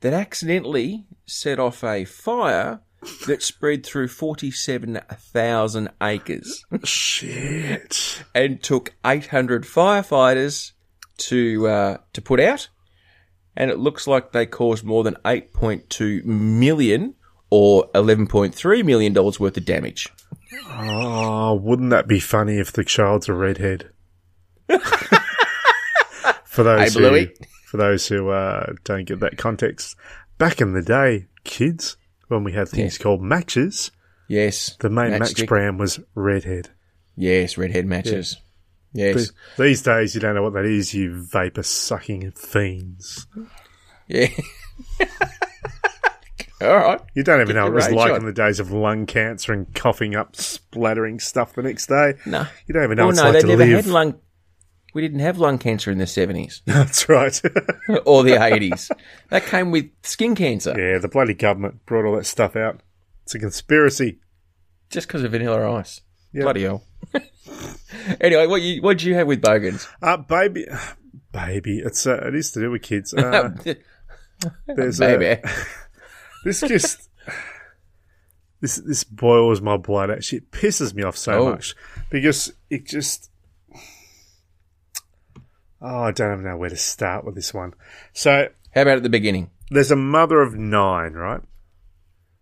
that 0.00 0.12
accidentally 0.12 1.06
set 1.26 1.58
off 1.58 1.82
a 1.84 2.04
fire 2.04 2.80
that 3.26 3.42
spread 3.42 3.84
through 3.84 4.08
47,000 4.08 5.88
acres 6.00 6.64
Shit. 6.84 8.22
and 8.34 8.62
took 8.62 8.94
800 9.04 9.64
firefighters 9.64 10.72
to 11.18 11.66
uh, 11.68 11.96
to 12.12 12.22
put 12.22 12.40
out, 12.40 12.68
and 13.56 13.70
it 13.70 13.78
looks 13.78 14.06
like 14.06 14.32
they 14.32 14.46
caused 14.46 14.84
more 14.84 15.04
than 15.04 15.14
8.2 15.24 16.24
million 16.24 17.14
or 17.50 17.90
11.3 17.90 18.84
million 18.84 19.12
dollars 19.12 19.38
worth 19.38 19.56
of 19.56 19.64
damage. 19.64 20.08
Oh, 20.68 21.54
wouldn't 21.54 21.90
that 21.90 22.08
be 22.08 22.20
funny 22.20 22.58
if 22.58 22.72
the 22.72 22.84
child's 22.84 23.28
a 23.28 23.34
redhead? 23.34 23.90
for 26.44 26.62
those 26.62 26.94
Hey, 26.94 27.00
who, 27.00 27.26
for 27.66 27.76
those 27.76 28.06
who 28.06 28.30
uh, 28.30 28.72
don't 28.84 29.04
get 29.04 29.20
that 29.20 29.38
context, 29.38 29.96
back 30.38 30.60
in 30.60 30.72
the 30.72 30.82
day, 30.82 31.26
kids, 31.44 31.96
when 32.28 32.44
we 32.44 32.52
had 32.52 32.68
things 32.68 32.98
called 32.98 33.22
matches, 33.22 33.90
Yes, 34.28 34.76
the 34.80 34.88
main 34.90 35.10
match 35.10 35.20
Matchstick. 35.34 35.48
brand 35.48 35.78
was 35.78 36.00
redhead. 36.14 36.70
Yes, 37.16 37.58
redhead 37.58 37.86
matches. 37.86 38.36
Yes, 38.94 39.32
These 39.58 39.82
days, 39.82 40.14
you 40.14 40.20
don't 40.20 40.34
know 40.34 40.42
what 40.42 40.52
that 40.54 40.64
is. 40.66 40.92
You 40.94 41.22
vapor 41.22 41.62
sucking 41.62 42.30
fiends. 42.32 43.26
yeah. 44.08 44.28
All 46.60 46.76
right. 46.76 47.00
You 47.14 47.24
don't 47.24 47.40
even 47.40 47.56
know 47.56 47.64
what 47.64 47.72
it 47.72 47.74
was 47.74 47.90
like 47.90 48.16
in 48.20 48.24
the 48.24 48.32
days 48.32 48.60
of 48.60 48.70
lung 48.70 49.04
cancer 49.06 49.52
and 49.52 49.72
coughing 49.74 50.14
up, 50.14 50.36
splattering 50.36 51.18
stuff 51.18 51.54
the 51.54 51.62
next 51.62 51.86
day. 51.88 52.14
No. 52.24 52.46
You 52.66 52.74
don't 52.74 52.84
even 52.84 52.96
know 52.98 53.04
Oh 53.04 53.06
what 53.06 53.14
it's 53.14 53.22
no, 53.22 53.30
like 53.30 53.42
they 53.42 53.48
never 53.48 53.64
live. 53.64 53.84
had 53.84 53.86
lung. 53.92 54.20
We 54.94 55.00
didn't 55.02 55.20
have 55.20 55.38
lung 55.38 55.58
cancer 55.58 55.90
in 55.90 55.98
the 55.98 56.06
seventies 56.06 56.60
That's 56.66 57.08
right. 57.08 57.40
or 58.04 58.22
the 58.22 58.42
eighties. 58.42 58.90
that 59.30 59.46
came 59.46 59.70
with 59.70 59.86
skin 60.02 60.34
cancer, 60.34 60.74
yeah, 60.78 60.98
the 60.98 61.08
bloody 61.08 61.34
government 61.34 61.84
brought 61.86 62.04
all 62.04 62.16
that 62.16 62.26
stuff 62.26 62.56
out. 62.56 62.80
It's 63.24 63.34
a 63.34 63.38
conspiracy. 63.38 64.18
just 64.90 65.06
because 65.08 65.22
of 65.22 65.30
vanilla 65.32 65.70
ice. 65.78 66.00
Yeah. 66.32 66.42
Bloody 66.42 66.62
hell. 66.62 66.84
anyway, 68.20 68.46
what 68.46 68.62
you 68.62 68.82
what 68.82 68.98
did 68.98 69.06
you 69.06 69.14
have 69.14 69.26
with 69.26 69.40
bogans? 69.40 69.86
Uh, 70.02 70.16
baby, 70.18 70.66
baby, 71.32 71.78
it's 71.78 72.06
uh, 72.06 72.26
it 72.26 72.34
is 72.34 72.50
to 72.52 72.60
do 72.60 72.70
with 72.70 72.82
kids. 72.82 73.12
Uh, 73.14 73.50
there's 74.66 74.98
Baby. 74.98 75.26
A, 75.26 75.42
this 76.44 76.60
just 76.60 77.08
this 78.60 78.76
this 78.76 79.04
boils 79.04 79.60
my 79.60 79.76
blood. 79.76 80.10
Actually, 80.10 80.38
it 80.38 80.50
pisses 80.50 80.94
me 80.94 81.02
off 81.02 81.16
so 81.16 81.32
Oh. 81.46 81.50
much 81.50 81.74
because 82.10 82.52
it 82.70 82.86
just 82.86 83.30
Oh, 85.84 86.02
I 86.02 86.12
don't 86.12 86.32
even 86.32 86.44
know 86.44 86.56
where 86.56 86.70
to 86.70 86.76
start 86.76 87.24
with 87.24 87.34
this 87.34 87.52
one. 87.52 87.74
So 88.12 88.48
How 88.74 88.82
about 88.82 88.98
at 88.98 89.02
the 89.02 89.08
beginning? 89.08 89.50
there's 89.70 89.90
a 89.90 89.96
mother 89.96 90.40
of 90.40 90.54
nine, 90.54 91.14
right? 91.14 91.40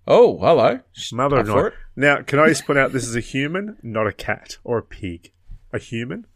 Oh, 0.07 0.39
hello. 0.39 0.81
Mother 1.13 1.37
Up 1.39 1.43
of 1.43 1.49
nine. 1.49 1.73
Now, 1.97 2.23
can 2.23 2.39
I 2.39 2.49
just 2.49 2.65
point 2.67 2.79
out 2.79 2.93
this 2.93 3.07
is 3.07 3.17
a 3.17 3.21
human, 3.21 3.79
not 3.83 4.07
a 4.07 4.13
cat 4.13 4.59
or 4.63 4.79
a 4.79 4.83
pig. 4.83 5.33
A 5.73 5.79
human. 5.79 6.27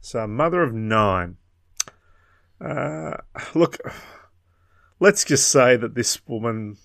So 0.00 0.20
a 0.24 0.28
mother 0.28 0.62
of 0.62 0.74
nine. 0.74 1.36
Uh, 2.60 3.14
look, 3.54 3.78
let's 5.00 5.24
just 5.24 5.48
say 5.48 5.76
that 5.76 5.94
this 5.94 6.26
woman 6.26 6.76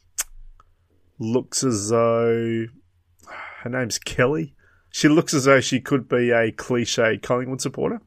looks 1.20 1.64
as 1.64 1.90
though 1.90 2.66
her 3.62 3.70
name's 3.70 4.00
Kelly. 4.00 4.54
She 4.92 5.08
looks 5.08 5.34
as 5.34 5.46
though 5.46 5.60
she 5.60 5.80
could 5.82 6.08
be 6.08 6.32
a 6.32 6.52
cliche 6.52 7.18
Collingwood 7.18 7.62
supporter. 7.62 8.02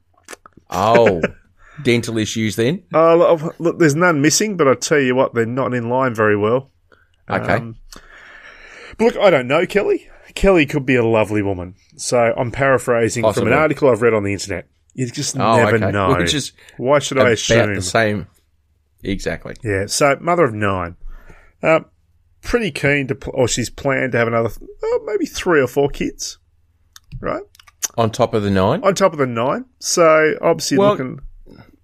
Oh, 0.70 1.20
dental 1.82 2.18
issues 2.18 2.56
then. 2.56 2.82
Oh, 2.92 3.50
look, 3.58 3.78
there's 3.78 3.94
none 3.94 4.20
missing, 4.20 4.56
but 4.56 4.68
I 4.68 4.74
tell 4.74 5.00
you 5.00 5.14
what, 5.14 5.34
they're 5.34 5.46
not 5.46 5.74
in 5.74 5.88
line 5.88 6.14
very 6.14 6.36
well. 6.36 6.70
Okay. 7.28 7.54
Um, 7.54 7.76
but 8.98 9.04
look, 9.04 9.16
I 9.16 9.30
don't 9.30 9.46
know 9.48 9.66
Kelly. 9.66 10.08
Kelly 10.34 10.66
could 10.66 10.86
be 10.86 10.94
a 10.96 11.04
lovely 11.04 11.42
woman. 11.42 11.74
So 11.96 12.32
I'm 12.36 12.50
paraphrasing 12.50 13.22
Possibly. 13.22 13.46
from 13.46 13.52
an 13.52 13.58
article 13.58 13.88
I've 13.90 14.02
read 14.02 14.14
on 14.14 14.22
the 14.24 14.32
internet. 14.32 14.68
You 14.94 15.08
just 15.10 15.36
Oh, 15.38 15.56
never 15.56 15.76
okay. 15.76 15.90
know. 15.90 16.16
Which 16.16 16.34
is 16.34 16.52
Why 16.76 16.98
should 16.98 17.18
I 17.18 17.30
assume? 17.30 17.74
the 17.74 17.82
same. 17.82 18.26
Exactly. 19.02 19.54
Yeah. 19.64 19.86
So 19.86 20.16
mother 20.20 20.44
of 20.44 20.52
nine, 20.54 20.96
uh, 21.62 21.80
pretty 22.42 22.70
keen 22.70 23.06
to, 23.08 23.14
pl- 23.14 23.32
or 23.36 23.48
she's 23.48 23.70
planned 23.70 24.12
to 24.12 24.18
have 24.18 24.28
another, 24.28 24.50
oh, 24.82 25.00
maybe 25.06 25.26
three 25.26 25.60
or 25.60 25.66
four 25.66 25.88
kids, 25.88 26.38
right? 27.20 27.42
On 27.96 28.10
top 28.10 28.34
of 28.34 28.42
the 28.42 28.50
nine. 28.50 28.82
On 28.84 28.94
top 28.94 29.12
of 29.12 29.18
the 29.18 29.26
nine. 29.26 29.64
So 29.78 30.34
obviously 30.42 30.78
Well, 30.78 30.90
looking. 30.90 31.20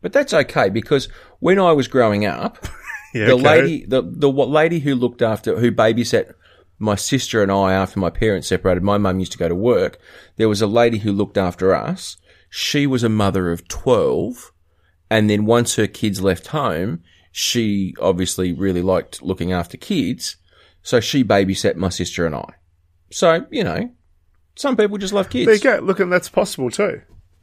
But 0.02 0.12
that's 0.12 0.34
okay 0.34 0.68
because 0.68 1.08
when 1.40 1.58
I 1.58 1.72
was 1.72 1.88
growing 1.88 2.24
up, 2.26 2.66
Yeah, 3.16 3.26
the 3.26 3.32
okay. 3.34 3.42
lady, 3.42 3.86
the 3.86 4.02
the 4.02 4.28
lady 4.28 4.80
who 4.80 4.94
looked 4.94 5.22
after, 5.22 5.58
who 5.58 5.72
babysat 5.72 6.34
my 6.78 6.96
sister 6.96 7.42
and 7.42 7.50
I 7.50 7.72
after 7.72 7.98
my 7.98 8.10
parents 8.10 8.48
separated. 8.48 8.82
My 8.82 8.98
mum 8.98 9.20
used 9.20 9.32
to 9.32 9.38
go 9.38 9.48
to 9.48 9.54
work. 9.54 9.98
There 10.36 10.50
was 10.50 10.60
a 10.60 10.66
lady 10.66 10.98
who 10.98 11.12
looked 11.12 11.38
after 11.38 11.74
us. 11.74 12.18
She 12.50 12.86
was 12.86 13.02
a 13.02 13.08
mother 13.08 13.50
of 13.50 13.68
twelve, 13.68 14.52
and 15.08 15.30
then 15.30 15.46
once 15.46 15.76
her 15.76 15.86
kids 15.86 16.20
left 16.20 16.48
home, 16.48 17.02
she 17.32 17.94
obviously 18.00 18.52
really 18.52 18.82
liked 18.82 19.22
looking 19.22 19.50
after 19.50 19.78
kids, 19.78 20.36
so 20.82 21.00
she 21.00 21.24
babysat 21.24 21.76
my 21.76 21.88
sister 21.88 22.26
and 22.26 22.34
I. 22.34 22.50
So 23.10 23.46
you 23.50 23.64
know, 23.64 23.90
some 24.56 24.76
people 24.76 24.98
just 24.98 25.14
love 25.14 25.30
kids. 25.30 25.46
There 25.46 25.54
you 25.54 25.80
go. 25.80 25.84
Look, 25.86 26.00
and 26.00 26.12
that's 26.12 26.28
possible 26.28 26.70
too. 26.70 27.00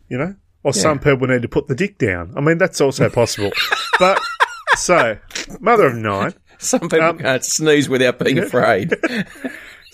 You 0.08 0.18
know, 0.20 0.36
or 0.64 0.74
some 0.74 1.00
people 1.00 1.28
need 1.28 1.42
to 1.44 1.48
put 1.50 1.68
the 1.68 1.76
dick 1.76 1.98
down. 1.98 2.34
I 2.36 2.42
mean, 2.42 2.58
that's 2.58 2.82
also 2.82 3.10
possible. 3.10 3.52
but 4.00 4.20
so, 4.76 5.18
mother 5.60 5.88
of 5.88 5.96
nine. 5.96 6.34
Some 6.60 6.82
people 6.82 7.02
Um, 7.02 7.18
can't 7.20 7.44
sneeze 7.44 7.90
without 7.90 8.20
being 8.20 8.40
afraid. 8.40 8.94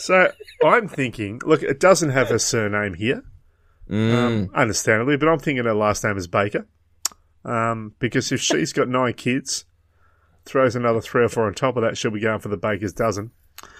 So 0.01 0.31
I'm 0.63 0.87
thinking, 0.87 1.41
look, 1.43 1.61
it 1.61 1.81
doesn't 1.81 2.11
have 2.11 2.29
her 2.29 2.39
surname 2.39 2.93
here, 2.93 3.21
Mm. 3.89 4.13
um, 4.15 4.49
understandably, 4.55 5.17
but 5.17 5.27
I'm 5.27 5.39
thinking 5.39 5.65
her 5.65 5.73
last 5.73 6.05
name 6.05 6.15
is 6.17 6.25
Baker. 6.25 6.65
Um, 7.43 7.95
because 7.99 8.31
if 8.31 8.39
she's 8.39 8.71
got 8.71 8.87
nine 8.87 9.13
kids, 9.15 9.65
throws 10.45 10.77
another 10.77 11.01
three 11.01 11.25
or 11.25 11.27
four 11.27 11.47
on 11.47 11.53
top 11.53 11.75
of 11.75 11.83
that, 11.83 11.97
she'll 11.97 12.11
be 12.11 12.21
going 12.21 12.39
for 12.39 12.47
the 12.47 12.55
Baker's 12.55 12.93
dozen. 12.93 13.31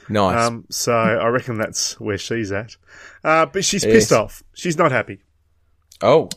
Nice. 0.10 0.46
Um, 0.48 0.66
so 0.70 0.92
I 0.92 1.28
reckon 1.28 1.58
that's 1.58 1.98
where 2.02 2.18
she's 2.18 2.52
at. 2.52 2.76
Uh, 3.24 3.46
but 3.46 3.64
she's 3.64 3.86
Yes. 3.86 3.94
pissed 3.94 4.12
off. 4.12 4.44
She's 4.54 4.78
not 4.78 4.92
happy. 4.92 5.22
oh, 6.02 6.28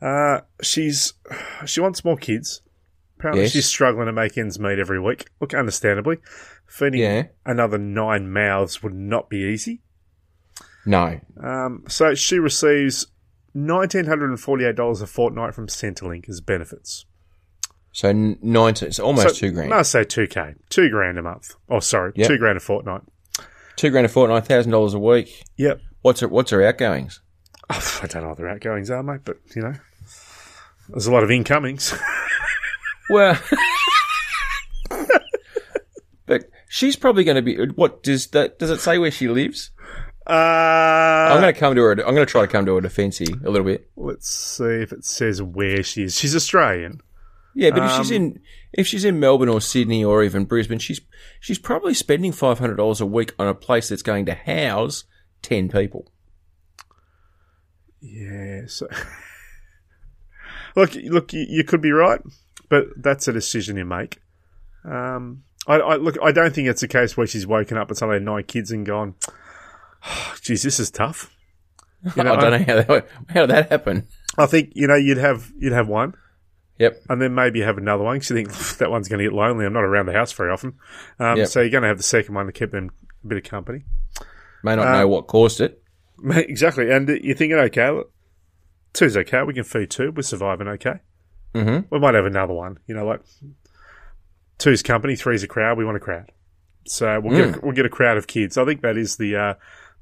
Uh, 0.00 0.40
she's 0.62 1.14
she 1.66 1.80
wants 1.80 2.04
more 2.04 2.16
kids. 2.16 2.62
Apparently, 3.18 3.42
Yes. 3.44 3.52
she's 3.52 3.66
struggling 3.66 4.06
to 4.06 4.12
make 4.12 4.38
ends 4.38 4.60
meet 4.60 4.78
every 4.78 5.00
week. 5.00 5.26
Look, 5.40 5.52
understandably, 5.52 6.18
feeding 6.66 7.00
Yeah. 7.00 7.24
another 7.44 7.76
nine 7.78 8.30
mouths 8.32 8.80
would 8.82 8.94
not 8.94 9.28
be 9.28 9.38
easy. 9.38 9.82
no. 10.86 11.20
Um, 11.42 11.84
so 11.88 12.14
she 12.14 12.38
receives 12.38 13.08
nineteen 13.54 14.04
hundred 14.06 14.30
and 14.30 14.40
forty-eight 14.40 14.76
dollars 14.76 15.00
a 15.02 15.06
fortnight 15.06 15.54
from 15.54 15.66
Centrelink 15.66 16.28
as 16.28 16.40
benefits. 16.40 17.04
So 17.92 18.12
nineteen, 18.12 18.92
so 18.92 19.04
almost 19.04 19.28
So, 19.30 19.34
two 19.34 19.50
grand. 19.50 19.70
Must 19.70 19.90
say 19.90 20.04
two 20.04 20.26
k, 20.28 20.54
two 20.70 20.88
grand 20.88 21.18
a 21.18 21.22
month. 21.22 21.56
Oh, 21.68 21.80
sorry, 21.80 22.12
Yep. 22.14 22.28
two 22.28 22.38
grand 22.38 22.56
a 22.56 22.60
fortnight. 22.60 23.00
Two 23.76 23.90
grand 23.90 24.06
a 24.06 24.08
fortnight, 24.08 24.46
thousand 24.46 24.70
dollars 24.72 24.94
a 24.94 24.98
week. 24.98 25.42
Yep. 25.56 25.80
What's 26.02 26.20
her 26.20 26.28
What's 26.28 26.52
her 26.52 26.62
outgoings? 26.62 27.20
I 27.70 28.06
don't 28.08 28.22
know 28.22 28.28
what 28.28 28.38
their 28.38 28.48
outgoings 28.48 28.90
are, 28.90 29.02
mate, 29.02 29.20
but 29.24 29.38
you 29.56 29.62
know, 29.62 29.74
there's 30.88 31.06
a 31.06 31.12
lot 31.12 31.22
of 31.22 31.30
incomings. 31.30 31.94
Well, 33.10 33.40
but 36.26 36.44
she's 36.68 36.94
probably 36.94 37.24
going 37.24 37.36
to 37.36 37.42
be. 37.42 37.56
What 37.74 38.02
does 38.02 38.26
that? 38.28 38.58
Does 38.58 38.68
it 38.70 38.80
say 38.80 38.98
where 38.98 39.10
she 39.10 39.28
lives? 39.28 39.70
uh, 40.26 40.32
I'm 40.32 41.40
going 41.40 41.54
to 41.54 41.58
come 41.58 41.74
to 41.74 41.80
her. 41.80 41.92
I'm 41.92 42.14
going 42.14 42.16
to 42.16 42.26
try 42.26 42.42
to 42.42 42.46
come 42.46 42.66
to 42.66 42.74
her 42.74 42.82
defence 42.82 43.16
here 43.16 43.34
a 43.46 43.50
little 43.50 43.64
bit. 43.64 43.88
let's 43.96 44.28
see 44.28 44.82
if 44.82 44.92
it 44.92 45.06
says 45.06 45.40
where 45.40 45.82
she 45.82 46.02
is. 46.02 46.16
She's 46.18 46.36
Australian. 46.36 47.00
Yeah, 47.54 47.70
but 47.70 47.84
if 47.84 47.92
she's 47.96 48.10
Um, 48.10 48.16
in 48.16 48.40
if 48.74 48.86
she's 48.86 49.06
in 49.06 49.18
Melbourne 49.18 49.48
or 49.48 49.62
Sydney 49.62 50.04
or 50.04 50.22
even 50.22 50.44
Brisbane, 50.44 50.78
she's 50.78 51.00
she's 51.40 51.58
probably 51.58 51.94
spending 51.94 52.30
five 52.32 52.58
hundred 52.58 52.76
dollars 52.76 53.00
a 53.00 53.06
week 53.06 53.32
on 53.38 53.48
a 53.48 53.54
place 53.54 53.88
that's 53.88 54.02
going 54.02 54.26
to 54.26 54.34
house 54.34 55.04
ten 55.40 55.70
people. 55.70 56.12
Yeah. 58.02 58.62
So, 58.66 58.86
look, 60.78 60.94
look, 60.94 61.32
you, 61.32 61.46
you 61.48 61.64
could 61.64 61.80
be 61.80 61.92
right, 61.92 62.20
but 62.68 62.86
that's 62.96 63.28
a 63.28 63.32
decision 63.32 63.76
you 63.76 63.84
make. 63.84 64.20
Um, 64.84 65.42
I, 65.66 65.74
I 65.76 65.96
look. 65.96 66.16
I 66.22 66.32
don't 66.32 66.54
think 66.54 66.68
it's 66.68 66.82
a 66.82 66.88
case 66.88 67.16
where 67.16 67.26
she's 67.26 67.46
woken 67.46 67.76
up 67.76 67.88
and 67.88 67.96
suddenly 67.98 68.16
had 68.16 68.22
nine 68.24 68.44
kids 68.44 68.70
and 68.70 68.86
gone, 68.86 69.14
oh, 70.06 70.34
"Geez, 70.42 70.62
this 70.62 70.80
is 70.80 70.90
tough." 70.90 71.30
You 72.16 72.22
know, 72.22 72.34
I 72.34 72.40
don't 72.40 72.52
know 72.52 72.58
how 72.64 72.76
that, 72.82 73.08
how 73.28 73.40
did 73.40 73.50
that 73.50 73.70
happen. 73.72 74.06
I 74.38 74.46
think 74.46 74.70
you 74.76 74.86
know 74.86 74.94
you'd 74.94 75.18
have 75.18 75.50
you'd 75.58 75.72
have 75.72 75.88
one, 75.88 76.14
Yep. 76.78 77.02
and 77.10 77.20
then 77.20 77.34
maybe 77.34 77.60
have 77.62 77.76
another 77.76 78.04
one 78.04 78.14
because 78.16 78.30
you 78.30 78.36
think 78.36 78.52
that 78.78 78.88
one's 78.88 79.08
going 79.08 79.18
to 79.18 79.24
get 79.24 79.32
lonely. 79.32 79.66
I'm 79.66 79.72
not 79.72 79.82
around 79.82 80.06
the 80.06 80.12
house 80.12 80.30
very 80.30 80.52
often, 80.52 80.74
um, 81.18 81.38
Yep. 81.38 81.48
so 81.48 81.60
you're 81.60 81.70
going 81.70 81.82
to 81.82 81.88
have 81.88 81.96
the 81.96 82.04
second 82.04 82.36
one 82.36 82.46
to 82.46 82.52
keep 82.52 82.70
them 82.70 82.92
a 83.24 83.26
bit 83.26 83.38
of 83.38 83.50
company. 83.50 83.82
May 84.62 84.76
not 84.76 84.86
Uh, 84.86 84.92
know 85.00 85.08
what 85.08 85.26
caused 85.26 85.60
it. 85.60 85.82
Exactly, 86.24 86.88
and 86.88 87.08
you're 87.08 87.34
thinking, 87.36 87.58
okay, 87.58 87.90
look, 87.90 88.12
two's 88.92 89.16
okay. 89.16 89.42
We 89.42 89.54
can 89.54 89.64
feed 89.64 89.90
two. 89.90 90.12
We're 90.12 90.22
surviving 90.22 90.68
okay. 90.68 91.00
hmm 91.54 91.80
We 91.90 91.98
might 91.98 92.14
have 92.14 92.26
another 92.26 92.54
one. 92.54 92.78
You 92.86 92.94
know, 92.94 93.06
like 93.06 93.20
two's 94.58 94.82
company, 94.82 95.16
three's 95.16 95.42
a 95.42 95.48
crowd. 95.48 95.78
We 95.78 95.84
want 95.84 95.96
a 95.96 96.00
crowd, 96.00 96.30
so 96.86 97.20
we'll 97.20 97.32
Hmm. 97.36 97.50
get 97.52 97.56
a, 97.56 97.60
we'll 97.66 97.74
get 97.76 97.86
a 97.86 97.90
crowd 97.90 98.16
of 98.18 98.26
kids. 98.26 98.58
I 98.58 98.64
think 98.64 98.82
that 98.82 98.96
is 98.96 99.16
the 99.16 99.36
uh, 99.36 99.54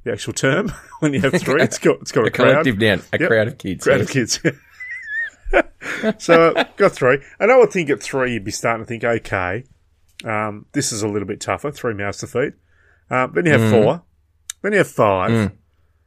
the 0.05 0.12
actual 0.12 0.32
term 0.32 0.72
when 1.01 1.12
you 1.14 1.20
have 1.20 1.34
three. 1.41 1.62
It's 1.62 1.78
got 1.78 2.01
it's 2.01 2.12
got 2.12 2.24
a, 2.24 2.26
A 2.28 2.30
crowd, 2.30 2.49
collective 2.64 2.78
down, 2.78 3.03
a 3.12 3.18
Yep. 3.18 3.28
crowd 3.28 3.49
of 3.49 3.59
kids. 3.59 3.84
crowd 3.84 3.99
yes. 4.01 4.09
of 4.09 4.12
kids. 4.12 4.41
so 6.18 6.55
got 6.76 6.93
three, 6.93 7.18
and 7.39 7.51
I 7.53 7.57
would 7.59 7.70
think 7.70 7.91
at 7.91 8.03
three 8.03 8.32
you'd 8.32 8.45
be 8.45 8.51
starting 8.51 8.84
to 8.84 8.89
think, 8.89 9.05
okay, 9.05 9.64
um, 10.24 10.66
this 10.72 10.93
is 10.93 11.03
a 11.03 11.09
little 11.09 11.28
bit 11.28 11.41
tougher. 11.41 11.70
Three 11.70 11.95
mouths 11.95 12.18
to 12.18 12.26
feed. 12.26 12.55
Um, 13.11 13.32
then 13.34 13.47
you 13.47 13.53
have 13.53 13.61
Mhm. 13.61 13.70
four. 13.70 14.03
Then 14.62 14.72
you 14.72 14.78
have 14.78 14.89
five. 14.89 15.30
Mm. 15.30 15.53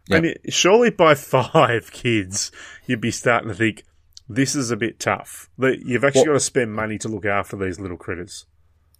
And 0.10 0.26
you, 0.26 0.36
surely 0.50 0.90
by 0.90 1.14
five 1.16 1.92
kids, 1.92 2.52
you'd 2.86 3.02
be 3.02 3.12
starting 3.12 3.50
to 3.50 3.56
think 3.56 3.84
this 4.28 4.56
is 4.56 4.72
a 4.72 4.78
bit 4.78 5.00
tough. 5.00 5.50
That 5.58 5.80
you've 5.86 6.04
actually 6.04 6.22
Well- 6.22 6.34
got 6.34 6.34
to 6.34 6.40
spend 6.40 6.74
money 6.74 6.98
to 7.00 7.08
look 7.08 7.26
after 7.26 7.56
these 7.58 7.80
little 7.80 7.98
critters. 7.98 8.46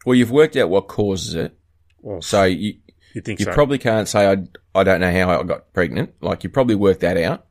Well, 0.06 0.16
you've 0.16 0.32
worked 0.32 0.56
out 0.56 0.70
what 0.70 0.88
causes 0.88 1.36
it, 1.36 1.58
Well, 2.02 2.22
so 2.22 2.44
you 2.46 2.76
you 3.14 3.22
think 3.22 3.40
you 3.40 3.46
so? 3.46 3.52
probably 3.54 3.78
can't 3.80 4.08
say 4.08 4.32
I 4.32 4.38
I 4.74 4.84
don't 4.84 5.02
know 5.02 5.12
how 5.12 5.30
I 5.40 5.44
got 5.44 5.74
pregnant. 5.74 6.14
Like 6.22 6.44
you 6.44 6.50
probably 6.50 6.76
worked 6.76 7.02
that 7.02 7.18
out. 7.18 7.46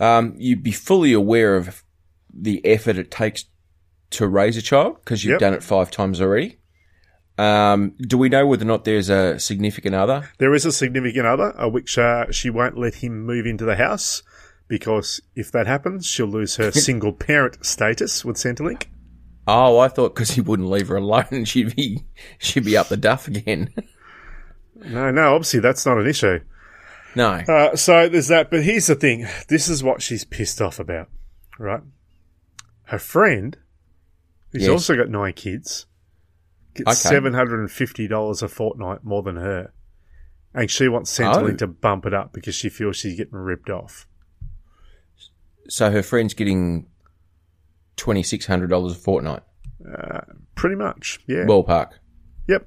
Um, 0.00 0.34
you'd 0.38 0.62
be 0.62 0.70
fully 0.72 1.12
aware 1.12 1.56
of 1.56 1.82
the 2.32 2.64
effort 2.64 2.96
it 2.98 3.10
takes 3.10 3.44
to 4.10 4.26
raise 4.28 4.56
a 4.56 4.62
child 4.62 4.96
because 5.04 5.24
you've 5.24 5.32
Yep. 5.32 5.40
done 5.40 5.54
it 5.54 5.62
five 5.62 5.90
times 5.90 6.20
already. 6.20 6.58
Um, 7.38 7.94
do 8.00 8.18
we 8.18 8.28
know 8.28 8.46
whether 8.46 8.64
or 8.64 8.66
not 8.66 8.84
there's 8.84 9.08
a 9.08 9.38
significant 9.38 9.94
other? 9.94 10.28
there 10.38 10.54
is 10.54 10.64
a 10.66 10.72
significant 10.72 11.24
other, 11.26 11.52
which 11.70 11.96
uh, 11.96 12.30
she 12.32 12.50
won't 12.50 12.76
let 12.76 12.96
him 12.96 13.24
move 13.24 13.46
into 13.46 13.64
the 13.64 13.76
house 13.76 14.22
because 14.66 15.20
if 15.36 15.50
that 15.52 15.66
happens, 15.66 16.04
she'll 16.04 16.26
lose 16.26 16.56
her 16.56 16.70
single 16.72 17.12
parent 17.12 17.64
status 17.64 18.24
with 18.24 18.36
Centrelink. 18.36 18.86
Oh, 19.46 19.78
I 19.78 19.88
thought 19.88 20.14
because 20.14 20.32
he 20.32 20.40
wouldn't 20.40 20.68
leave 20.68 20.88
her 20.88 20.96
alone, 20.96 21.26
and 21.30 21.48
she'd 21.48 21.74
be 21.76 22.04
she'd 22.38 22.64
be 22.64 22.76
up 22.76 22.88
the 22.88 22.96
duff 22.96 23.28
again. 23.28 23.72
No, 24.74 25.10
no, 25.10 25.34
obviously 25.34 25.60
that's 25.60 25.86
not 25.86 25.98
an 25.98 26.06
issue. 26.06 26.40
no, 27.14 27.40
Uh, 27.48 27.74
so 27.76 28.08
there's 28.08 28.28
that. 28.28 28.50
But 28.50 28.62
here's 28.64 28.88
the 28.88 28.94
thing: 28.94 29.26
this 29.48 29.68
is 29.68 29.82
what 29.82 30.02
she's 30.02 30.24
pissed 30.24 30.60
off 30.60 30.78
about, 30.78 31.08
right? 31.58 31.80
Her 32.84 32.98
friend, 32.98 33.56
who's 34.52 34.62
Yes. 34.62 34.70
also 34.70 34.96
got 34.96 35.08
nine 35.08 35.32
kids, 35.32 35.86
gets 36.78 37.04
Okay. 37.06 37.14
seven 37.14 37.34
hundred 37.34 37.60
and 37.60 37.70
fifty 37.70 38.08
dollars 38.08 38.42
a 38.42 38.48
fortnight 38.48 39.04
more 39.04 39.22
than 39.22 39.36
her, 39.36 39.72
and 40.54 40.70
she 40.70 40.88
wants 40.88 41.16
Centrelink 41.16 41.54
Oh. 41.54 41.56
to 41.56 41.66
bump 41.66 42.06
it 42.06 42.14
up 42.14 42.32
because 42.32 42.54
she 42.54 42.68
feels 42.68 42.96
she's 42.96 43.16
getting 43.16 43.38
ripped 43.38 43.70
off. 43.70 44.06
so 45.68 45.90
her 45.90 46.02
friend's 46.02 46.34
getting 46.34 46.86
twenty 47.96 48.22
six 48.22 48.46
hundred 48.46 48.70
dollars 48.70 48.92
a 48.92 48.98
fortnight. 48.98 49.42
Pretty 50.54 50.76
much, 50.76 51.20
yeah. 51.26 51.44
Ballpark. 51.44 51.90
yep. 52.48 52.66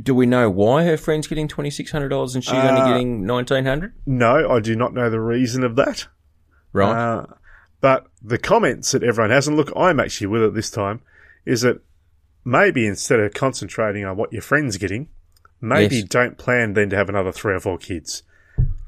Do 0.00 0.14
we 0.14 0.26
know 0.26 0.50
why 0.50 0.84
her 0.84 0.96
friend's 0.96 1.26
getting 1.28 1.48
twenty 1.48 1.70
six 1.70 1.90
hundred 1.92 2.08
dollars 2.08 2.34
and 2.34 2.42
she's 2.44 2.52
Uh, 2.54 2.68
only 2.68 2.90
getting 2.90 3.24
nineteen 3.24 3.64
hundred? 3.64 3.94
No, 4.06 4.50
I 4.50 4.60
do 4.60 4.74
not 4.76 4.92
know 4.94 5.08
the 5.08 5.20
reason 5.20 5.62
of 5.64 5.76
that. 5.76 6.08
Right. 6.72 6.92
Uh, 6.96 7.26
but 7.80 8.06
the 8.22 8.38
comments 8.38 8.90
that 8.92 9.02
everyone 9.04 9.30
has, 9.30 9.46
and 9.46 9.56
look, 9.56 9.70
I'm 9.76 10.00
actually 10.00 10.26
with 10.28 10.42
it 10.42 10.54
this 10.54 10.70
time, 10.70 11.00
is 11.46 11.60
that 11.62 11.80
maybe 12.44 12.86
instead 12.86 13.20
of 13.20 13.32
concentrating 13.34 14.04
on 14.04 14.16
what 14.16 14.32
your 14.32 14.42
friend's 14.42 14.76
getting, 14.76 15.08
maybe 15.60 15.96
Yes. 15.96 16.04
don't 16.08 16.38
plan 16.38 16.74
then 16.74 16.90
to 16.90 16.96
have 16.96 17.08
another 17.08 17.32
three 17.32 17.54
or 17.54 17.60
four 17.60 17.78
kids. 17.78 18.22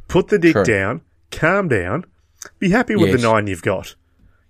Put 0.09 0.29
the 0.29 0.39
dick 0.39 0.53
True. 0.53 0.65
down, 0.65 1.01
calm 1.31 1.69
down, 1.69 2.05
be 2.59 2.71
happy 2.71 2.95
with 2.97 3.11
Yes. 3.11 3.21
the 3.23 3.29
nine 3.33 3.47
you've 3.47 3.63
got. 3.63 3.95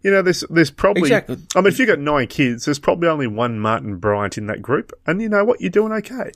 You 0.03 0.11
know, 0.13 0.23
there's 0.23 0.45
there's 0.51 0.71
probably. 0.71 1.03
Exactly. 1.03 1.39
I 1.57 1.61
mean, 1.61 1.67
if 1.69 1.79
you've 1.79 1.89
got 1.89 1.99
nine 1.99 2.27
kids, 2.29 2.67
there's 2.67 2.79
probably 2.79 3.09
only 3.09 3.27
one 3.27 3.59
Martin 3.59 3.97
Bryant 3.97 4.39
in 4.39 4.47
that 4.47 4.63
group, 4.63 4.93
and 5.07 5.21
you 5.21 5.29
know 5.29 5.45
what? 5.45 5.61
You're 5.61 5.71
doing 5.71 5.93
okay. 5.93 6.31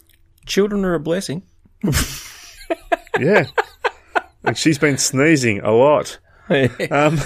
Children 0.46 0.84
are 0.84 0.94
a 0.94 1.00
blessing. 1.00 1.42
Yeah. 3.18 3.46
and 4.44 4.56
she's 4.56 4.78
been 4.78 4.96
sneezing 4.98 5.60
a 5.60 5.72
lot. 5.72 6.18
Um, 6.50 6.66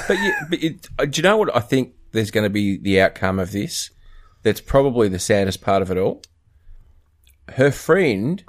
But, 0.07 0.19
you, 0.19 0.35
but 0.51 0.63
it, 0.63 0.89
uh, 0.99 1.05
do 1.07 1.19
you 1.19 1.23
know 1.23 1.39
what 1.39 1.55
I 1.57 1.61
think 1.61 1.95
there's 2.13 2.31
going 2.31 2.45
to 2.45 2.51
be 2.51 2.77
the 2.77 3.01
outcome 3.01 3.39
of 3.39 3.53
this? 3.53 3.91
That's 4.45 4.61
probably 4.61 5.09
the 5.09 5.19
saddest 5.19 5.61
part 5.61 5.83
of 5.83 5.91
it 5.91 5.99
all. 5.99 6.23
Her 7.49 7.73
friend 7.73 8.43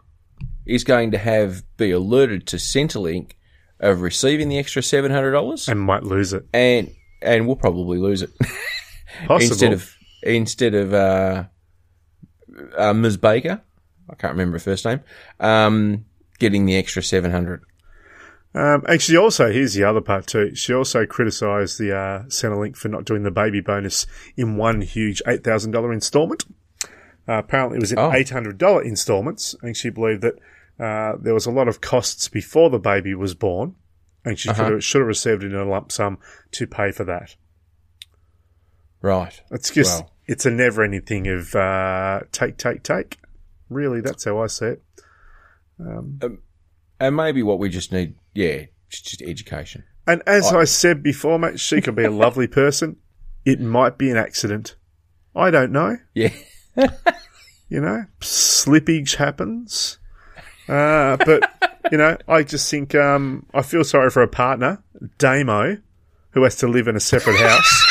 is 0.68 0.84
going 0.84 1.10
to 1.12 1.18
have 1.18 1.64
be 1.78 1.90
alerted 1.92 2.46
to 2.48 2.58
Centrelink 2.58 3.32
of 3.80 4.02
receiving 4.02 4.50
the 4.50 4.58
extra 4.60 4.84
seven 4.84 5.12
hundred 5.12 5.32
dollars, 5.32 5.68
and 5.68 5.80
might 5.82 6.04
lose 6.04 6.32
it. 6.34 6.46
and 6.54 6.94
and 7.22 7.48
we'll 7.48 7.56
probably 7.56 7.98
lose 7.98 8.22
it 8.22 8.30
Possible. 9.28 9.42
instead 9.42 9.74
of 9.74 9.96
instead 10.22 10.76
of 10.76 10.94
uh, 10.94 11.44
uh, 12.78 12.94
Ms. 12.94 13.18
Baker. 13.18 13.62
I 14.08 14.14
can't 14.16 14.34
remember 14.34 14.58
her 14.58 14.64
first 14.64 14.86
name. 14.86 15.02
Um, 15.40 16.06
getting 16.38 16.66
the 16.68 16.76
extra 16.78 17.02
seven 17.02 17.32
hundred. 17.32 17.64
Um, 18.56 18.84
and 18.88 19.02
she 19.02 19.18
also, 19.18 19.52
here's 19.52 19.74
the 19.74 19.84
other 19.84 20.00
part 20.00 20.28
too. 20.28 20.56
She 20.56 20.74
also 20.74 21.06
criticised 21.06 21.78
the 21.78 21.94
uh, 21.96 22.24
Centrelink 22.28 22.78
for 22.78 22.88
not 22.88 23.04
doing 23.04 23.24
the 23.24 23.32
baby 23.32 23.60
bonus 23.60 24.08
in 24.38 24.56
one 24.56 24.80
huge 24.82 25.22
$8,000 25.28 25.94
instalment. 25.94 26.46
Uh, 27.28 27.34
apparently 27.34 27.78
it 27.78 27.82
was 27.82 27.92
in 27.92 28.00
Oh. 28.00 28.12
$800 28.12 28.86
instalments, 28.86 29.56
and 29.62 29.76
she 29.76 29.90
believed 29.90 30.22
that 30.22 30.36
uh, 30.80 31.18
there 31.20 31.34
was 31.34 31.46
a 31.46 31.52
lot 31.52 31.68
of 31.68 31.82
costs 31.82 32.30
before 32.30 32.70
the 32.70 32.80
baby 32.80 33.14
was 33.14 33.36
born, 33.36 33.76
and 34.24 34.40
she 34.40 34.48
have, 34.50 34.82
should 34.84 35.00
have 35.02 35.08
received 35.08 35.44
it 35.44 35.52
in 35.52 35.60
a 35.60 35.66
lump 35.68 35.92
sum 35.92 36.18
to 36.52 36.66
pay 36.66 36.92
for 36.92 37.04
that. 37.04 37.36
Right. 39.02 39.42
It's 39.52 39.70
just, 39.70 40.04
Wow. 40.04 40.12
it's 40.28 40.46
a 40.46 40.52
never 40.52 40.82
ending 40.84 41.02
thing 41.02 41.28
of 41.28 41.54
uh, 41.56 42.22
take, 42.32 42.58
take, 42.58 42.84
take. 42.84 43.18
Really, 43.70 44.00
that's 44.02 44.24
how 44.24 44.40
I 44.42 44.48
see 44.48 44.66
it. 44.68 44.84
And 45.78 47.16
maybe 47.16 47.44
what 47.44 47.60
we 47.60 47.70
just 47.70 47.92
need, 47.92 48.16
yeah, 48.36 48.66
just 48.90 49.22
education. 49.24 49.84
And 50.06 50.22
as 50.28 50.54
I 50.54 50.66
said 50.66 51.02
before, 51.02 51.40
mate, 51.40 51.60
she 51.60 51.82
could 51.82 51.96
be 51.96 52.04
a 52.04 52.12
lovely 52.12 52.46
person. 52.48 52.98
It 53.44 53.60
might 53.60 53.98
be 53.98 54.12
an 54.12 54.18
accident. 54.18 54.76
I 55.36 55.50
don't 55.50 55.72
know. 55.72 55.98
Yeah. 56.14 56.30
You 57.68 57.82
know, 57.82 58.06
slippage 58.22 59.16
happens. 59.16 59.98
Uh, 60.70 61.18
but, 61.18 61.82
you 61.92 61.98
know, 61.98 62.16
I 62.28 62.44
just 62.44 62.70
think 62.70 62.94
um, 62.94 63.46
I 63.54 63.64
feel 63.64 63.84
sorry 63.84 64.12
for 64.12 64.22
a 64.22 64.28
partner, 64.28 64.84
Damo, 65.18 65.78
who 66.32 66.44
has 66.44 66.56
to 66.58 66.68
live 66.68 66.88
in 66.88 66.96
a 66.96 67.00
separate 67.00 67.40
house. 67.40 67.86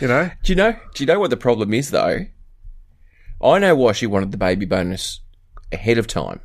you 0.00 0.08
know, 0.08 0.30
Do 0.42 0.52
you 0.52 0.56
know? 0.56 0.72
Do 0.94 1.02
you 1.02 1.06
know 1.06 1.20
what 1.20 1.30
the 1.30 1.36
problem 1.36 1.74
is 1.74 1.90
though? 1.90 2.26
I 3.42 3.58
know 3.58 3.76
why 3.76 3.92
she 3.92 4.06
wanted 4.06 4.32
the 4.32 4.38
baby 4.38 4.64
bonus 4.64 5.20
ahead 5.70 5.98
of 5.98 6.06
time. 6.06 6.40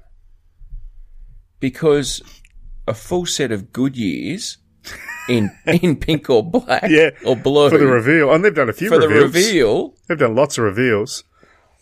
Because 1.60 2.22
a 2.88 2.94
full 2.94 3.26
set 3.26 3.52
of 3.52 3.72
Goodyears 3.72 4.58
in 5.28 5.50
in 5.66 5.96
pink 5.96 6.30
or 6.30 6.44
black 6.44 6.84
Yeah, 6.90 7.12
or 7.26 7.36
blue 7.36 7.70
for 7.70 7.78
the 7.78 7.88
reveal. 7.88 8.32
And 8.34 8.44
they've 8.44 8.54
done 8.54 8.70
a 8.70 8.74
few 8.74 8.90
for 8.90 9.00
the 9.00 9.08
reveal. 9.10 9.96
They've 10.08 10.18
done 10.20 10.36
lots 10.36 10.58
of 10.58 10.64
reveals. 10.66 11.24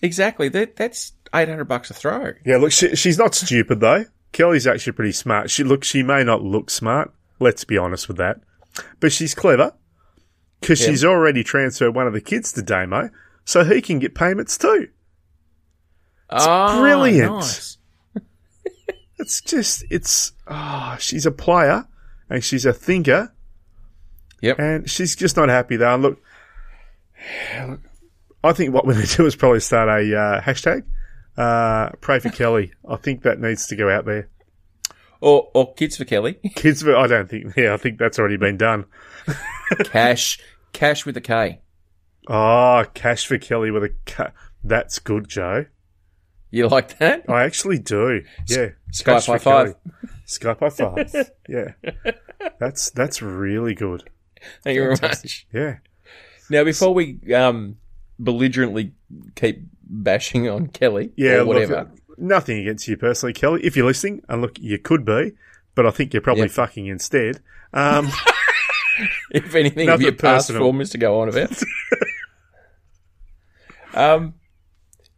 Exactly. 0.01 0.49
That 0.49 0.76
that's 0.76 1.13
eight 1.34 1.49
hundred 1.49 1.65
bucks 1.65 1.89
a 1.89 1.93
throw. 1.93 2.34
Yeah, 2.45 2.57
look, 2.57 2.71
she, 2.71 2.95
she's 2.95 3.17
not 3.17 3.36
stupid 3.36 3.80
though. 3.80 4.05
Kelly's 4.32 4.65
actually 4.67 4.93
pretty 4.93 5.11
smart. 5.11 5.49
She 5.49 5.63
look, 5.63 5.84
she 5.84 6.03
may 6.03 6.24
not 6.24 6.41
look 6.41 6.69
smart. 6.69 7.13
Let's 7.39 7.63
be 7.65 7.78
honest 7.78 8.07
with 8.07 8.17
that, 8.17 8.39
but 8.99 9.11
she's 9.11 9.36
clever 9.36 9.74
because 10.61 10.80
Yeah. 10.82 10.88
she's 10.88 11.03
already 11.03 11.43
transferred 11.43 11.91
one 11.93 12.07
of 12.07 12.13
the 12.13 12.21
kids 12.21 12.53
to 12.53 12.61
Damo, 12.61 13.09
so 13.43 13.63
he 13.65 13.82
can 13.82 13.99
get 13.99 14.15
payments 14.15 14.57
too. 14.57 14.88
It's 16.32 16.45
brilliant. 16.45 17.32
Ah, 17.32 17.36
Nice. 17.39 17.78
It's 19.24 19.41
just, 19.41 19.86
it's, 19.89 20.34
ah, 20.47 20.97
she's 20.99 21.26
a 21.26 21.32
player 21.32 21.88
and 22.30 22.43
she's 22.43 22.65
a 22.65 22.74
thinker 22.74 23.34
Yep. 24.41 24.59
and 24.59 24.89
she's 24.89 25.15
just 25.15 25.38
not 25.38 25.47
happy 25.49 25.78
though. 25.78 25.95
Look, 25.95 26.21
look, 27.67 27.80
I 28.43 28.51
think 28.53 28.74
what 28.74 28.86
we 28.86 28.95
need 28.95 29.05
to 29.07 29.17
do 29.17 29.26
is 29.26 29.36
probably 29.36 29.61
start 29.61 29.88
a 29.88 30.17
uh, 30.19 30.41
hashtag. 30.41 30.84
Uh, 31.38 31.91
pray 32.01 32.19
for 32.19 32.30
Kelly. 32.30 32.74
I 32.88 32.97
think 32.97 33.24
that 33.24 33.39
needs 33.39 33.67
to 33.67 33.76
go 33.76 33.89
out 33.89 34.05
there. 34.05 34.30
Or 35.21 35.49
or 35.53 35.74
kids 35.76 35.95
for 35.95 36.03
Kelly. 36.03 36.34
Kids, 36.55 36.82
for, 36.82 36.97
I 36.97 37.07
don't 37.07 37.30
think. 37.30 37.55
Yeah, 37.55 37.74
I 37.74 37.78
think 37.78 37.97
that's 37.97 38.19
already 38.19 38.36
been 38.36 38.57
done. 38.57 38.84
cash. 39.86 40.38
Cash 40.74 41.05
with 41.05 41.15
a 41.15 41.21
K. 41.21 41.61
Oh, 42.28 42.84
cash 42.93 43.26
for 43.26 43.38
Kelly 43.38 43.71
with 43.71 43.86
a 43.86 43.93
ca- 44.05 44.32
That's 44.65 44.99
good, 44.99 45.30
Joe. 45.30 45.65
You 46.54 46.68
like 46.68 46.99
that? 46.99 47.28
I 47.28 47.45
actually 47.45 47.80
do. 47.80 48.24
Yeah. 48.45 48.70
Skype 48.91 49.26
high 49.26 49.39
five. 49.39 49.76
Skype 50.28 50.60
high 50.60 50.70
five. 50.70 51.32
yeah. 51.49 51.72
That's 52.60 52.91
that's 52.91 53.24
really 53.24 53.74
good. 53.74 54.04
Thank 54.64 54.76
you 54.76 54.84
very 54.84 54.95
much. 55.01 55.47
Yeah. 55.51 55.78
Now, 56.51 56.64
before 56.64 56.93
we 56.93 57.18
um, 57.34 57.78
belligerently 58.20 58.93
keep 59.34 59.64
bashing 59.82 60.47
on 60.47 60.68
Kelly 60.68 61.12
Yeah. 61.16 61.38
or 61.38 61.38
look, 61.39 61.47
whatever, 61.47 61.91
nothing 62.20 62.60
against 62.60 62.88
you 62.88 62.97
personally, 62.97 63.34
Kelly. 63.34 63.62
If 63.64 63.76
you're 63.76 63.88
listening, 63.88 64.22
and 64.30 64.43
look, 64.43 64.60
you 64.60 64.78
could 64.78 65.04
be, 65.06 65.32
but 65.74 65.88
I 65.88 65.89
think 65.89 66.14
you're 66.14 66.22
probably 66.22 66.43
Yep. 66.43 66.51
fucking 66.51 66.86
instead. 66.86 67.39
Um, 67.76 68.12
if 69.32 69.56
anything, 69.56 69.89
of 69.89 69.99
your 69.99 70.12
past 70.12 70.49
personal. 70.49 70.62
form 70.62 70.82
is 70.82 70.91
to 70.91 70.99
go 70.99 71.22
on 71.22 71.30
about. 71.30 71.60
um, 73.95 74.36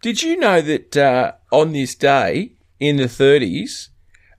did 0.06 0.22
you 0.22 0.38
know 0.38 0.62
that 0.62 0.96
uh, 0.96 1.32
on 1.52 1.74
this 1.74 1.96
day 1.96 2.52
in 2.80 2.98
the 2.98 3.06
30s, 3.06 3.88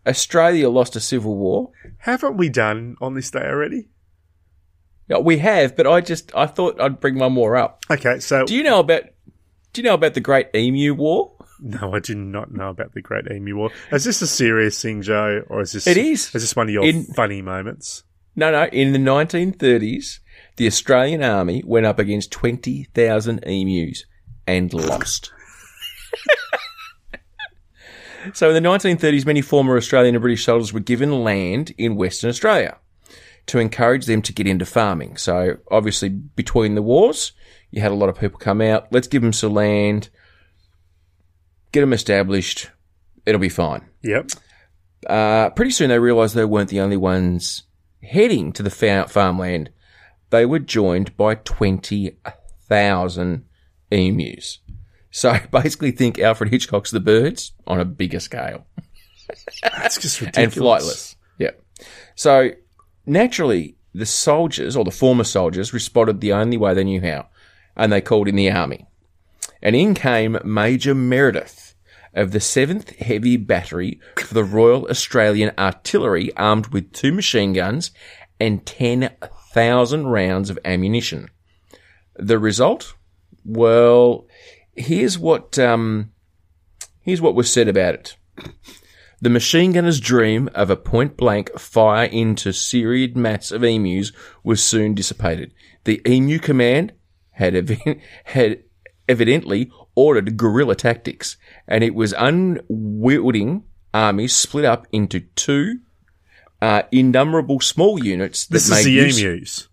Australia 0.06 0.70
lost 0.70 0.94
a 0.94 1.00
civil 1.00 1.34
war? 1.36 1.72
haven't 1.98 2.36
we 2.36 2.48
done 2.48 2.94
on 3.00 3.14
this 3.14 3.32
day 3.32 3.40
already? 3.44 3.88
Yeah, 5.08 5.18
we 5.18 5.38
have, 5.38 5.76
but 5.76 5.84
I 5.88 6.02
just 6.02 6.32
I 6.36 6.46
thought 6.46 6.80
I'd 6.80 7.00
bring 7.00 7.18
one 7.18 7.32
more 7.32 7.56
up. 7.56 7.82
Okay, 7.90 8.20
so 8.20 8.44
Do 8.44 8.54
you 8.54 8.62
know 8.62 8.78
about? 8.78 9.02
Do 9.72 9.80
you 9.80 9.82
know 9.82 9.94
about 9.94 10.14
the 10.14 10.20
Great 10.20 10.54
Emu 10.54 10.94
War? 10.94 11.32
no, 11.58 11.92
I 11.92 11.98
do 11.98 12.14
not 12.14 12.52
know 12.52 12.68
about 12.68 12.92
the 12.94 13.02
Great 13.02 13.28
Emu 13.28 13.56
War. 13.56 13.70
Is 13.90 14.04
this 14.04 14.22
a 14.22 14.26
serious 14.28 14.80
thing, 14.80 15.02
Joe, 15.02 15.42
or 15.48 15.62
is 15.62 15.72
this 15.72 15.88
It 15.88 15.96
is. 15.96 16.26
Is 16.32 16.42
this 16.42 16.54
one 16.54 16.68
of 16.68 16.72
your 16.72 16.84
In- 16.84 17.06
funny 17.06 17.42
moments? 17.42 18.04
No, 18.36 18.52
no. 18.52 18.66
In 18.66 18.92
the 18.92 19.00
1930s, 19.00 20.20
the 20.58 20.68
Australian 20.68 21.24
Army 21.24 21.64
went 21.66 21.86
up 21.86 21.98
against 21.98 22.30
20,000 22.30 23.40
emus 23.44 24.04
and 24.46 24.72
lost. 24.72 25.32
So 28.32 28.48
in 28.48 28.62
the 28.62 28.68
1930s, 28.68 29.26
many 29.26 29.40
former 29.40 29.76
Australian 29.76 30.14
and 30.14 30.22
British 30.22 30.44
soldiers 30.44 30.72
were 30.72 30.80
given 30.80 31.24
land 31.24 31.74
in 31.78 31.96
Western 31.96 32.30
Australia 32.30 32.78
to 33.46 33.58
encourage 33.58 34.06
them 34.06 34.22
to 34.22 34.32
get 34.32 34.46
into 34.46 34.64
farming. 34.66 35.16
So 35.16 35.58
obviously, 35.70 36.08
between 36.08 36.74
the 36.74 36.82
wars, 36.82 37.32
you 37.70 37.80
had 37.80 37.92
a 37.92 37.96
lot 37.96 38.08
of 38.08 38.18
people 38.18 38.38
come 38.38 38.60
out. 38.60 38.92
Let's 38.92 39.06
give 39.06 39.22
them 39.22 39.32
some 39.32 39.54
land, 39.54 40.08
get 41.72 41.82
them 41.82 41.92
established. 41.92 42.70
It'll 43.24 43.40
be 43.40 43.48
fine. 43.48 43.88
Yep. 44.02 44.30
Uh, 45.06 45.50
pretty 45.50 45.70
soon 45.70 45.90
they 45.90 45.98
realised 45.98 46.34
they 46.34 46.44
weren't 46.44 46.70
the 46.70 46.80
only 46.80 46.96
ones 46.96 47.62
heading 48.02 48.52
to 48.52 48.62
the 48.62 48.70
fa- 48.70 49.08
farmland. 49.08 49.70
They 50.30 50.46
were 50.46 50.58
joined 50.58 51.16
by 51.16 51.36
20,000 51.36 53.44
emus. 53.90 54.58
So 55.16 55.34
basically 55.50 55.92
think 55.92 56.18
Alfred 56.18 56.50
Hitchcock's 56.50 56.90
The 56.90 57.00
Birds 57.00 57.52
on 57.66 57.80
a 57.80 57.86
bigger 57.86 58.20
scale 58.20 58.66
That's 59.62 59.98
just 59.98 60.20
ridiculous. 60.20 60.56
and 60.56 60.62
flightless. 60.62 61.16
Yeah. 61.38 61.86
So 62.14 62.50
naturally 63.06 63.76
the 63.94 64.04
soldiers 64.04 64.76
or 64.76 64.84
the 64.84 64.90
former 64.90 65.24
soldiers 65.24 65.72
responded 65.72 66.20
the 66.20 66.34
only 66.34 66.58
way 66.58 66.74
they 66.74 66.84
knew 66.84 67.00
how 67.00 67.28
and 67.74 67.90
they 67.90 68.02
called 68.02 68.28
in 68.28 68.36
the 68.36 68.50
army. 68.50 68.86
And 69.62 69.74
in 69.74 69.94
came 69.94 70.38
Major 70.44 70.94
Meredith 70.94 71.74
of 72.12 72.32
the 72.32 72.38
7th 72.38 72.94
Heavy 72.96 73.38
Battery 73.38 73.98
for 74.18 74.34
the 74.34 74.44
Royal 74.44 74.86
Australian 74.90 75.52
Artillery 75.58 76.30
armed 76.36 76.68
with 76.68 76.92
two 76.92 77.12
machine 77.12 77.54
guns 77.54 77.90
and 78.38 78.66
10,000 78.66 80.06
rounds 80.08 80.50
of 80.50 80.58
ammunition. 80.62 81.30
The 82.16 82.38
result? 82.38 82.94
Well, 83.46 84.26
here's 84.76 85.18
what 85.18 85.58
um, 85.58 86.12
here's 87.02 87.20
what 87.20 87.34
was 87.34 87.52
said 87.52 87.68
about 87.68 87.94
it. 87.94 88.16
The 89.20 89.30
machine 89.30 89.72
gunner's 89.72 89.98
dream 89.98 90.50
of 90.54 90.68
a 90.68 90.76
point 90.76 91.16
blank 91.16 91.58
fire 91.58 92.04
into 92.04 92.52
serried 92.52 93.16
mass 93.16 93.50
of 93.50 93.64
emus 93.64 94.12
was 94.44 94.62
soon 94.62 94.94
dissipated. 94.94 95.52
The 95.84 96.02
emu 96.06 96.38
command 96.38 96.92
had, 97.30 97.54
ev- 97.54 97.80
had 98.24 98.62
evidently 99.08 99.70
ordered 99.94 100.36
guerrilla 100.36 100.74
tactics, 100.74 101.38
and 101.66 101.82
it 101.82 101.94
was 101.94 102.12
unwielding 102.18 103.64
armies 103.94 104.34
split 104.36 104.66
up 104.66 104.86
into 104.92 105.20
two 105.20 105.78
uh, 106.60 106.82
innumerable 106.92 107.60
small 107.60 108.02
units 108.04 108.44
that 108.46 108.52
This 108.54 108.70
made 108.70 108.78
is 108.80 108.84
the 108.84 108.92
use- 108.92 109.22
emus, 109.22 109.68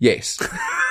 Yes. 0.00 0.38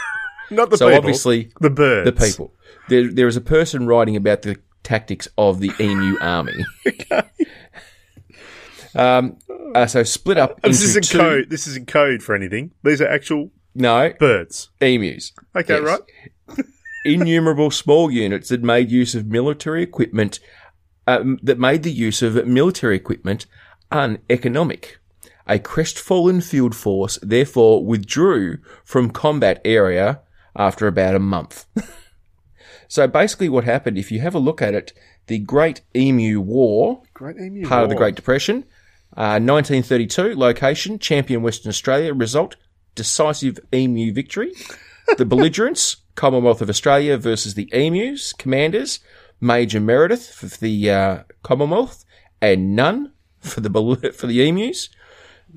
not 0.51 0.70
the 0.70 0.78
So 0.78 0.88
people. 0.88 0.97
obviously 0.99 1.51
the 1.59 1.70
birds. 1.70 2.05
the 2.05 2.26
people. 2.26 2.53
There, 2.92 3.08
there 3.10 3.28
is 3.30 3.38
a 3.38 3.42
person 3.42 3.88
writing 3.88 4.18
about 4.18 4.42
the 4.42 4.58
tactics 4.84 5.26
of 5.38 5.62
the 5.62 5.72
emu 5.80 6.18
army. 6.20 6.66
um, 8.96 9.38
uh, 9.74 9.88
so 9.88 10.04
split 10.04 10.38
up 10.38 10.58
into 10.58 10.68
This 10.68 10.82
isn't 10.84 11.06
two, 11.06 11.18
code. 11.18 11.50
This 11.50 11.68
isn't 11.68 11.88
code 11.88 12.22
for 12.22 12.36
anything. 12.36 12.72
These 12.84 13.00
are 13.02 13.08
actual 13.08 13.50
No, 13.74 14.12
birds. 14.20 14.72
emus. 14.82 15.32
Okay, 15.56 15.80
Yes. 15.82 16.00
right. 16.50 16.66
Innumerable 17.06 17.72
small 17.72 18.12
units 18.12 18.50
that 18.50 18.62
made 18.62 18.92
use 18.92 19.16
of 19.16 19.26
military 19.26 19.84
equipment, 19.84 20.42
um, 21.08 21.39
that 21.42 21.60
made 21.60 21.84
the 21.84 21.94
use 21.94 22.22
of 22.22 22.46
military 22.46 22.98
equipment 22.98 23.46
uneconomic. 23.89 25.00
A 25.48 25.60
crestfallen 25.60 26.42
field 26.42 26.76
force 26.76 27.18
therefore 27.22 27.86
withdrew 27.86 28.58
from 28.84 29.12
combat 29.12 29.62
area 29.64 30.20
after 30.58 30.88
about 30.88 31.16
a 31.16 31.20
month. 31.20 31.68
so 32.92 33.08
basically 33.08 33.48
what 33.48 33.64
happened, 33.64 33.98
if 33.98 34.12
you 34.12 34.20
have 34.20 34.36
a 34.36 34.39
look 34.39 34.62
at 34.62 34.74
it, 34.74 34.92
the 35.28 35.39
Great 35.39 35.80
Emu 35.96 36.42
War, 36.42 37.04
Great 37.14 37.38
emu. 37.38 37.66
part 37.66 37.84
of 37.84 37.89
the 37.89 37.96
Great 37.96 38.16
Depression. 38.16 38.66
Uh, 39.16 39.39
1932, 39.39 40.36
location, 40.36 41.00
Campion 41.00 41.42
Western 41.42 41.70
Australia. 41.70 42.14
Result, 42.14 42.58
decisive 42.96 43.60
emu 43.74 44.12
victory. 44.12 44.52
The 45.18 45.24
belligerents, 45.24 45.98
Commonwealth 46.16 46.62
of 46.62 46.70
Australia 46.70 47.18
versus 47.18 47.54
the 47.54 47.70
emus. 47.72 48.34
Commanders, 48.34 49.00
Major 49.39 49.80
Meredith 49.80 50.28
for 50.30 50.48
the 50.48 50.92
uh, 50.92 51.24
Commonwealth 51.44 52.04
and 52.42 52.76
none 52.76 53.14
for 53.39 53.62
the 53.62 53.70
bel- 53.70 53.96
for 54.14 54.28
the 54.28 54.46
emus. 54.46 54.89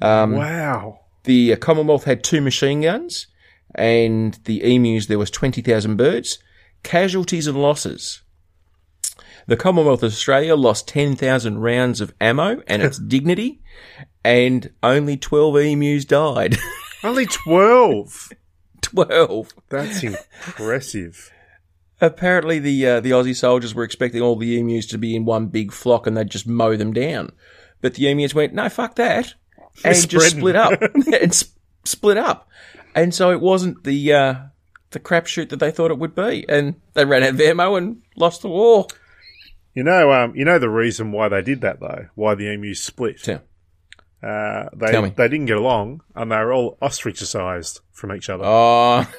Um, 0.01 0.37
Wow. 0.37 1.01
The 1.25 1.55
uh, 1.55 1.57
Commonwealth 1.57 2.05
had 2.05 2.23
two 2.23 2.41
machine 2.41 2.83
guns, 2.83 3.27
and 3.75 4.39
the 4.45 4.63
emus 4.63 5.07
there 5.07 5.19
was 5.19 5.33
twenty 5.33 5.63
thousand 5.63 5.97
birds. 5.97 6.39
Casualties 6.85 7.49
and 7.49 7.61
losses. 7.61 8.23
The 9.47 9.57
Commonwealth 9.57 10.03
of 10.05 10.13
Australia 10.13 10.55
lost 10.55 10.87
ten 10.89 11.17
thousand 11.17 11.59
rounds 11.59 12.01
of 12.01 12.15
ammo 12.21 12.63
and 12.69 12.83
its 12.83 12.99
dignity, 13.15 13.61
and 14.25 14.71
only 14.83 15.17
twelve 15.17 15.57
emus 15.57 16.05
died. 16.05 16.57
Only 17.03 17.27
twelve. 17.27 18.31
twelve. 18.81 19.53
That's 19.69 20.03
impressive. 20.03 21.31
Apparently, 22.01 22.59
the 22.59 22.87
uh, 22.87 23.01
the 23.01 23.11
Aussie 23.11 23.37
soldiers 23.37 23.75
were 23.75 23.85
expecting 23.85 24.23
all 24.23 24.37
the 24.37 24.59
emus 24.59 24.87
to 24.87 24.97
be 24.99 25.15
in 25.15 25.27
one 25.27 25.49
big 25.49 25.71
flock, 25.71 26.07
and 26.07 26.17
they'd 26.17 26.31
just 26.31 26.47
mow 26.47 26.77
them 26.77 26.95
down. 26.95 27.31
But 27.83 27.95
the 27.95 28.09
emus 28.09 28.35
went, 28.35 28.55
"No, 28.55 28.71
fuck 28.71 28.95
that," 28.97 29.35
and 29.85 30.09
just 30.09 30.37
split 30.37 30.57
up 30.57 30.81
and 30.95 31.07
s- 31.09 31.53
split 31.85 32.17
up. 32.17 32.49
And 32.95 33.15
so 33.15 33.31
it 33.33 33.41
wasn't 33.43 33.85
the 33.85 34.13
uh, 34.15 34.35
the 34.95 35.01
crapshoot 35.01 35.51
that 35.51 35.59
they 35.59 35.71
thought 35.71 35.91
it 35.91 35.99
would 35.99 36.15
be, 36.15 36.47
and 36.49 36.75
they 36.95 37.05
ran 37.05 37.23
out 37.23 37.31
of 37.35 37.41
ammo 37.43 37.75
and 37.77 38.01
lost 38.17 38.41
the 38.43 38.49
war. 38.49 38.87
You 39.75 39.83
know, 39.83 40.11
um, 40.13 40.35
you 40.35 40.45
know 40.47 40.59
the 40.59 40.71
reason 40.71 41.13
why 41.13 41.29
they 41.29 41.43
did 41.43 41.61
that 41.61 41.81
though. 41.81 42.07
Why 42.15 42.35
the 42.35 42.51
emus 42.51 42.81
split? 42.81 43.23
Tell, 43.23 43.43
Uh, 44.23 44.71
they 44.75 44.87
Tell 44.93 45.03
me. 45.03 45.13
they 45.15 45.29
didn't 45.29 45.47
get 45.47 45.57
along, 45.59 46.01
and 46.15 46.33
they 46.33 46.37
were 46.37 46.53
all 46.53 46.79
ostracized 46.81 47.81
from 47.93 48.13
each 48.15 48.31
other, 48.31 48.45
oh, 48.47 49.05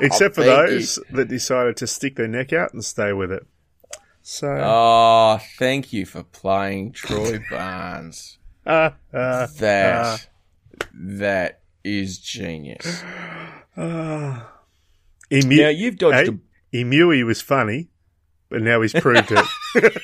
except 0.00 0.34
for 0.34 0.42
thank 0.42 0.68
those 0.68 0.98
that 1.12 1.28
decided 1.28 1.76
to 1.78 1.86
stick 1.86 2.16
their 2.16 2.28
neck 2.28 2.52
out 2.52 2.72
and 2.72 2.84
stay 2.84 3.12
with 3.12 3.30
it. 3.32 3.46
So, 4.22 4.46
oh, 4.48 5.40
thank 5.58 5.92
you 5.92 6.06
for 6.06 6.22
playing 6.22 6.92
Troy 6.92 7.40
Barnes. 7.50 8.38
uh, 8.64 8.90
uh, 9.12 9.46
That 9.58 10.28
that 10.94 11.60
is 11.84 12.18
genius. 12.18 13.02
Ah. 13.74 14.52
Emu, 15.32 15.56
Now 15.62 15.68
you've 15.70 15.96
dodged 15.96 16.28
hey, 16.72 16.80
a 16.80 16.84
Emui 16.84 17.24
was 17.24 17.40
funny, 17.40 17.88
but 18.50 18.60
now 18.60 18.82
he's 18.82 18.92
proved 18.92 19.32
it. 19.32 19.46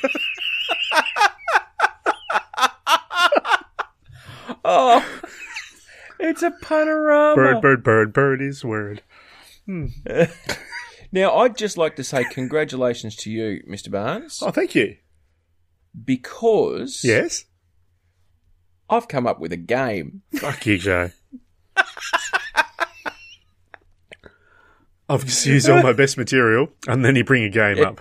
Oh, 4.65 5.05
it's 6.19 6.43
a 6.43 6.51
panorama. 6.51 7.35
bird, 7.35 7.61
bird, 7.63 7.83
bird, 7.85 8.13
bird 8.13 8.43
is 8.43 8.65
word. 8.65 9.03
Hmm. 9.67 9.87
Now, 11.11 11.37
I'd 11.39 11.57
just 11.57 11.79
like 11.79 11.97
to 11.97 12.05
say 12.05 12.23
congratulations 12.25 13.17
to 13.17 13.31
you, 13.31 13.63
Mr. 13.67 13.91
Barnes, 13.91 14.41
Oh, 14.43 14.51
thank 14.51 14.75
you. 14.75 14.97
because 16.05 17.01
Yes. 17.03 17.47
I've 18.91 19.09
come 19.09 19.27
up 19.27 19.41
with 19.41 19.51
a 19.55 19.57
game. 19.57 20.21
Fuck 20.35 20.67
you, 20.67 20.77
Joe. 20.77 21.11
I've 25.09 25.25
just 25.25 25.47
used 25.47 25.69
all 25.71 25.83
my 25.83 25.93
best 25.95 26.19
material, 26.19 26.69
and 26.87 27.05
then 27.05 27.17
you 27.17 27.25
bring 27.25 27.43
a 27.45 27.49
game 27.49 27.83
up. 27.83 28.01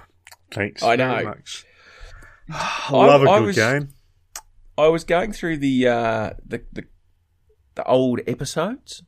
Thanks. 0.52 0.84
I 0.84 0.98
very 0.98 1.24
know. 1.24 1.30
much. 1.30 1.66
I 2.50 2.92
love 2.92 3.24
a 3.24 3.30
I 3.30 3.40
good 3.40 3.46
was- 3.48 3.56
game. 3.56 3.90
I 4.80 4.88
was 4.90 5.04
going 5.04 5.32
through 5.34 5.58
the 5.58 5.88
uh, 5.88 6.30
the, 6.46 6.64
the 6.72 6.84
the 7.76 7.84
old 7.86 8.20
episodes, 8.28 9.02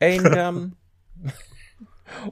and 0.00 0.26
um, 0.38 0.76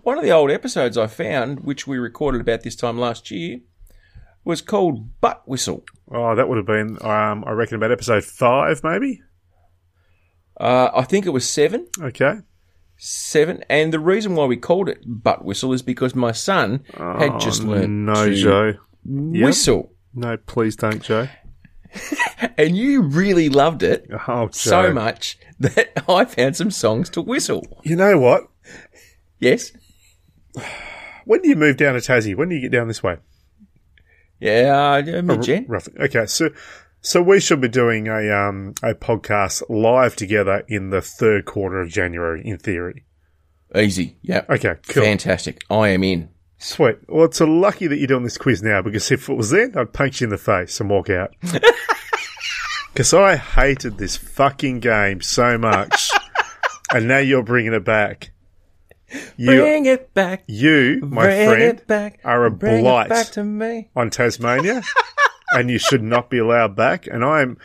one 0.03 0.18
of 0.18 0.24
the 0.24 0.32
old 0.32 0.51
episodes 0.51 0.99
I 0.99 1.07
found, 1.07 1.61
which 1.61 1.87
we 1.87 1.99
recorded 1.99 2.41
about 2.41 2.62
this 2.62 2.74
time 2.74 2.99
last 2.99 3.30
year, 3.30 3.61
was 4.45 4.62
called 4.62 5.20
Butt 5.20 5.43
Whistle. 5.47 5.85
Oh, 6.11 6.35
that 6.35 6.49
would 6.49 6.57
have 6.57 6.66
been, 6.66 6.99
um, 7.03 7.45
I 7.47 7.53
reckon, 7.53 7.76
about 7.76 7.93
episode 7.93 8.24
five, 8.24 8.82
maybe. 8.82 9.20
Uh, 10.59 10.91
I 10.95 11.03
think 11.03 11.27
it 11.27 11.31
was 11.31 11.49
seven. 11.49 11.89
Okay. 12.01 12.39
Seven, 12.97 13.65
and 13.69 13.93
the 13.93 13.99
reason 13.99 14.37
why 14.37 14.47
we 14.47 14.57
called 14.57 14.89
it 14.89 15.03
butt 15.05 15.45
whistle 15.45 15.73
is 15.73 15.83
because 15.83 16.15
my 16.15 16.31
son 16.33 16.85
had 16.97 17.41
just 17.41 17.63
Oh, 17.63 17.67
learned 17.67 18.07
No, 18.07 18.27
to 18.27 18.35
Joe. 18.35 18.75
whistle, 19.05 19.93
No, 20.15 20.37
please 20.37 20.77
don't, 20.77 21.03
Joe. 21.03 21.29
and 22.57 22.77
you 22.77 23.03
really 23.03 23.49
loved 23.49 23.83
it 23.83 24.09
Oh, 24.29 24.49
so 24.53 24.93
much 24.93 25.39
that 25.59 25.93
I 26.09 26.25
found 26.25 26.57
some 26.57 26.71
songs 26.71 27.11
to 27.11 27.21
whistle. 27.21 27.67
You 27.83 27.97
know 27.97 28.17
what? 28.19 28.45
Yes, 29.41 29.73
When 31.25 31.43
do 31.43 31.49
you 31.49 31.57
move 31.57 31.77
down 31.77 31.95
to 31.95 32.01
Tassie? 32.01 32.37
When 32.37 32.49
do 32.49 32.55
you 32.55 32.61
get 32.63 32.73
down 32.73 32.87
this 32.89 33.03
way? 33.03 33.17
yeah, 34.41 35.03
uh, 35.05 35.23
mid-gen. 35.23 35.67
Roughly. 35.69 35.95
Okay, 36.01 36.27
so 36.27 36.51
so 37.05 37.23
we 37.23 37.39
should 37.39 37.61
be 37.61 37.69
doing 37.69 38.09
a 38.09 38.31
um 38.33 38.75
a 38.83 38.95
podcast 38.95 39.63
live 39.69 40.17
together 40.17 40.65
in 40.67 40.91
the 40.91 41.01
third 41.01 41.45
quarter 41.45 41.81
of 41.81 41.89
January, 41.91 42.43
in 42.45 42.59
theory. 42.59 43.05
easy. 43.77 44.17
Yeah, 44.23 44.45
Okay, 44.49 44.75
cool. 44.89 45.05
fantastic. 45.05 45.63
I 45.71 45.89
am 45.91 46.03
in. 46.03 46.31
Sweet. 46.59 46.97
Well, 47.09 47.27
it's 47.27 47.41
a 47.41 47.47
lucky 47.47 47.87
that 47.89 47.99
you're 47.99 48.07
doing 48.07 48.23
this 48.25 48.39
quiz 48.39 48.63
now 48.63 48.81
because 48.83 49.11
if 49.13 49.29
it 49.29 49.35
was 49.35 49.51
then, 49.51 49.75
I'd 49.77 49.93
punch 49.93 50.21
you 50.21 50.27
in 50.27 50.31
the 50.31 50.39
face 50.39 50.81
and 50.81 50.89
walk 50.91 51.11
out. 51.11 51.35
Because 52.93 53.13
I 53.13 53.35
hated 53.35 53.99
this 53.99 54.17
fucking 54.17 54.79
game 54.79 55.21
so 55.21 55.59
much, 55.59 56.13
and 56.95 57.09
now 57.09 57.19
you're 57.19 57.43
bringing 57.43 57.73
it 57.73 57.85
back. 57.85 58.31
You, 59.37 59.47
Bring 59.61 59.87
it 59.87 60.15
back, 60.15 60.45
you, 60.47 61.01
my 61.03 61.25
bring 61.25 61.49
friend, 61.49 61.63
it 61.63 61.87
back, 61.89 62.21
are 62.25 62.45
a 62.45 62.53
bring 62.53 62.83
blight 62.85 63.07
it 63.07 63.09
back 63.09 63.27
to 63.33 63.43
me. 63.43 63.91
on 63.97 64.11
Tasmania, 64.11 64.81
and 65.55 65.71
you 65.71 65.79
should 65.79 66.03
not 66.03 66.31
be 66.31 66.39
allowed 66.39 66.77
back. 66.77 67.07
And 67.07 67.25
I'm 67.25 67.59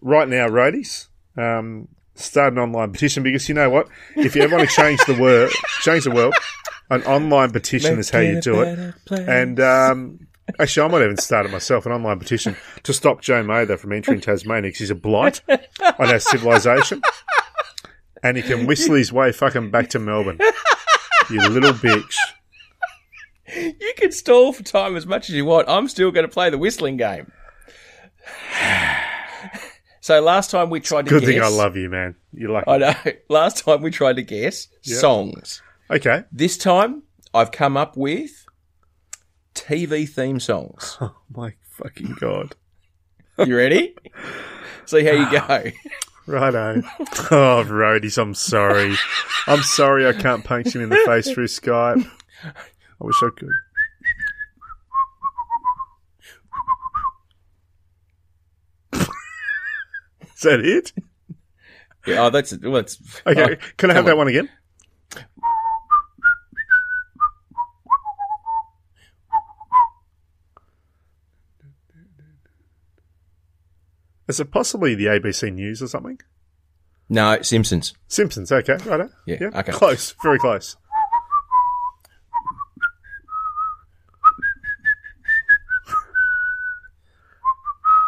right 0.00 0.28
now, 0.28 0.48
roadies, 0.48 1.08
um, 1.36 1.88
start 2.14 2.52
an 2.52 2.58
online 2.58 2.92
petition 2.92 3.22
because 3.22 3.48
you 3.48 3.54
know 3.54 3.70
what? 3.70 3.88
If 4.16 4.34
you 4.34 4.42
ever 4.42 4.56
want 4.56 4.68
to 4.68 4.74
change 4.74 5.00
the 5.06 5.14
world, 5.20 5.52
change 5.80 6.04
the 6.04 6.10
world, 6.10 6.34
an 6.90 7.02
online 7.04 7.50
petition 7.50 7.98
is 7.98 8.10
how 8.10 8.20
you 8.20 8.40
do 8.40 8.60
it. 8.62 8.94
place. 9.04 9.28
And 9.28 9.60
um, 9.60 10.26
actually, 10.58 10.88
I 10.88 10.90
might 10.90 11.04
even 11.04 11.16
start 11.16 11.46
it 11.46 11.52
myself 11.52 11.86
an 11.86 11.92
online 11.92 12.18
petition 12.18 12.56
to 12.82 12.92
stop 12.92 13.20
Joe 13.20 13.42
Mather 13.42 13.76
from 13.76 13.92
entering 13.92 14.20
Tasmania 14.20 14.68
because 14.68 14.80
he's 14.80 14.90
a 14.90 14.94
blight 14.94 15.42
on 15.48 16.10
our 16.10 16.18
civilization. 16.18 17.02
And 18.22 18.36
he 18.36 18.42
can 18.42 18.66
whistle 18.66 18.96
his 18.96 19.12
way 19.12 19.30
fucking 19.30 19.70
back 19.70 19.90
to 19.90 20.00
Melbourne. 20.00 20.40
You 21.30 21.40
little 21.48 21.72
bitch. 21.72 22.16
You 23.54 23.92
can 23.96 24.12
stall 24.12 24.52
for 24.52 24.62
time 24.62 24.96
as 24.96 25.06
much 25.06 25.28
as 25.28 25.34
you 25.34 25.44
want. 25.44 25.68
I'm 25.68 25.88
still 25.88 26.10
going 26.10 26.26
to 26.26 26.32
play 26.32 26.50
the 26.50 26.58
whistling 26.58 26.96
game. 26.96 27.30
So 30.00 30.20
last 30.22 30.50
time 30.50 30.70
we 30.70 30.80
tried 30.80 31.04
to 31.04 31.10
Good 31.10 31.20
guess. 31.20 31.28
thing 31.28 31.42
I 31.42 31.48
love 31.48 31.76
you, 31.76 31.90
man. 31.90 32.14
You're 32.32 32.48
lucky. 32.50 32.70
I 32.70 32.78
know. 32.78 32.94
Last 33.28 33.62
time 33.64 33.82
we 33.82 33.90
tried 33.90 34.16
to 34.16 34.22
guess 34.22 34.68
songs. 34.80 35.60
Okay. 35.90 36.24
This 36.32 36.56
time 36.56 37.02
I've 37.34 37.50
come 37.50 37.76
up 37.76 37.94
with 37.94 38.46
TV 39.54 40.08
theme 40.08 40.40
songs. 40.40 40.96
Oh 41.02 41.14
my 41.36 41.52
fucking 41.72 42.16
god. 42.18 42.56
You 43.38 43.54
ready? 43.54 43.96
See 44.86 45.04
how 45.04 45.12
you 45.12 45.30
go. 45.30 45.70
Righto. 46.26 46.82
Oh, 47.30 47.64
roadies, 47.68 48.16
I'm 48.16 48.34
sorry. 48.34 48.94
I'm 49.46 49.62
sorry 49.62 50.06
I 50.06 50.14
can't 50.14 50.42
punch 50.42 50.74
him 50.74 50.80
in 50.82 50.88
the 50.88 51.02
face 51.04 51.30
through 51.30 51.48
Skype. 51.48 52.08
I 53.00 53.04
wish 53.04 53.22
I 53.22 53.28
could. 53.36 53.48
Is 58.92 60.42
that 60.42 60.60
it? 60.60 60.92
Yeah, 62.06 62.26
oh, 62.26 62.30
that's 62.30 62.56
well, 62.58 62.76
Okay. 62.76 62.96
oh, 63.26 63.56
Can 63.76 63.90
I 63.90 63.94
have 63.94 64.04
come 64.04 64.06
that 64.06 64.16
one 64.16 64.28
again? 64.28 64.48
Is 74.28 74.40
it 74.40 74.50
possibly 74.50 74.94
the 74.94 75.06
ABC 75.06 75.52
News 75.52 75.82
or 75.82 75.86
something? 75.88 76.20
No, 77.08 77.40
Simpsons. 77.40 77.94
Simpsons, 78.06 78.52
okay, 78.52 78.76
righto. 78.84 79.08
Yeah, 79.26 79.48
okay. 79.54 79.72
Close, 79.72 80.14
very 80.22 80.38
close. 80.38 80.76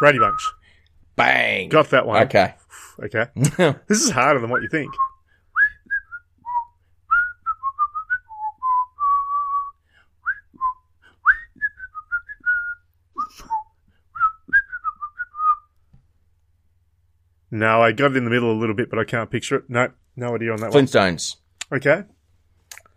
Brady 0.01 0.17
Bunch. 0.17 0.51
Bang. 1.15 1.69
Got 1.69 1.91
that 1.91 2.05
one. 2.07 2.23
Okay. 2.23 2.55
Okay. 3.03 3.25
this 3.87 4.03
is 4.03 4.11
harder 4.11 4.39
than 4.39 4.51
what 4.51 4.61
you 4.61 4.67
think. 4.69 4.93
No, 17.49 17.81
I 17.81 17.91
got 17.91 18.11
it 18.11 18.17
in 18.17 18.23
the 18.23 18.29
middle 18.29 18.51
a 18.51 18.59
little 18.59 18.75
bit, 18.75 18.89
but 18.89 18.99
I 18.99 19.03
can't 19.03 19.31
picture 19.31 19.55
it. 19.57 19.63
No, 19.67 19.89
no 20.15 20.35
idea 20.35 20.51
on 20.51 20.59
that 20.59 20.71
Flintstones. 20.71 21.37
one. 21.69 21.79
Okay. 21.79 22.03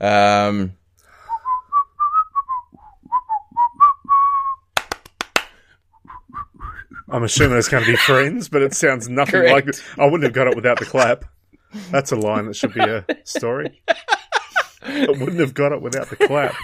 Um, 0.01 0.75
I'm 7.15 7.23
assuming 7.23 7.57
it's 7.59 7.69
going 7.69 7.85
to 7.85 7.89
be 7.93 7.97
friends, 7.97 8.49
but 8.49 8.61
it 8.61 8.75
sounds 8.75 9.09
nothing 9.09 9.43
Correct. 9.43 9.53
like 9.53 9.69
it. 9.69 9.81
I 9.97 10.05
wouldn't 10.05 10.25
have 10.25 10.33
got 10.33 10.49
it 10.49 10.57
without 10.57 10.81
the 10.81 10.85
clap. 10.85 11.25
That's 11.93 12.11
a 12.11 12.17
line 12.17 12.47
that 12.47 12.57
should 12.57 12.75
be 12.75 12.81
a 12.81 13.05
story. 13.23 13.81
I 14.83 15.07
wouldn't 15.07 15.39
have 15.39 15.55
got 15.55 15.71
it 15.71 15.81
without 15.81 16.11
the 16.11 16.17
clap. 16.17 16.57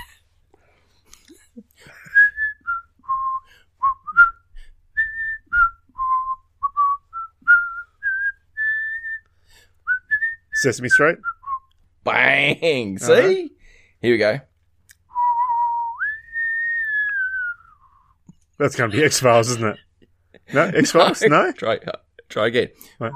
Sesame 10.55 10.89
Street. 10.89 11.19
bang. 12.03 12.99
See? 12.99 13.13
Uh-huh. 13.13 13.49
Here 14.03 14.13
we 14.13 14.19
go. 14.19 14.41
That's 18.59 18.75
going 18.75 18.91
to 18.91 18.97
be 18.97 19.05
X 19.05 19.21
Files, 19.21 19.49
isn't 19.51 19.65
it? 19.65 19.79
No, 20.53 20.63
X 20.75 20.93
Files. 20.93 21.23
No. 21.23 21.53
Try, 21.53 21.79
try 22.29 22.47
again. 22.49 22.69
Right. 22.99 23.13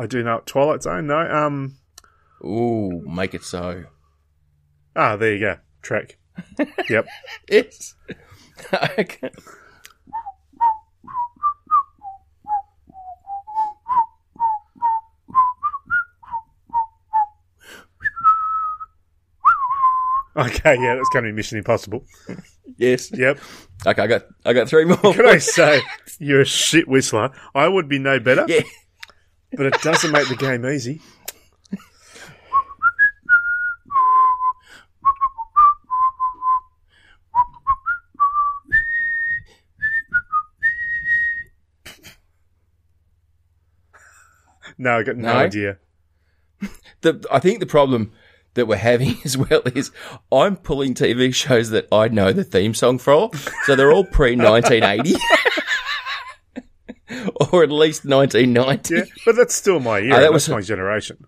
I 0.00 0.06
do 0.06 0.22
know 0.22 0.40
Twilight 0.46 0.82
Zone. 0.82 1.06
No. 1.06 1.18
Um. 1.18 1.76
Ooh, 2.42 3.02
make 3.06 3.34
it 3.34 3.44
so. 3.44 3.84
Ah, 4.96 5.16
there 5.16 5.34
you 5.34 5.40
go. 5.40 5.56
Track. 5.82 6.16
Yep. 6.88 7.06
It's. 7.48 7.94
okay. 20.36 20.76
Yeah, 20.80 20.94
that's 20.96 21.08
going 21.10 21.24
to 21.24 21.30
be 21.30 21.32
Mission 21.32 21.58
Impossible. 21.58 22.04
Yes. 22.76 23.10
Yep. 23.12 23.38
Okay, 23.86 24.02
I 24.02 24.06
got 24.06 24.22
I 24.44 24.52
got 24.52 24.68
three 24.68 24.84
more. 24.84 24.96
Can 24.96 25.26
I 25.26 25.38
say 25.38 25.80
you're 26.18 26.42
a 26.42 26.44
shit 26.46 26.86
whistler? 26.88 27.30
I 27.54 27.68
would 27.68 27.88
be 27.88 27.98
no 27.98 28.20
better. 28.20 28.44
Yeah. 28.48 28.60
But 29.52 29.66
it 29.66 29.74
doesn't 29.82 30.12
make 30.12 30.28
the 30.28 30.36
game 30.36 30.64
easy. 30.64 31.00
No, 44.78 44.98
I 44.98 45.02
got 45.02 45.16
no, 45.16 45.32
No? 45.32 45.38
idea. 45.38 45.78
The, 47.02 47.26
I 47.30 47.38
think 47.38 47.60
the 47.60 47.66
problem 47.66 48.12
that 48.54 48.66
we're 48.66 48.76
having 48.76 49.16
as 49.24 49.36
well 49.36 49.62
is 49.74 49.90
I'm 50.32 50.56
pulling 50.56 50.94
TV 50.94 51.34
shows 51.34 51.70
that 51.70 51.86
I 51.92 52.08
know 52.08 52.32
the 52.32 52.44
theme 52.44 52.74
song 52.74 52.98
for, 52.98 53.30
so 53.64 53.76
they're 53.76 53.92
all 53.92 54.04
pre 54.04 54.36
1980. 54.36 55.14
or 57.52 57.62
at 57.62 57.70
least 57.70 58.04
1990. 58.04 58.94
Yeah, 58.94 59.02
but 59.26 59.36
that's 59.36 59.54
still 59.54 59.80
my 59.80 59.98
year. 59.98 60.12
Ah, 60.14 60.16
that 60.16 60.32
that's 60.32 60.32
was- 60.32 60.48
my 60.48 60.60
generation. 60.60 61.24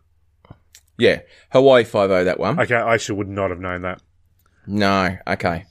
Yeah. 0.98 1.20
Hawaii 1.50 1.84
5 1.84 2.10
that 2.26 2.38
one. 2.38 2.60
Okay, 2.60 2.76
I 2.76 2.96
should 2.96 3.16
would 3.16 3.28
not 3.28 3.50
have 3.50 3.58
known 3.58 3.82
that. 3.82 4.00
No. 4.66 5.16
Okay. 5.26 5.64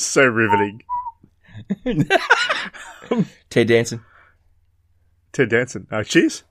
So 0.00 0.24
riveting. 0.24 0.82
Ted 3.50 3.68
Danson. 3.68 4.04
Ted 5.32 5.48
Danson. 5.50 5.86
Uh, 5.90 6.02
cheers. 6.04 6.44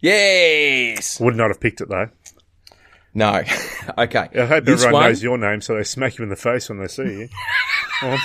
Yes. 0.00 1.20
Would 1.20 1.36
not 1.36 1.48
have 1.48 1.60
picked 1.60 1.80
it 1.80 1.88
though. 1.88 2.08
No. 3.14 3.42
okay. 3.98 4.28
I 4.38 4.44
hope 4.46 4.64
This 4.64 4.82
everyone 4.84 4.92
one- 5.02 5.10
knows 5.10 5.22
your 5.22 5.38
name 5.38 5.60
so 5.60 5.74
they 5.74 5.84
smack 5.84 6.18
you 6.18 6.22
in 6.24 6.28
the 6.30 6.36
face 6.36 6.68
when 6.68 6.78
they 6.78 6.88
see 6.88 7.02
you. 7.02 7.28
Um, 8.00 8.16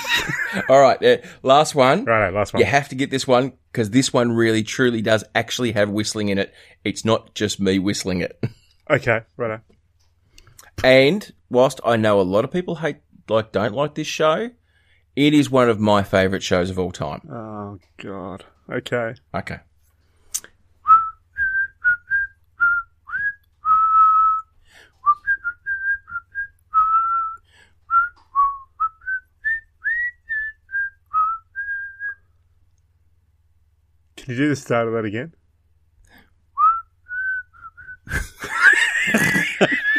All 0.69 0.79
right. 0.79 1.03
Uh, 1.03 1.17
last 1.41 1.73
one. 1.73 2.05
right, 2.05 2.31
last 2.31 2.53
one. 2.53 2.59
You 2.59 2.67
have 2.67 2.89
to 2.89 2.95
get 2.95 3.09
this 3.09 3.27
one 3.27 3.53
because 3.71 3.89
this 3.89 4.13
one 4.13 4.31
really 4.31 4.61
truly 4.61 5.01
does 5.01 5.23
actually 5.33 5.71
have 5.71 5.89
whistling 5.89 6.29
in 6.29 6.37
it. 6.37 6.53
It's 6.83 7.03
not 7.03 7.33
just 7.33 7.59
me 7.59 7.79
whistling 7.79 8.21
it. 8.21 8.39
Okay, 8.87 9.21
right. 9.35 9.61
And 10.83 11.33
whilst 11.49 11.79
I 11.83 11.95
know 11.95 12.21
a 12.21 12.21
lot 12.21 12.43
of 12.45 12.51
people 12.51 12.75
hate, 12.75 12.97
like, 13.29 13.51
don't 13.51 13.73
like 13.73 13.95
this 13.95 14.07
show, 14.07 14.51
it 15.15 15.33
is 15.33 15.49
one 15.49 15.69
of 15.69 15.79
my 15.79 16.03
favourite 16.03 16.43
shows 16.43 16.69
of 16.69 16.79
all 16.79 16.91
time. 16.91 17.21
Oh 17.29 17.79
God. 17.97 18.45
Okay. 18.71 19.15
Okay. 19.33 19.59
Can 34.15 34.31
you 34.31 34.37
do 34.37 34.49
the 34.49 34.55
start 34.55 34.87
of 34.87 34.93
that 34.93 35.03
again? 35.03 35.33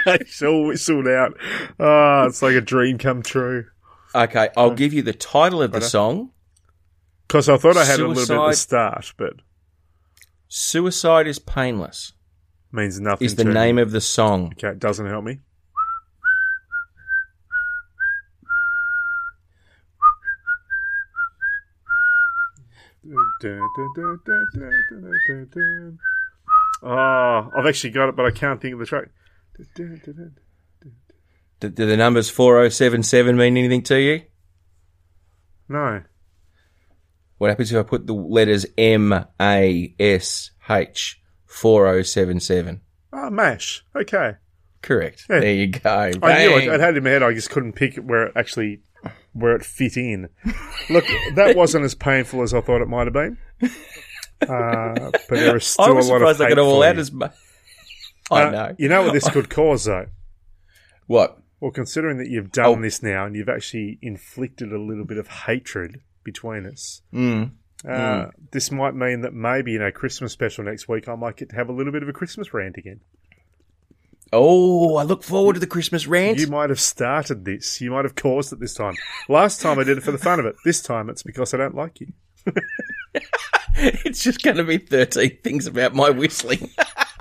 It's 0.06 0.42
all 0.42 0.66
whistled 0.66 1.08
out. 1.08 1.36
Oh, 1.78 2.24
it's 2.26 2.42
like 2.42 2.54
a 2.54 2.60
dream 2.60 2.98
come 2.98 3.22
true. 3.22 3.66
Okay, 4.14 4.48
I'll 4.56 4.74
give 4.74 4.92
you 4.92 5.02
the 5.02 5.12
title 5.12 5.62
of 5.62 5.72
the 5.72 5.80
song. 5.80 6.30
Because 7.26 7.48
I 7.48 7.56
thought 7.56 7.76
I 7.76 7.84
had 7.84 8.00
it 8.00 8.04
a 8.04 8.08
little 8.08 8.26
bit 8.26 8.42
at 8.42 8.50
the 8.50 8.56
start, 8.56 9.14
but 9.16 9.34
Suicide 10.48 11.26
is 11.26 11.38
Painless 11.38 12.12
means 12.70 13.00
nothing. 13.00 13.24
is 13.24 13.36
the 13.36 13.44
to 13.44 13.48
me. 13.48 13.54
name 13.54 13.78
of 13.78 13.92
the 13.92 14.00
song. 14.00 14.52
Okay, 14.52 14.68
it 14.68 14.78
doesn't 14.78 15.06
help 15.06 15.24
me. 15.24 15.38
Oh, 26.82 27.50
I've 27.56 27.66
actually 27.66 27.90
got 27.90 28.08
it, 28.08 28.16
but 28.16 28.26
I 28.26 28.30
can't 28.30 28.60
think 28.60 28.74
of 28.74 28.80
the 28.80 28.86
track. 28.86 29.08
Do, 31.60 31.70
do 31.70 31.86
the 31.86 31.96
numbers 31.96 32.28
4077 32.30 33.36
mean 33.36 33.56
anything 33.56 33.82
to 33.82 34.00
you? 34.00 34.22
No. 35.68 36.02
What 37.38 37.50
happens 37.50 37.72
if 37.72 37.78
I 37.78 37.88
put 37.88 38.06
the 38.06 38.14
letters 38.14 38.66
M 38.76 39.12
A 39.40 39.94
S 39.98 40.50
H 40.68 41.20
four 41.46 41.86
oh 41.86 42.02
seven 42.02 42.40
seven? 42.40 42.80
Oh, 43.12 43.30
MASH. 43.30 43.84
Okay. 43.94 44.34
Correct. 44.82 45.26
Yeah. 45.30 45.40
There 45.40 45.54
you 45.54 45.66
go. 45.68 45.90
I 45.90 46.10
knew 46.10 46.20
Bang. 46.20 46.62
it. 46.62 46.70
I'd 46.70 46.80
had 46.80 46.94
it 46.94 46.98
in 46.98 47.04
my 47.04 47.10
head. 47.10 47.22
I 47.22 47.32
just 47.32 47.50
couldn't 47.50 47.72
pick 47.72 47.96
where 47.96 48.26
it 48.26 48.32
actually 48.36 48.80
where 49.32 49.56
it 49.56 49.64
fit 49.64 49.96
in. 49.96 50.28
Look, 50.90 51.04
that 51.34 51.54
wasn't 51.56 51.84
as 51.84 51.94
painful 51.94 52.42
as 52.42 52.52
I 52.54 52.60
thought 52.60 52.82
it 52.82 52.88
might 52.88 53.06
have 53.06 53.12
been. 53.14 53.38
Uh, 54.42 55.10
but 55.10 55.30
there 55.30 55.56
is 55.56 55.64
still 55.64 55.86
I 55.86 55.90
was 55.90 56.08
a 56.08 56.12
lot 56.12 56.16
of 56.20 56.36
surprised 56.36 56.42
I 56.42 56.48
got 56.50 56.58
all 56.58 56.82
out 56.82 56.98
as 56.98 57.10
much. 57.10 57.32
I 58.30 58.42
Uh, 58.44 58.50
know. 58.50 58.74
You 58.78 58.88
know 58.88 59.02
what 59.02 59.12
this 59.12 59.28
could 59.32 59.50
cause, 59.50 59.84
though. 59.84 60.06
What? 61.06 61.38
Well, 61.60 61.70
considering 61.70 62.18
that 62.18 62.28
you've 62.28 62.52
done 62.52 62.78
Oh. 62.78 62.82
this 62.82 63.02
now 63.02 63.26
and 63.26 63.34
you've 63.36 63.48
actually 63.48 63.98
inflicted 64.02 64.72
a 64.72 64.78
little 64.78 65.04
bit 65.04 65.18
of 65.18 65.28
hatred 65.28 66.00
between 66.24 66.66
us, 66.66 67.02
Mm. 67.12 67.52
uh, 67.88 68.26
this 68.52 68.70
might 68.70 68.94
mean 68.94 69.20
that 69.22 69.32
maybe 69.34 69.72
you 69.72 69.78
know 69.78 69.90
Christmas 69.90 70.32
special 70.32 70.64
next 70.64 70.88
week 70.88 71.08
I 71.08 71.14
might 71.14 71.36
get 71.36 71.50
to 71.50 71.56
have 71.56 71.68
a 71.68 71.72
little 71.72 71.92
bit 71.92 72.02
of 72.02 72.08
a 72.08 72.12
Christmas 72.12 72.52
rant 72.54 72.76
again. 72.76 73.00
Oh, 74.32 74.96
I 74.96 75.04
look 75.04 75.22
forward 75.22 75.52
to 75.54 75.60
the 75.60 75.66
Christmas 75.66 76.06
rant. 76.06 76.38
You 76.40 76.48
might 76.48 76.70
have 76.70 76.80
started 76.80 77.44
this. 77.44 77.80
You 77.80 77.92
might 77.92 78.04
have 78.04 78.14
caused 78.16 78.52
it 78.52 78.58
this 78.60 78.74
time. 78.74 78.94
Last 79.28 79.60
time 79.60 79.78
I 79.78 79.84
did 79.84 79.96
it 79.98 80.02
for 80.02 80.12
the 80.12 80.18
fun 80.18 80.40
of 80.40 80.46
it. 80.46 80.56
This 80.64 80.82
time 80.82 81.08
it's 81.08 81.22
because 81.22 81.54
I 81.54 81.58
don't 81.58 81.74
like 81.76 82.00
you. 82.00 82.08
it's 83.76 84.22
just 84.22 84.42
going 84.42 84.56
to 84.56 84.64
be 84.64 84.78
13 84.78 85.38
things 85.42 85.66
about 85.66 85.94
my 85.94 86.10
whistling. 86.10 86.70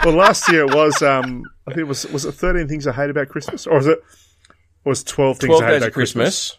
Well, 0.06 0.16
last 0.16 0.52
year 0.52 0.62
it 0.68 0.74
was. 0.76 1.02
Um, 1.02 1.44
I 1.66 1.72
think 1.72 1.82
it 1.82 1.88
was. 1.88 2.06
Was 2.08 2.26
it 2.26 2.34
thirteen 2.34 2.68
things 2.68 2.86
I 2.88 2.92
hate 2.92 3.10
about 3.10 3.30
Christmas, 3.30 3.66
or 3.66 3.76
was 3.78 3.88
it? 3.88 4.00
Was 4.84 5.04
twelve 5.04 5.38
things 5.40 5.48
12 5.58 5.64
I 5.64 5.66
hate 5.68 5.78
about 5.78 5.88
of 5.88 5.94
Christmas. 5.94 6.58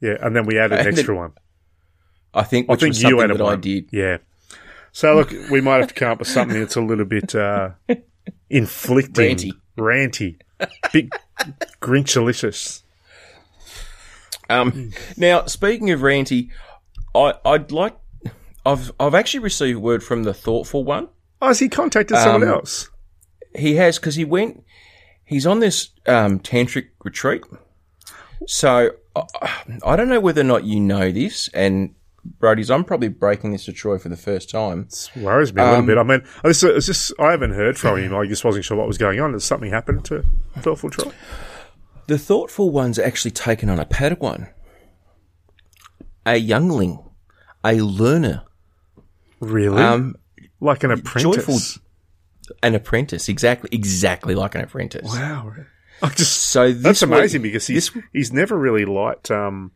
Yeah, 0.00 0.16
and 0.20 0.36
then 0.36 0.44
we 0.44 0.58
added 0.58 0.72
an 0.72 0.78
And 0.80 0.86
then- 0.88 0.98
extra 0.98 1.16
one. 1.16 1.32
I 2.34 2.42
think, 2.42 2.68
I 2.68 2.76
think 2.76 2.90
was 2.90 3.02
you 3.02 3.22
added 3.22 3.38
that 3.38 3.44
I 3.44 3.56
did. 3.56 3.88
Yeah. 3.90 4.18
So 4.92 5.14
look, 5.16 5.30
we 5.50 5.60
might 5.62 5.78
have 5.78 5.88
to 5.88 5.94
come 5.94 6.12
up 6.12 6.18
with 6.18 6.28
something 6.28 6.60
that's 6.60 6.76
a 6.76 6.80
little 6.82 7.06
bit 7.06 7.34
uh, 7.34 7.70
inflicting, 8.50 9.36
Ranty. 9.38 9.52
ranty, 9.78 10.36
big 10.92 11.10
Grinchalicious. 11.80 12.82
Um, 14.50 14.92
now, 15.16 15.46
speaking 15.46 15.90
of 15.90 16.00
ranty, 16.00 16.50
I, 17.14 17.34
I'd 17.44 17.72
like. 17.72 17.96
I've 18.66 18.92
I've 19.00 19.14
actually 19.14 19.40
received 19.40 19.78
word 19.80 20.02
from 20.04 20.24
the 20.24 20.34
thoughtful 20.34 20.84
one. 20.84 21.08
Oh, 21.40 21.48
has 21.48 21.58
he 21.60 21.68
contacted 21.68 22.16
someone 22.18 22.42
Um, 22.42 22.48
else? 22.48 22.90
He 23.54 23.76
has 23.76 23.98
because 23.98 24.16
he 24.16 24.24
went. 24.24 24.64
He's 25.24 25.46
on 25.46 25.60
this 25.60 25.90
um, 26.06 26.40
tantric 26.40 26.88
retreat. 27.04 27.42
So 28.46 28.90
I, 29.14 29.50
I 29.84 29.96
don't 29.96 30.08
know 30.08 30.20
whether 30.20 30.40
or 30.40 30.44
not 30.44 30.64
you 30.64 30.80
know 30.80 31.10
this, 31.12 31.48
and 31.54 31.94
Brody's. 32.24 32.70
I'm 32.70 32.84
probably 32.84 33.08
breaking 33.08 33.52
this 33.52 33.64
to 33.66 33.72
Troy 33.72 33.98
for 33.98 34.08
the 34.08 34.16
first 34.16 34.50
time. 34.50 34.88
It 34.90 35.10
worries 35.22 35.52
me 35.52 35.62
a 35.62 35.64
little 35.64 35.78
um, 35.80 35.86
bit. 35.86 35.98
I 35.98 36.02
mean, 36.02 36.22
it's, 36.44 36.62
it's 36.62 36.86
just 36.86 37.12
I 37.18 37.30
haven't 37.30 37.52
heard 37.52 37.78
from 37.78 37.98
him. 37.98 38.14
I 38.14 38.26
just 38.26 38.44
wasn't 38.44 38.64
sure 38.64 38.76
what 38.76 38.86
was 38.86 38.98
going 38.98 39.20
on. 39.20 39.32
Has 39.32 39.44
something 39.44 39.70
happened 39.70 40.04
to 40.06 40.24
Thoughtful 40.58 40.90
Troy? 40.90 41.10
The 42.06 42.18
thoughtful 42.18 42.70
one's 42.70 42.98
actually 42.98 43.32
taken 43.32 43.68
on 43.68 43.78
a 43.78 43.84
Padawan, 43.84 44.50
a 46.24 46.36
youngling, 46.36 46.98
a 47.64 47.74
learner, 47.82 48.44
Really? 49.40 49.82
um, 49.82 50.16
like 50.60 50.84
an 50.84 50.90
apprentice? 50.92 51.22
joyful- 51.46 51.82
an 52.62 52.74
apprentice. 52.74 53.28
Exactly, 53.28 53.68
exactly 53.72 54.34
like 54.34 54.54
an 54.54 54.62
apprentice. 54.62 55.04
Wow. 55.12 55.52
I 56.02 56.08
just 56.10 56.36
So 56.46 56.72
this 56.72 56.82
That's 56.82 57.02
amazing 57.02 57.42
week- 57.42 57.52
because 57.52 57.66
he's 57.66 57.90
this 57.90 58.04
he's 58.12 58.32
never 58.32 58.56
really 58.56 58.84
liked 58.84 59.30
um 59.30 59.72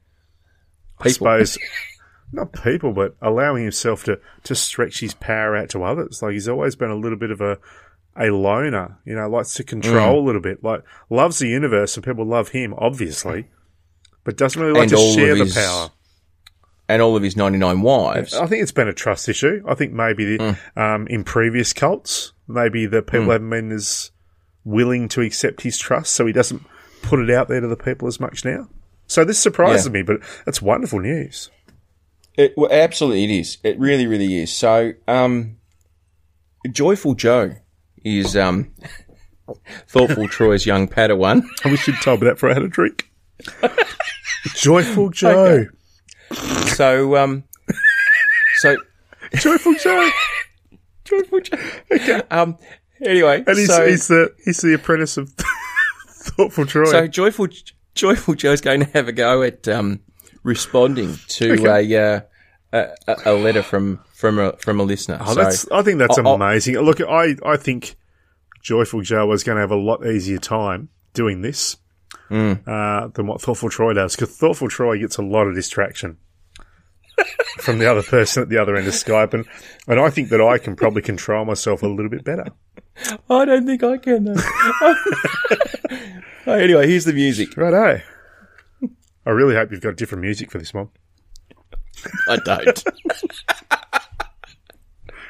I 0.98 1.04
People. 1.04 1.12
suppose 1.14 1.58
not 2.32 2.52
people, 2.52 2.92
but 2.92 3.16
allowing 3.20 3.64
himself 3.64 4.04
to 4.04 4.18
to 4.44 4.54
stretch 4.54 5.00
his 5.00 5.14
power 5.14 5.56
out 5.56 5.68
to 5.70 5.82
others. 5.84 6.22
Like 6.22 6.32
he's 6.32 6.48
always 6.48 6.76
been 6.76 6.90
a 6.90 6.96
little 6.96 7.18
bit 7.18 7.30
of 7.30 7.40
a 7.40 7.58
a 8.16 8.30
loner, 8.30 8.98
you 9.04 9.14
know, 9.14 9.28
likes 9.28 9.54
to 9.54 9.64
control 9.64 10.16
Mm. 10.20 10.22
a 10.22 10.26
little 10.26 10.40
bit. 10.40 10.62
Like 10.62 10.82
loves 11.10 11.38
the 11.40 11.48
universe 11.48 11.96
and 11.96 12.04
people 12.04 12.24
love 12.24 12.50
him, 12.50 12.72
obviously. 12.78 13.50
But 14.24 14.36
doesn't 14.36 14.60
really 14.60 14.72
like 14.74 14.82
And 14.82 14.90
to 14.92 15.12
share 15.14 15.34
the 15.34 15.44
his 15.44 15.54
power. 15.54 15.90
And 16.92 17.00
all 17.02 17.16
of 17.16 17.22
his 17.22 17.36
99 17.36 17.80
wives. 17.82 18.34
I 18.34 18.46
think 18.46 18.62
it's 18.62 18.72
been 18.72 18.88
a 18.88 18.92
trust 18.92 19.28
issue. 19.28 19.62
I 19.66 19.74
think 19.74 19.92
maybe 19.92 20.36
the, 20.36 20.38
Mm. 20.76 20.76
um, 20.76 21.06
in 21.08 21.24
previous 21.24 21.72
cults, 21.72 22.32
maybe 22.46 22.86
the 22.86 23.02
people 23.02 23.30
haven't 23.30 23.48
been 23.50 23.72
as 23.72 24.10
willing 24.64 25.08
to 25.08 25.20
accept 25.22 25.62
his 25.62 25.78
trust, 25.78 26.12
so 26.12 26.26
he 26.26 26.32
doesn't 26.32 26.62
put 27.02 27.18
it 27.20 27.30
out 27.30 27.48
there 27.48 27.60
to 27.60 27.66
the 27.66 27.76
people 27.76 28.06
as 28.08 28.20
much 28.20 28.44
now. 28.44 28.68
So 29.06 29.24
this 29.24 29.38
surprises 29.38 29.86
Yeah. 29.86 29.92
me, 29.92 30.02
but 30.02 30.18
it's 30.46 30.60
wonderful 30.62 31.00
news. 31.00 31.50
It, 32.36 32.54
well, 32.56 32.70
absolutely, 32.72 33.24
it 33.24 33.30
is. 33.30 33.58
It 33.62 33.78
really, 33.78 34.06
really 34.06 34.40
is. 34.42 34.52
So, 34.52 34.92
um, 35.08 35.56
Joyful 36.70 37.14
Joe 37.14 37.56
is 38.04 38.36
um, 38.36 38.70
thoughtful 39.88 40.28
Troy's 40.28 40.64
young 40.66 40.88
Padawan. 40.88 41.42
I 41.64 41.70
wish 41.70 41.86
you'd 41.88 42.00
told 42.02 42.20
me 42.20 42.26
that 42.28 42.34
before 42.34 42.50
I 42.50 42.54
had 42.54 42.62
a 42.62 42.68
drink. 42.68 43.10
Joyful 44.54 45.10
Joe. 45.10 45.66
So, 46.34 47.16
um, 47.16 47.44
so 48.58 48.76
Joyful 49.36 49.74
Joe. 49.74 50.10
Joyful 51.04 51.40
Joe. 51.40 52.22
Um, 52.30 52.56
anyway, 53.04 53.44
And 53.46 53.58
he's, 53.58 53.68
so, 53.68 53.86
he's 53.86 54.08
the 54.08 54.34
he's 54.44 54.58
the 54.58 54.74
apprentice 54.74 55.16
of 55.16 55.30
Thoughtful 56.08 56.66
Troy. 56.66 56.84
so 56.84 57.06
joyful, 57.06 57.48
joyful 57.94 58.34
Joe's 58.34 58.60
going 58.60 58.80
to 58.80 58.90
have 58.92 59.08
a 59.08 59.12
go 59.12 59.42
at 59.42 59.66
um, 59.68 60.00
responding 60.44 61.18
to 61.28 61.66
a, 61.66 61.96
uh, 61.96 62.20
a 62.72 62.88
a 63.26 63.32
letter 63.34 63.62
from 63.62 64.00
from 64.14 64.38
a 64.38 64.56
from 64.58 64.80
a 64.80 64.84
listener. 64.84 65.18
oh, 65.20 65.34
so, 65.34 65.42
that's 65.42 65.70
I 65.70 65.82
think 65.82 65.98
that's 65.98 66.18
I'll- 66.18 66.34
amazing. 66.34 66.76
Look, 66.78 67.00
I, 67.00 67.36
I 67.44 67.56
think 67.56 67.96
Joyful 68.62 69.02
Joe 69.02 69.26
was 69.26 69.42
going 69.42 69.56
to 69.56 69.60
have 69.60 69.72
a 69.72 69.76
lot 69.76 70.06
easier 70.06 70.38
time 70.38 70.88
doing 71.12 71.42
this 71.42 71.76
Mm. 72.32 72.66
uh, 72.66 73.08
than 73.08 73.26
what 73.26 73.42
Thoughtful 73.42 73.68
Troy 73.68 73.92
does, 73.92 74.16
because 74.16 74.34
Thoughtful 74.34 74.68
Troy 74.68 74.98
gets 74.98 75.18
a 75.18 75.22
lot 75.22 75.46
of 75.46 75.54
distraction 75.54 76.16
from 77.58 77.78
the 77.78 77.90
other 77.90 78.02
person 78.02 78.42
at 78.42 78.48
the 78.48 78.56
other 78.56 78.74
end 78.74 78.86
of 78.86 78.94
Skype, 78.94 79.34
and, 79.34 79.44
and 79.86 80.00
I 80.00 80.08
think 80.08 80.30
that 80.30 80.40
I 80.40 80.56
can 80.56 80.74
probably 80.74 81.02
control 81.02 81.44
myself 81.44 81.82
a 81.82 81.86
little 81.86 82.08
bit 82.08 82.24
better. 82.24 82.46
I 83.28 83.44
don't 83.44 83.66
think 83.66 83.82
I 83.82 83.98
can. 83.98 84.24
Though. 84.24 84.34
Oh, 84.40 84.94
anyway, 86.46 86.88
here's 86.88 87.04
the 87.04 87.12
music. 87.12 87.54
Righto. 87.54 88.00
I 89.26 89.30
really 89.30 89.54
hope 89.54 89.70
you've 89.70 89.82
got 89.82 89.96
different 89.96 90.22
music 90.22 90.50
for 90.50 90.56
this 90.58 90.72
one. 90.72 90.88
I 92.28 92.38
don't. 92.44 92.84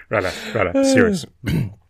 Righto, 0.08 0.30
righto, 0.54 0.82
serious. 0.84 1.26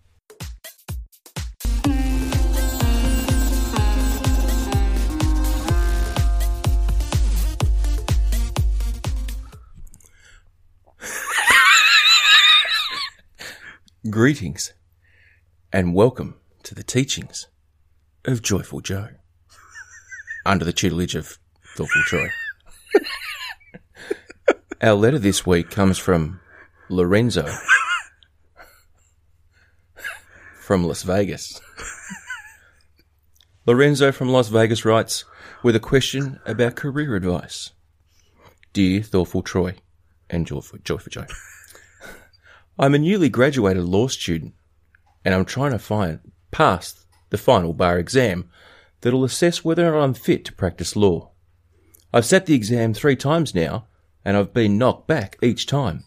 Greetings 14.10 14.72
and 15.72 15.94
welcome 15.94 16.34
to 16.64 16.74
the 16.74 16.82
teachings 16.82 17.46
of 18.24 18.42
Joyful 18.42 18.80
Joe 18.80 19.10
under 20.44 20.64
the 20.64 20.72
tutelage 20.72 21.14
of 21.14 21.38
Thoughtful 21.76 22.02
Troy. 22.06 22.26
Our 24.82 24.94
letter 24.94 25.20
this 25.20 25.46
week 25.46 25.70
comes 25.70 25.98
from 25.98 26.40
Lorenzo 26.88 27.48
from 30.60 30.82
Las 30.82 31.04
Vegas. 31.04 31.60
Lorenzo 33.66 34.10
from 34.10 34.30
Las 34.30 34.48
Vegas 34.48 34.84
writes 34.84 35.24
with 35.62 35.76
a 35.76 35.80
question 35.80 36.40
about 36.44 36.74
career 36.74 37.14
advice. 37.14 37.70
Dear 38.72 39.00
Thoughtful 39.04 39.42
Troy 39.42 39.76
and 40.28 40.44
Joyful, 40.44 40.80
Joyful 40.82 41.10
Joe. 41.10 41.26
I'm 42.78 42.94
a 42.94 42.98
newly 42.98 43.28
graduated 43.28 43.84
law 43.84 44.08
student 44.08 44.54
and 45.24 45.34
I'm 45.34 45.44
trying 45.44 45.72
to 45.72 45.78
find 45.78 46.20
pass 46.50 47.04
the 47.28 47.36
final 47.36 47.74
bar 47.74 47.98
exam 47.98 48.48
that'll 49.02 49.24
assess 49.24 49.64
whether 49.64 49.94
I'm 49.94 50.14
fit 50.14 50.44
to 50.46 50.52
practice 50.52 50.96
law. 50.96 51.30
I've 52.14 52.24
sat 52.24 52.46
the 52.46 52.54
exam 52.54 52.94
three 52.94 53.16
times 53.16 53.54
now 53.54 53.86
and 54.24 54.36
I've 54.36 54.54
been 54.54 54.78
knocked 54.78 55.06
back 55.06 55.36
each 55.42 55.66
time, 55.66 56.04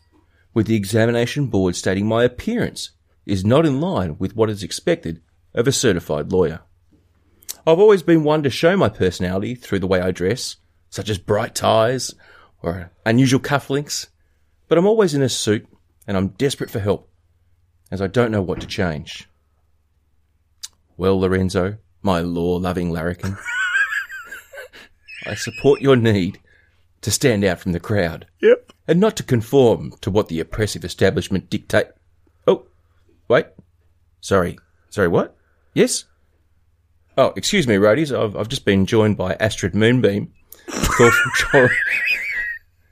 with 0.53 0.65
the 0.65 0.75
examination 0.75 1.47
board 1.47 1.75
stating 1.75 2.07
my 2.07 2.23
appearance 2.23 2.91
is 3.25 3.45
not 3.45 3.65
in 3.65 3.79
line 3.79 4.17
with 4.17 4.35
what 4.35 4.49
is 4.49 4.63
expected 4.63 5.21
of 5.53 5.67
a 5.67 5.71
certified 5.71 6.31
lawyer. 6.31 6.61
I've 7.67 7.79
always 7.79 8.03
been 8.03 8.23
one 8.23 8.41
to 8.43 8.49
show 8.49 8.75
my 8.75 8.89
personality 8.89 9.55
through 9.55 9.79
the 9.79 9.87
way 9.87 9.99
I 9.99 10.11
dress, 10.11 10.57
such 10.89 11.09
as 11.09 11.17
bright 11.17 11.53
ties 11.53 12.13
or 12.61 12.91
unusual 13.05 13.39
cufflinks, 13.39 14.07
but 14.67 14.77
I'm 14.77 14.87
always 14.87 15.13
in 15.13 15.21
a 15.21 15.29
suit 15.29 15.67
and 16.07 16.15
I'm 16.17 16.29
desperate 16.29 16.69
for 16.69 16.79
help, 16.79 17.09
as 17.91 18.01
I 18.01 18.07
don't 18.07 18.31
know 18.31 18.41
what 18.41 18.61
to 18.61 18.67
change. 18.67 19.27
Well, 20.97 21.19
Lorenzo, 21.19 21.77
my 22.01 22.19
law 22.21 22.55
loving 22.57 22.91
larrikin, 22.91 23.37
I 25.25 25.35
support 25.35 25.81
your 25.81 25.95
need 25.95 26.39
to 27.01 27.11
stand 27.11 27.43
out 27.43 27.59
from 27.59 27.71
the 27.73 27.79
crowd 27.79 28.27
Yep. 28.41 28.71
and 28.87 28.99
not 28.99 29.15
to 29.17 29.23
conform 29.23 29.91
to 30.01 30.09
what 30.11 30.27
the 30.27 30.39
oppressive 30.39 30.83
establishment 30.85 31.49
dictate. 31.49 31.87
Oh, 32.47 32.65
wait. 33.27 33.47
Sorry. 34.21 34.57
Sorry, 34.89 35.07
what? 35.07 35.35
Yes? 35.73 36.05
Oh, 37.17 37.33
excuse 37.35 37.67
me, 37.67 37.75
roadies. 37.75 38.17
I've, 38.17 38.35
I've 38.35 38.49
just 38.49 38.65
been 38.65 38.85
joined 38.85 39.17
by 39.17 39.35
Astrid 39.39 39.73
Moonbeam, 39.75 40.31
Thoughtful, 40.69 41.31
Troy, 41.35 41.67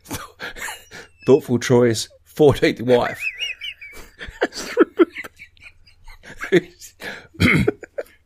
Thoughtful 1.25 1.59
Troy's 1.59 2.09
14th 2.35 2.81
wife. 2.81 3.21
who's, 6.49 6.93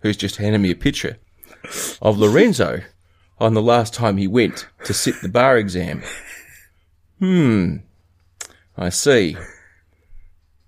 who's 0.02 0.18
just 0.18 0.38
handed 0.38 0.60
me 0.60 0.72
a 0.72 0.76
picture 0.76 1.18
of 2.02 2.18
Lorenzo 2.18 2.82
on 3.40 3.54
the 3.54 3.62
last 3.62 3.94
time 3.94 4.18
he 4.18 4.28
went 4.28 4.68
to 4.86 4.94
sit 4.94 5.22
the 5.22 5.30
bar 5.30 5.58
exam. 5.58 6.02
Hmm. 7.20 7.78
I 8.78 8.90
see. 8.90 9.38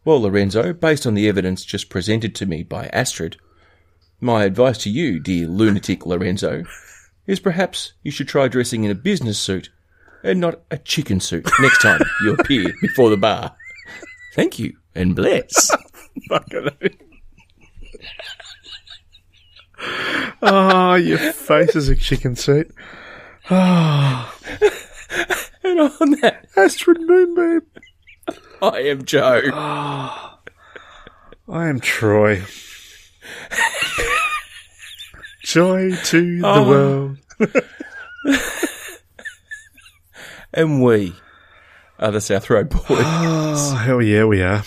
Well, 0.03 0.21
Lorenzo, 0.21 0.73
based 0.73 1.05
on 1.05 1.13
the 1.13 1.27
evidence 1.27 1.63
just 1.63 1.89
presented 1.89 2.33
to 2.35 2.45
me 2.45 2.63
by 2.63 2.87
Astrid, 2.87 3.37
my 4.19 4.43
advice 4.43 4.77
to 4.79 4.89
you, 4.89 5.19
dear 5.19 5.47
lunatic 5.47 6.05
Lorenzo, 6.05 6.63
is 7.27 7.39
perhaps 7.39 7.93
you 8.01 8.11
should 8.11 8.27
try 8.27 8.47
dressing 8.47 8.83
in 8.83 8.91
a 8.91 8.95
business 8.95 9.37
suit 9.39 9.69
and 10.23 10.39
not 10.39 10.61
a 10.71 10.77
chicken 10.77 11.19
suit 11.19 11.49
next 11.59 11.81
time 11.81 12.01
you 12.23 12.33
appear 12.33 12.73
before 12.81 13.09
the 13.09 13.17
bar. 13.17 13.55
Thank 14.35 14.59
you 14.59 14.77
and 14.95 15.15
bless. 15.15 15.71
Oh, 20.41 20.95
your 20.95 21.17
face 21.17 21.75
is 21.75 21.89
a 21.89 21.95
chicken 21.95 22.35
suit. 22.35 22.71
Oh. 23.49 23.55
Ah. 23.55 24.35
and 25.63 25.79
on 25.79 26.11
that, 26.21 26.47
Astrid 26.55 27.01
Moonbeam. 27.01 27.61
I 28.61 28.79
am 28.83 29.03
Joe. 29.05 29.41
Ah. 29.53 30.39
I 31.47 31.67
am 31.67 31.79
Troy. 31.79 32.43
Joy 35.43 35.95
to 35.95 36.39
the 36.41 36.63
world. 36.63 37.17
And 40.59 40.83
we 40.83 41.15
are 41.99 42.11
the 42.11 42.19
South 42.19 42.49
Road 42.49 42.69
Boys. 42.69 42.85
Oh, 42.89 43.75
hell 43.75 44.01
yeah, 44.01 44.25
we 44.25 44.41
are. 44.41 44.61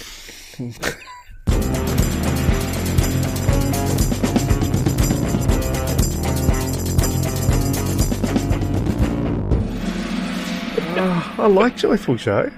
Oh, 10.94 11.34
I 11.38 11.46
like 11.48 11.76
Joyful 11.76 12.16
Joe. 12.16 12.50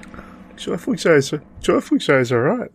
Joyful 0.55 0.95
Joe's 0.95 1.35
Joyful 1.61 1.99
Joe's 1.99 2.31
all 2.31 2.39
right. 2.39 2.71